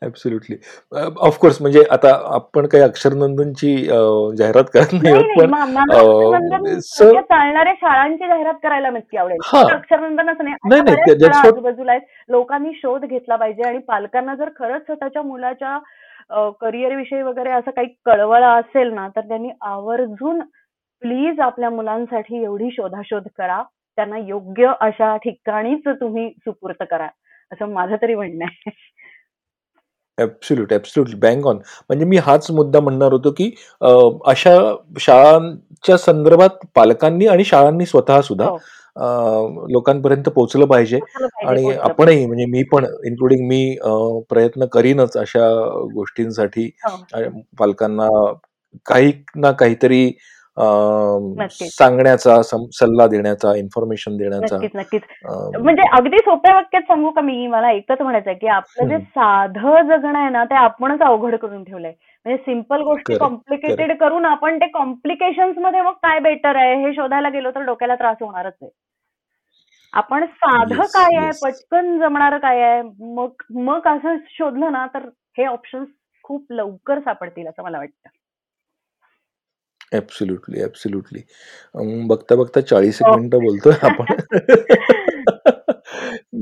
ऍब्सोल्युटली 0.04 0.56
ऑफकोर्स 1.20 1.62
म्हणजे 1.62 1.84
आता 1.92 2.10
आपण 2.36 2.66
काही 2.68 2.84
अक्षरनंदनची 2.84 3.76
जाहिरात 4.38 4.64
करत 4.74 4.94
नाही 4.94 5.40
पण 5.40 5.54
अक्षरनंदन 5.54 6.80
सारख्या 6.80 7.22
चालणाऱ्या 7.22 7.74
शाळांची 7.74 8.28
जाहिरात 8.28 8.54
करायला 8.64 8.90
नक्की 8.90 9.18
आवडेल. 9.18 9.38
फक्त 9.44 9.72
अक्षरनंदनच 9.74 10.42
नाही. 10.42 10.56
आजूबाजूला 11.48 11.98
लोकांनी 12.30 12.72
शोध 12.76 13.06
घेतला 13.06 13.36
पाहिजे 13.36 13.68
आणि 13.68 13.78
पालकांना 13.88 14.36
जर 14.36 14.50
खरंच 14.60 14.82
स्वतःच्या 14.82 15.22
मुलाच्या 15.22 15.78
करिअर 16.62 16.96
विषयी 16.96 17.22
वगैरे 17.22 17.50
असं 17.52 17.72
काही 17.72 17.88
कळवळा 18.06 18.52
असेल 18.54 18.94
ना 18.94 19.08
तर 19.16 19.22
त्यांनी 19.22 19.50
आवर्जून 19.62 20.40
प्लीज 21.02 21.40
आपल्या 21.40 21.70
मुलांसाठी 21.70 22.44
एवढी 22.44 22.70
शोधाशोध 22.72 23.28
करा. 23.38 23.62
त्यांना 23.98 24.18
योग्य 24.18 24.72
अशा 24.82 25.16
ठिकाणीच 25.18 25.88
तुम्ही 25.88 26.30
सुपूर्त 26.30 26.84
करा. 26.90 27.08
असं 27.52 27.70
माझं 27.74 27.96
तरी 28.02 28.16
म्हणणं 28.16 28.46
आहे. 28.46 28.72
ऍब्सोल्युट 30.18 30.74
ऍब्सोल्युट 30.74 31.20
बँग 31.20 31.46
ऑन 31.46 31.56
म्हणजे 31.56 32.06
मी 32.06 32.18
हाच 32.18 32.50
मुद्दा 32.52 32.80
म्हणणार 32.80 33.12
होतो 33.12 33.32
की 33.32 33.50
अशा 34.26 34.58
शाळांच्या 35.00 35.98
संदर्भात 35.98 36.66
पालकांनी 36.76 37.28
आणि 37.28 37.44
शाळांनी 37.46 37.86
स्वतः 37.86 38.22
सुद्धा 38.22 38.46
हो. 38.46 38.58
लोकांपर्यंत 39.70 40.30
पोहोचलं 40.30 40.66
पाहिजे 40.66 41.00
आणि 41.46 41.72
आपणही 41.74 42.26
म्हणजे 42.26 42.46
मी 42.46 42.64
पण 42.64 42.86
इन्क्लुडिंग 43.06 43.48
मी 43.48 43.78
प्रयत्न 44.30 44.66
करीनच 44.66 45.18
अशा 45.18 45.50
गोष्टींसाठी. 45.94 46.70
हो. 46.86 47.42
पालकांना 47.60 48.08
काही 48.86 49.12
ना 49.36 49.52
काहीतरी. 49.52 50.12
सांगण्याचा 50.58 52.42
सल्ला 52.42 53.08
देण्याचा 53.08 53.56
इन्फॉर्मेशन 53.58 54.18
देण्याचा. 54.18 54.58
नक्कीच 54.76 55.02
म्हणजे 55.26 55.84
अगदी 55.94 56.18
सोप्या 56.18 56.54
वाक्यात 56.56 56.82
सांगू 56.82 57.12
का 57.12 57.22
मी? 57.22 57.46
मला 57.48 57.72
एकच 57.72 58.02
म्हणायचं 58.02 58.30
आहे 58.30 58.38
की 58.40 58.48
आपलं 58.48 58.88
जे. 58.90 58.98
साधं 58.98 59.82
जगणं 59.88 60.18
आहे 60.20 60.30
ना 60.30 60.44
ते 60.44 60.56
आपणच 60.56 61.02
अवघड 61.02 61.36
करून 61.36 61.64
ठेवलंय. 61.64 61.94
म्हणजे 62.26 62.42
सिंपल 62.44 62.82
गोष्टी 62.82 63.18
कॉम्प्लिकेटेड 63.18 63.98
करून 64.00 64.26
आपण 64.26 64.58
ते 64.58 64.68
कॉम्प्लिकेशन्समध्ये 64.68 65.82
मग 65.82 65.94
काय 66.04 66.20
बेटर 66.20 66.56
आहे 66.56 66.76
हे 66.86 66.94
शोधायला 66.96 67.30
गेलो 67.30 67.52
तर 67.52 67.66
डोक्याला 67.66 67.96
त्रास 67.96 68.18
होणारच 68.22 68.54
आहे 68.62 68.70
आपण 69.94 70.26
साधं 70.26 70.82
काय 70.84 71.18
आहे. 71.18 71.30
पटकन 71.42 71.98
जमणार 72.00 72.38
काय 72.38 72.62
आहे 72.62 72.82
मग 73.14 73.44
मग 73.58 73.88
असं 73.88 74.16
शोधलं 74.30 74.72
ना 74.72 74.86
तर 74.94 75.08
हे 75.38 75.46
ऑप्शन्स 75.46 75.88
खूप 76.24 76.46
लवकर 76.52 77.00
सापडतील 77.00 77.48
असं 77.48 77.64
मला 77.64 77.78
वाटतं. 77.78 78.10
ऍब्सोल्युटली 79.92 80.64
ऍब्सोल्युटली 80.64 81.22
बघता 82.08 82.36
बघता 82.36 82.62
चाळीस 82.62 82.98
एक 83.02 83.08
हो. 83.08 83.16
मिनिटं 83.18 83.40
बोलतोय 83.40 83.74
आपण. 83.82 84.06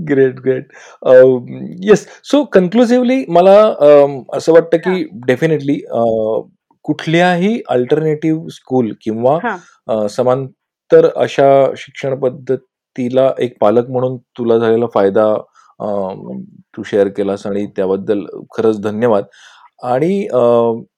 Great 0.09 0.39
great 0.39 0.67
yes 1.83 2.07
so 2.23 2.43
conclusively 2.45 3.23
मला 3.27 3.55
असं 4.33 4.53
वाटतं 4.53 4.77
की 4.77 5.03
डेफिनेटली 5.27 5.79
कुठल्याही 6.85 7.61
अल्टरनेटिव्ह 7.69 8.47
स्कूल 8.51 8.91
किंवा 9.01 9.37
हा. 9.43 9.55
अ, 9.87 10.07
समांतर 10.07 11.09
अशा 11.15 11.49
शिक्षण 11.77 12.15
पद्धतीला 12.19 13.31
एक 13.39 13.57
पालक 13.61 13.89
म्हणून 13.89 14.17
तुला 14.37 14.57
झालेला 14.57 14.85
फायदा 14.93 15.33
तू 16.77 16.83
शेअर 16.83 17.07
केलास 17.07 17.45
आणि 17.47 17.65
त्याबद्दल 17.67 18.25
खरंच 18.57 18.81
धन्यवाद. 18.81 19.23
आणि 19.83 20.27
अ, 20.27 20.41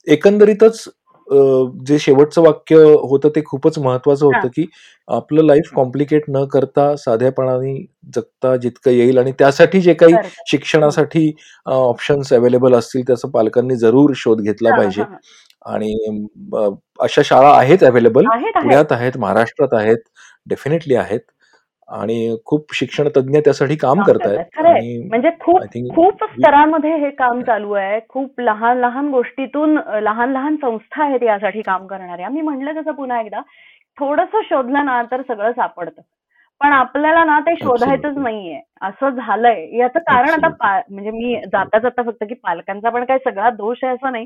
एकंदरीतच 0.07 0.83
जे 1.27 1.97
शेवटचं 1.99 2.41
वाक्य 2.41 2.75
होतं 3.03 3.29
ते 3.29 3.41
खूपच 3.45 3.77
महत्वाचं 3.79 4.25
होतं. 4.25 4.47
की 4.47 4.65
आपलं 5.07 5.43
लाईफ 5.43 5.69
कॉम्प्लिकेट 5.75 6.23
न 6.29 6.43
करता 6.47 6.95
साधेपणाने 6.97 7.75
जगता 8.15 8.55
जितकं 8.57 8.91
येईल 8.91 9.17
आणि 9.17 9.31
त्यासाठी 9.39 9.81
जे 9.81 9.93
काही. 9.95 10.13
शिक्षणासाठी 10.47 11.31
ऑप्शन्स 11.67 12.33
अवेलेबल 12.33 12.75
असतील 12.75 13.03
त्याचा 13.07 13.27
पालकांनी 13.29 13.75
जरूर 13.77 14.11
शोध 14.15 14.41
घेतला 14.41 14.69
हा, 14.69 14.77
पाहिजे 14.77 15.01
हा. 15.01 15.15
आणि 15.65 15.93
अ, 16.55 16.67
अशा 16.99 17.21
शाळा 17.25 17.49
आहेत 17.51 17.83
अवेलेबल 17.83 18.25
आहेत 18.25 18.45
आहेत 18.47 18.61
पुण्यात 18.63 18.91
आहेत 18.91 19.17
महाराष्ट्रात 19.17 19.73
आहेत 19.73 19.97
डेफिनेटली 20.47 20.95
आहेत 20.95 21.19
आणि 21.89 22.35
खूप 22.45 22.73
शिक्षण 22.73 23.07
तज्ञ 23.15 23.39
त्यासाठी 23.39 23.75
काम 23.75 24.01
करतायत 24.01 24.59
म्हणजे 25.09 25.29
खूप 25.39 25.59
खूप 25.95 26.23
स्तरांमध्ये 26.23 26.95
हे 26.97 27.09
काम 27.09 27.41
चालू 27.41 27.71
आहे. 27.73 27.99
खूप 28.09 28.39
लहान 28.39 28.77
लहान 28.77 29.09
गोष्टीतून 29.09 29.77
लहान 30.03 30.31
लहान 30.31 30.55
संस्था 30.55 31.03
आहेत 31.03 31.23
यासाठी 31.23 31.61
काम 31.61 31.85
करणाऱ्या 31.87 32.29
मी 32.29 32.41
म्हणलं 32.41 32.81
तसं 32.81 32.91
पुन्हा 32.91 33.19
एकदा 33.21 33.41
थोडस 33.97 34.35
शोधलं 34.49 34.85
ना 34.85 35.01
तर 35.11 35.21
सगळं 35.21 35.51
सापडतं. 35.51 36.01
पण 36.61 36.71
आपल्याला 36.71 37.23
ना 37.23 37.39
ते 37.39 37.53
शोधायचंच. 37.55 38.17
नाहीये. 38.17 38.59
असं 38.81 39.09
झालंय. 39.09 39.65
याचं 39.77 39.99
कारण 40.01 40.43
आता 40.45 40.79
म्हणजे 40.89 41.11
मी 41.11 41.35
जाता 41.45 41.79
जाता 41.79 42.01
फक्त 42.01 42.23
की 42.23 42.33
पालकांचा 42.43 42.89
पण 42.89 43.03
काही 43.05 43.19
सगळा 43.25 43.49
दोष 43.49 43.83
आहे 43.83 43.93
असं 43.93 44.11
नाही. 44.11 44.25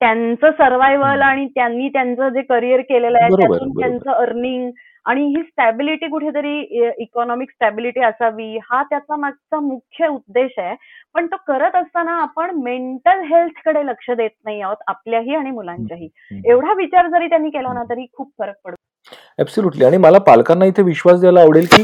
त्यांचं 0.00 0.50
सर्वायवल 0.50 1.04
हम्म. 1.04 1.22
आणि 1.22 1.46
त्यांनी 1.46 1.88
त्यांचं 1.88 2.28
जे 2.28 2.42
करिअर 2.42 2.80
केलेलं 2.80 3.18
आहे 3.18 3.36
त्यातून. 3.36 3.70
त्यांचं 3.80 4.10
अर्निंग 4.12 4.70
आणि 5.06 5.24
ही 5.26 5.42
स्टॅबिलिटी 5.42 6.06
कुठेतरी 6.08 6.58
इकॉनॉमिक 6.98 7.50
स्टॅबिलिटी 7.50 8.00
असावी 8.00 8.56
हा 8.62 8.82
त्याचा 8.82 9.16
मागचा 9.16 9.60
मुख्य 9.60 10.06
उद्देश 10.06 10.58
आहे 10.58 10.74
पण 11.14 11.26
तो 11.26 11.36
करत 11.46 11.76
असताना 11.76 12.12
आपण 12.22 12.50
मेंटल 12.54 13.20
हेल्थकडे 13.24 13.84
लक्ष 13.86 14.10
देत 14.10 14.30
नाही 14.44 14.60
आहोत 14.60 14.76
आपल्याही 14.86 15.34
आणि 15.34 15.50
मुलांच्याही. 15.50 16.08
एवढा 16.44 16.72
विचार 16.72 17.08
जरी 17.08 17.28
त्यांनी 17.28 17.50
केला 17.50 17.72
ना 17.72 17.82
तरी 17.90 18.06
खूप 18.12 18.30
फरक 18.38 18.54
पडतो 18.64 19.14
ऍब्सोल्युटली 19.38 19.84
आणि 19.84 19.96
मला 19.96 20.18
पालकांना 20.18 20.64
इथे 20.64 20.82
विश्वास 20.82 21.20
द्यायला 21.20 21.40
आवडेल 21.40 21.66
की 21.72 21.82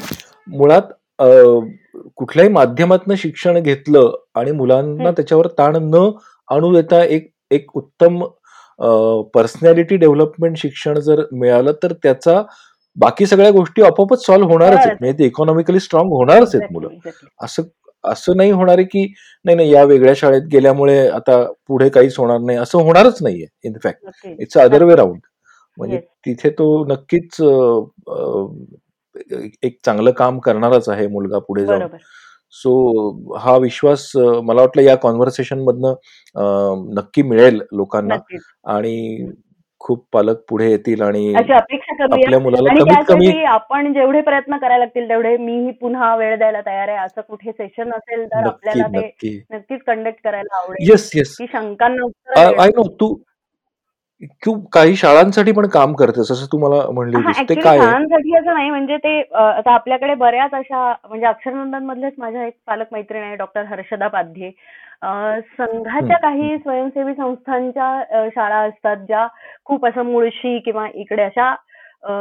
मुळात 0.56 0.92
कुठल्याही 2.16 2.50
माध्यमातनं 2.52 3.14
शिक्षण 3.14 3.58
घेतलं 3.60 4.10
आणि 4.34 4.52
मुलांना. 4.52 5.10
त्याच्यावर 5.10 5.46
ताण 5.58 5.76
न 5.84 6.08
आणू 6.48 6.72
देता 6.74 7.02
एक 7.04 7.30
एक 7.54 7.76
उत्तम 7.76 8.22
पर्सनॅलिटी 9.34 9.96
डेव्हलपमेंट 9.96 10.56
शिक्षण 10.58 10.98
जर 11.00 11.22
मिळालं 11.32 11.72
तर 11.82 11.92
त्याचा 12.02 12.42
बाकी 12.96 13.26
सगळ्या 13.26 13.50
गोष्टी 13.50 13.82
आपोआपच 13.82 14.24
सॉल्व्ह 14.26 14.52
होणारच 14.52 14.76
आहेत. 14.76 14.96
म्हणजे 15.00 15.18
ते 15.18 15.26
इकॉनॉमिकली 15.26 15.80
स्ट्रॉंग 15.80 16.10
होणारच 16.12 16.54
आहेत 16.54 16.72
मुलं. 16.72 16.88
असं 17.40 17.62
असं 18.04 18.36
नाही 18.36 18.50
होणार 18.50 18.78
आहे 18.78 18.86
की 18.86 19.04
नाही 19.44 19.56
नाही 19.56 19.70
या 19.72 19.82
वेगळ्या 19.84 20.12
शाळेत 20.16 20.42
गेल्यामुळे 20.52 21.06
आता 21.08 21.42
पुढे 21.68 21.88
काहीच 21.88 22.16
होणार 22.18 22.38
नाही 22.38 22.58
असं 22.58 22.78
होणारच 22.78 23.22
नाहीये. 23.22 23.46
In fact. 23.64 24.26
It's 24.40 24.56
other 24.58 24.82
way 24.84 24.96
round 24.96 25.20
म्हणजे. 25.78 25.96
तिथे 26.26 26.50
तो 26.50 26.84
नक्कीच 26.84 27.40
एक 29.62 29.78
चांगलं 29.84 30.10
काम 30.10 30.38
करणारच 30.38 30.88
आहे 30.88 31.06
मुलगा 31.06 31.38
पुढे 31.38 31.64
जाऊन. 31.66 31.80
सो 32.54 33.36
हा 33.36 33.56
विश्वास 33.56 34.10
मला 34.16 34.60
वाटलं 34.60 34.82
या 34.82 34.94
कॉन्व्हर्सेशन 34.96 35.58
मधनं 35.58 36.84
नक्की 36.94 37.22
मिळेल 37.22 37.60
लोकांना 37.72 38.14
आणि 38.64 39.30
खूप 39.80 40.04
पालक 40.12 40.42
पुढे 40.48 40.70
येतील 40.70 41.00
आणि 41.02 41.34
आपल्या 41.34 42.38
मुलाला 42.38 42.74
कमीत 42.74 43.04
कमी 43.08 43.44
आपण 43.44 43.92
जेवढे 43.92 44.20
प्रयत्न 44.20 44.56
करायला 44.56 44.78
लागतील 44.78 45.08
तेवढे 45.08 45.36
मीही 45.36 45.70
पुन्हा 45.70 46.14
वेळ 46.16 46.36
द्यायला 46.38 46.60
तयार 46.66 46.88
आहे. 46.88 46.98
असं 46.98 47.20
कुठे 47.20 47.52
सेशन 47.52 47.92
असेल 47.92 48.24
तर 48.26 48.46
आपल्याला 48.46 48.86
ते 48.86 48.98
नक्की. 48.98 49.36
नक्कीच 49.50 49.80
कंडक्ट 49.86 50.22
करायला 50.24 50.56
आवडेल. 50.56 50.90
येस 50.90 51.10
येस 51.14 51.36
शंकांना 51.52 52.04
उत्तर 52.04 52.60
आय 52.60 52.68
नो 52.68 52.88
तू 53.00 53.14
तू 54.22 54.58
काही 54.72 54.94
शाळांसाठी 54.96 55.52
पण 55.52 55.66
काम 55.66 55.92
करतेस 55.94 56.30
असं 56.30 56.46
तू 56.52 56.58
मला 56.58 56.82
म्हणली 56.90 57.16
होतीस. 57.16 57.38
ते 57.48 57.54
काय 57.54 57.64
आहे? 57.68 57.78
शाळांसाठी 57.80 58.36
असं 58.38 58.54
नाही 58.54 58.70
म्हणजे 58.70 58.96
ते 58.96 59.20
अ, 59.22 59.38
आता 59.40 59.72
आपल्याकडे 59.74 60.14
बऱ्याच 60.14 60.54
अशा 60.54 60.92
म्हणजे 61.08 61.26
अक्षरनंदन 61.26 61.84
मधलेच 61.84 62.12
माझ्या 62.18 62.46
एक 62.46 62.54
पालक 62.66 62.86
मैत्रीण 62.92 63.22
आहे 63.22 63.36
डॉक्टर 63.36 63.64
हर्षदा 63.64 64.08
पाध्ये. 64.08 64.50
अ, 65.02 65.08
संघाच्या 65.58 66.16
काही 66.18 66.58
स्वयंसेवी 66.58 67.14
संस्थांच्या 67.14 67.90
अ, 68.00 68.26
शाळा 68.28 68.58
असतात 68.58 68.96
ज्या 68.96 69.26
खूप 69.64 69.86
असं 69.86 70.02
मुळशी 70.02 70.58
किंवा 70.58 70.86
इकडे 70.94 71.22
अशा 71.22 71.50
अ, 72.04 72.12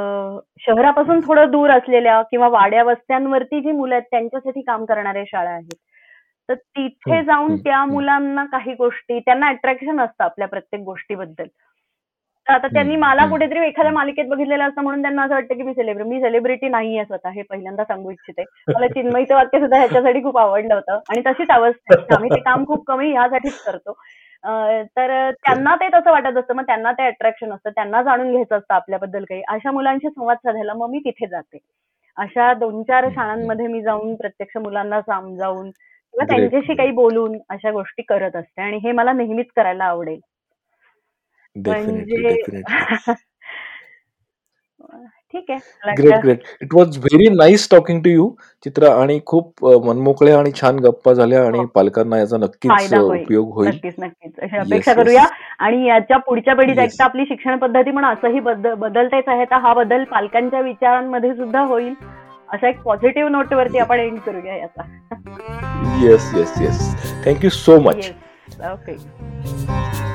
शहरापासून 0.60 1.20
थोडं 1.20 1.52
दूर 1.52 1.70
असलेल्या 1.70 2.22
किंवा 2.22 2.48
वाड्या 2.48 2.84
वस्त्यांवरती 2.84 3.62
जी 3.62 3.72
मुलं 3.72 3.96
आहेत 3.96 4.04
त्यांच्यासाठी 4.12 4.62
काम 4.62 4.86
करणाऱ्या 4.86 5.24
शाळा 5.28 5.50
आहेत. 5.50 5.76
तर 6.50 6.54
तिथे 6.54 7.22
जाऊन 7.24 7.56
त्या. 7.56 7.84
मुलांना 7.86 8.44
काही 8.46 8.74
गोष्टी 8.74 9.20
त्यांना 9.20 9.48
अट्रॅक्शन 9.48 10.00
असतं 10.00 10.24
आपल्या 10.24 10.48
प्रत्येक 10.48 10.82
गोष्टीबद्दल. 10.82 11.46
तर 12.48 12.54
आता 12.54 12.68
त्यांनी 12.68 12.96
मला. 12.96 13.26
कुठेतरी 13.28 13.60
एखाद्या 13.60 13.92
मालिकेत 13.94 14.26
बघितलेलं 14.30 14.64
असतं 14.64 14.82
म्हणून 14.84 15.02
त्यांना 15.02 15.24
असं 15.24 15.34
वाटतं 15.34 15.56
की 15.56 15.64
मी 15.64 15.74
सेलिब्रिटी 15.74 16.10
मी 16.10 16.20
सेलिब्रिटी 16.22 16.70
नाहीये 16.70 17.04
स्वतः 17.06 17.30
हे 17.32 17.42
पहिल्यांदा 17.50 17.84
सांगू 17.84 18.12
इच्छिते. 18.12 18.44
मला 18.68 18.88
चिन्मयचं 18.90 19.36
वाक्य 19.36 19.60
सुद्धा 19.60 19.78
ह्याच्यासाठी 19.78 20.22
खूप 20.24 20.38
आवडलं 20.38 20.74
होतं 20.76 21.00
आणि 21.10 21.22
तशीच 21.26 21.52
अवस्था 21.52 21.94
आहे. 21.94 22.16
आम्ही 22.16 22.30
ते 22.30 22.40
काम 22.42 22.66
खूप 22.68 22.84
कमी 22.88 23.12
ह्यासाठीच 23.12 23.60
करतो. 23.60 23.94
तर 24.98 25.12
त्यांना 25.34 25.76
ते 25.76 25.88
तसं 25.94 26.12
वाटत 26.12 26.38
असतं. 26.38 26.54
मग 26.56 26.64
त्यांना 26.68 26.92
ते 26.92 27.06
अट्रॅक्शन 27.08 27.52
असतं. 27.54 27.70
त्यांना 27.72 28.02
जाणून 28.04 28.32
घ्यायचं 28.32 28.58
असतं 28.58 28.74
आपल्याबद्दल 28.74 29.24
काही. 29.24 29.42
अशा 29.50 29.72
मुलांशी 29.72 30.10
संवाद 30.10 30.38
साधायला 30.38 30.74
मग 30.74 30.90
मी 30.92 31.00
तिथे 31.06 31.28
जाते. 31.28 31.58
अशा 32.18 32.54
2-4 32.56 33.04
हं, 33.04 33.10
हं. 33.10 33.16
शाळांमध्ये 33.16 33.68
मी 33.68 33.82
जाऊन 33.82 34.16
प्रत्यक्ष 34.16 34.58
मुलांना 34.58 35.02
समजावून 35.02 35.70
किंवा 35.70 36.26
त्यांच्याशी 36.28 36.74
काही. 36.76 36.92
बोलून 36.94 37.38
अशा 37.50 37.72
गोष्टी 37.72 38.02
करत 38.04 38.36
असते 38.36 38.62
आणि 38.62 38.78
हे 38.84 38.92
मला 38.92 39.14
नेहमीच 39.14 39.48
करायला 39.56 39.84
आवडेल. 39.86 40.20
डेफिनेटली, 41.56 42.16
म्हणजे 42.16 42.30
डेफिनेटली. 42.30 42.76
ठीक 45.34 45.46
आहे. 45.50 45.60
मला 45.86 45.94
ग्रेट, 45.98 46.12
वाटतं 46.12 46.28
great. 46.28 46.40
It 46.62 46.74
was 46.74 46.98
very 46.98 47.28
nice 47.30 47.68
talking 47.72 48.02
to 48.04 48.10
you 48.10 48.30
Chitra 48.66 48.94
आणि 49.02 49.20
खूप 49.26 49.66
अ, 49.68 49.78
मनमोकळ्या 49.86 50.40
आणि 50.40 50.52
छान 50.62 50.80
गप्पा 50.80 51.14
झाल्या 51.14 51.44
आणि 51.46 51.60
हो. 51.60 51.66
पालकांना 51.66 52.18
याचा 52.18 52.38
नक्कीच 52.38 52.72
फायदा 52.72 52.98
अ, 52.98 53.02
होईल. 53.02 53.22
उपयोग 53.22 53.54
होईल. 53.54 53.70
नक्कीच, 53.70 53.94
नक्कीच. 54.00 54.32
अशी 54.40 54.56
येस, 54.56 54.66
अपेक्षा 54.68 54.94
करूया. 54.94 55.26
आणि 55.60 55.88
याच्या 55.88 56.18
पुढच्या 56.18 56.56
पिढीत 56.56 56.78
येस. 56.78 56.94
एकतर 56.94 57.04
आपली 57.04 57.26
शिक्षण 57.26 57.58
पद्धती 57.58 57.92
पण 57.92 58.06
असंही 58.06 58.40
बद 58.40 58.68
बदलतेच 58.68 59.28
आहे. 59.28 59.46
तर 59.46 59.56
हा 59.56 59.74
बदल 59.74 60.04
पालकांच्या 60.04 60.62
विचारांमध्ये 60.62 61.34
सुद्धा 61.34 61.62
होईल. 61.62 61.94
अशा 62.50 62.68
एक 62.70 62.82
पॉझिटिव्ह 62.82 63.30
नोटवरती 63.30 63.78
आपण 63.78 64.00
एंड 64.00 64.20
करूया 64.20 64.56
याचा. 64.56 64.82
Yes, 66.04 66.32
yes, 66.36 66.62
yes. 66.62 66.80
Thank 67.26 67.44
you 67.44 67.50
so 67.50 67.80
much. 67.80 67.96
Yes. 67.96 68.62
Okay. 68.72 70.11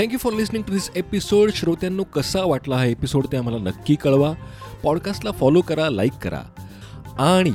Thank you 0.00 0.18
for 0.18 0.32
listening 0.32 0.64
to 0.64 0.72
this 0.72 0.90
episode 0.96 1.50
श्रोत्यांनो 1.50 2.02
कसा 2.02 2.42
वाटला 2.44 2.76
हा 2.76 2.84
एपिसोड 2.84 3.26
ते 3.26 3.36
आम्हाला 3.36 3.58
नक्की 3.58 3.94
कळवा. 3.94 4.32
पॉडकास्टला 4.82 5.30
फॉलो 5.30 5.60
करा 5.60 5.90
लाईक 5.90 6.12
करा. 6.12 6.40
आणि 7.18 7.52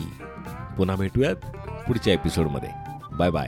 पुन्हा 0.77 0.95
भेटूयात 0.95 1.35
पुढच्या 1.87 2.13
एपिसोडमध्ये 2.13 2.69
बाय 3.11 3.29
बाय 3.29 3.47